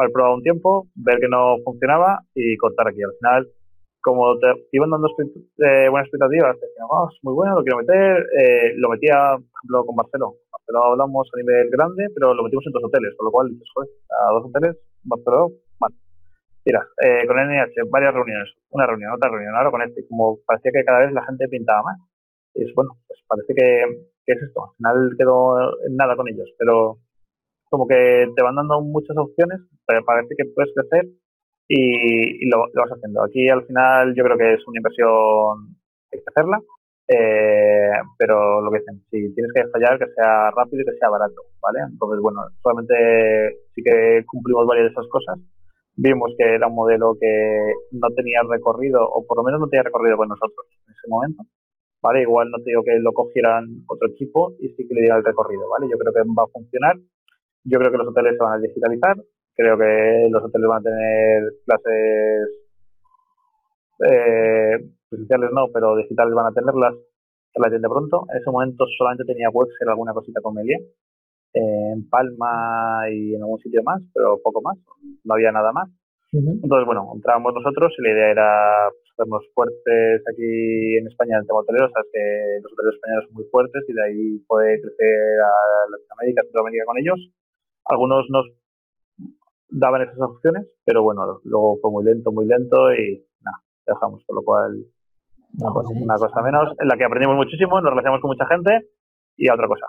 haber 0.00 0.12
probado 0.12 0.36
un 0.36 0.42
tiempo, 0.42 0.88
ver 0.94 1.18
que 1.20 1.28
no 1.28 1.56
funcionaba 1.64 2.20
y 2.34 2.56
cortar 2.56 2.88
aquí. 2.88 3.02
Al 3.02 3.12
final, 3.20 3.48
como 4.00 4.38
te 4.38 4.46
iban 4.72 4.90
dando 4.90 5.08
eh, 5.08 5.88
buenas 5.88 6.08
expectativas, 6.08 6.60
decían, 6.60 6.86
oh, 6.88 7.08
es 7.10 7.18
muy 7.22 7.34
bueno, 7.34 7.56
lo 7.56 7.62
quiero 7.62 7.78
meter, 7.78 8.26
eh, 8.38 8.74
lo 8.76 8.90
metía, 8.90 9.36
por 9.36 9.56
ejemplo, 9.60 9.86
con 9.86 9.96
Barcelona. 9.96 10.32
Barcelona 10.52 10.86
hablamos 10.92 11.28
a 11.32 11.36
nivel 11.38 11.70
grande, 11.70 12.08
pero 12.14 12.34
lo 12.34 12.42
metimos 12.42 12.66
en 12.66 12.72
dos 12.72 12.84
hoteles, 12.84 13.14
con 13.16 13.26
lo 13.26 13.32
cual 13.32 13.48
dices, 13.48 13.68
joder, 13.74 13.90
a 14.10 14.32
dos 14.32 14.44
hoteles, 14.46 14.76
Barcelona, 15.04 15.54
Mira, 16.64 16.80
eh, 17.02 17.26
con 17.26 17.36
NH, 17.36 17.90
varias 17.90 18.14
reuniones, 18.14 18.48
una 18.70 18.86
reunión, 18.86 19.12
otra 19.12 19.30
reunión, 19.30 19.54
ahora 19.54 19.70
con 19.70 19.82
este, 19.82 20.06
como 20.08 20.38
parecía 20.46 20.72
que 20.72 20.84
cada 20.84 21.00
vez 21.00 21.12
la 21.12 21.24
gente 21.26 21.48
pintaba 21.48 21.82
más. 21.82 21.98
Y 22.54 22.64
es 22.64 22.74
bueno, 22.74 22.96
pues 23.06 23.20
parece 23.28 23.54
que, 23.54 23.82
es 24.26 24.42
esto, 24.42 24.64
al 24.64 24.76
final 24.76 25.16
quedó 25.18 25.76
nada 25.90 26.16
con 26.16 26.28
ellos, 26.28 26.48
pero 26.58 26.98
como 27.68 27.86
que 27.86 28.28
te 28.34 28.42
van 28.42 28.56
dando 28.56 28.80
muchas 28.80 29.16
opciones, 29.16 29.60
pero 29.86 30.04
parece 30.04 30.34
que 30.36 30.44
puedes 30.54 30.72
crecer 30.74 31.10
y, 31.68 32.48
lo, 32.48 32.60
vas 32.74 32.90
haciendo. 32.96 33.22
Aquí 33.24 33.48
al 33.48 33.66
final 33.66 34.14
yo 34.14 34.24
creo 34.24 34.38
que 34.38 34.54
es 34.54 34.66
una 34.66 34.78
inversión, 34.78 35.76
hay 36.12 36.20
que 36.20 36.30
hacerla, 36.32 36.60
eh, 37.08 37.92
pero 38.16 38.62
lo 38.62 38.70
que 38.70 38.78
dicen, 38.78 39.02
si 39.10 39.34
tienes 39.34 39.52
que 39.52 39.68
fallar, 39.68 39.98
que 39.98 40.12
sea 40.14 40.50
rápido 40.52 40.82
y 40.82 40.84
que 40.86 40.96
sea 40.98 41.10
barato, 41.10 41.42
¿vale? 41.60 41.80
Entonces, 41.90 42.20
bueno, 42.22 42.40
solamente 42.62 43.58
sí 43.74 43.82
que 43.82 44.24
cumplimos 44.26 44.66
varias 44.66 44.86
de 44.86 44.92
esas 44.92 45.08
cosas, 45.08 45.38
vimos 45.96 46.32
que 46.36 46.44
era 46.54 46.66
un 46.66 46.74
modelo 46.74 47.16
que 47.20 47.72
no 47.92 48.08
tenía 48.10 48.40
recorrido, 48.48 49.02
o 49.02 49.26
por 49.26 49.38
lo 49.38 49.44
menos 49.44 49.60
no 49.60 49.68
tenía 49.68 49.84
recorrido 49.84 50.16
con 50.16 50.28
nosotros 50.28 50.66
en 50.70 50.92
ese 50.92 51.08
momento. 51.08 51.42
¿Vale? 52.02 52.22
Igual 52.22 52.50
no 52.50 52.58
te 52.58 52.70
digo 52.70 52.82
que 52.84 52.98
lo 53.00 53.12
cogieran 53.12 53.64
otro 53.88 54.08
equipo 54.08 54.52
y 54.60 54.68
sí 54.70 54.86
que 54.86 54.94
le 54.94 55.00
diera 55.02 55.16
el 55.16 55.24
recorrido, 55.24 55.68
¿vale? 55.70 55.88
Yo 55.90 55.96
creo 55.96 56.12
que 56.12 56.20
va 56.36 56.44
a 56.44 56.52
funcionar. 56.52 56.96
Yo 57.64 57.78
creo 57.78 57.90
que 57.90 57.96
los 57.96 58.08
hoteles 58.08 58.36
se 58.36 58.44
van 58.44 58.58
a 58.58 58.62
digitalizar. 58.62 59.16
Creo 59.56 59.78
que 59.78 60.28
los 60.30 60.44
hoteles 60.44 60.68
van 60.68 60.80
a 60.80 60.82
tener 60.82 61.42
clases 61.64 62.48
eh, 64.04 64.84
presenciales 65.08 65.50
no, 65.54 65.68
pero 65.72 65.96
digitales 65.96 66.34
van 66.34 66.46
a 66.46 66.52
tenerlas 66.52 66.94
relativamente 67.54 67.88
pronto. 67.88 68.26
En 68.30 68.36
ese 68.36 68.50
momento 68.50 68.84
solamente 68.98 69.24
tenía 69.24 69.48
Webster 69.48 69.88
alguna 69.88 70.12
cosita 70.12 70.42
con 70.42 70.54
Melia 70.54 70.78
en 71.54 72.08
Palma 72.10 73.08
y 73.10 73.34
en 73.34 73.42
algún 73.42 73.60
sitio 73.60 73.82
más, 73.84 74.02
pero 74.12 74.40
poco 74.42 74.60
más, 74.60 74.76
no 75.24 75.34
había 75.34 75.52
nada 75.52 75.72
más. 75.72 75.88
Entonces, 76.32 76.84
bueno, 76.84 77.12
entrábamos 77.14 77.54
nosotros 77.54 77.94
y 77.96 78.02
la 78.02 78.10
idea 78.10 78.30
era 78.32 78.90
pues, 78.90 79.06
hacernos 79.12 79.46
fuertes 79.54 80.22
aquí 80.26 80.96
en 80.98 81.06
España 81.06 81.36
en 81.36 81.42
el 81.42 81.46
tema 81.46 81.60
hotelero, 81.60 81.86
que 82.12 82.58
los 82.60 82.72
hoteleros 82.72 82.96
españoles 82.96 83.24
son 83.26 83.34
muy 83.34 83.44
fuertes 83.52 83.84
y 83.86 83.92
de 83.92 84.02
ahí 84.02 84.38
poder 84.48 84.80
crecer 84.80 85.40
a 85.40 85.90
Latinoamérica, 85.92 86.42
Centroamérica 86.42 86.84
con 86.86 86.98
ellos. 86.98 87.20
Algunos 87.84 88.26
nos 88.30 88.46
daban 89.68 90.02
esas 90.02 90.18
opciones, 90.18 90.66
pero 90.84 91.04
bueno, 91.04 91.38
luego 91.44 91.78
fue 91.80 91.92
muy 91.92 92.04
lento, 92.04 92.32
muy 92.32 92.46
lento 92.46 92.92
y 92.92 93.24
nada, 93.40 93.62
dejamos, 93.86 94.24
con 94.26 94.34
lo 94.34 94.42
cual 94.42 94.74
pues 95.56 95.86
una 95.94 96.16
cosa 96.16 96.42
menos, 96.42 96.74
en 96.80 96.88
la 96.88 96.96
que 96.96 97.04
aprendimos 97.04 97.36
muchísimo, 97.36 97.80
nos 97.80 97.90
relacionamos 97.90 98.20
con 98.20 98.30
mucha 98.30 98.46
gente 98.46 98.90
y 99.36 99.46
a 99.46 99.54
otra 99.54 99.68
cosa. 99.68 99.86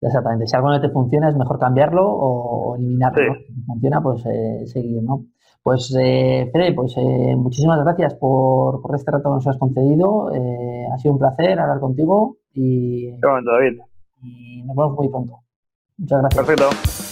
Exactamente. 0.00 0.46
Si 0.46 0.56
algo 0.56 0.70
no 0.70 0.80
te 0.80 0.90
funciona 0.90 1.28
es 1.28 1.36
mejor 1.36 1.58
cambiarlo 1.58 2.08
o, 2.08 2.76
eliminarlo. 2.76 3.34
Si 3.34 3.62
funciona, 3.62 4.00
pues 4.00 4.24
eh, 4.26 4.66
seguir, 4.66 5.02
¿no? 5.02 5.24
Pues, 5.62 5.94
eh, 6.00 6.48
Fede, 6.50 6.72
pues 6.72 6.94
eh, 6.96 7.36
muchísimas 7.36 7.78
gracias 7.84 8.14
por, 8.14 8.80
por, 8.80 8.94
este 8.94 9.10
rato 9.10 9.24
que 9.24 9.34
nos 9.34 9.46
has 9.46 9.58
concedido. 9.58 10.32
Eh, 10.34 10.86
ha 10.90 10.96
sido 10.98 11.12
un 11.12 11.18
placer 11.18 11.58
hablar 11.58 11.80
contigo 11.80 12.38
y, 12.54 13.10
David. 13.20 13.80
y 14.22 14.62
nos 14.62 14.74
vemos 14.74 14.96
muy 14.96 15.08
pronto. 15.08 15.40
Muchas 15.98 16.20
gracias. 16.20 16.46
Perfecto. 16.46 17.07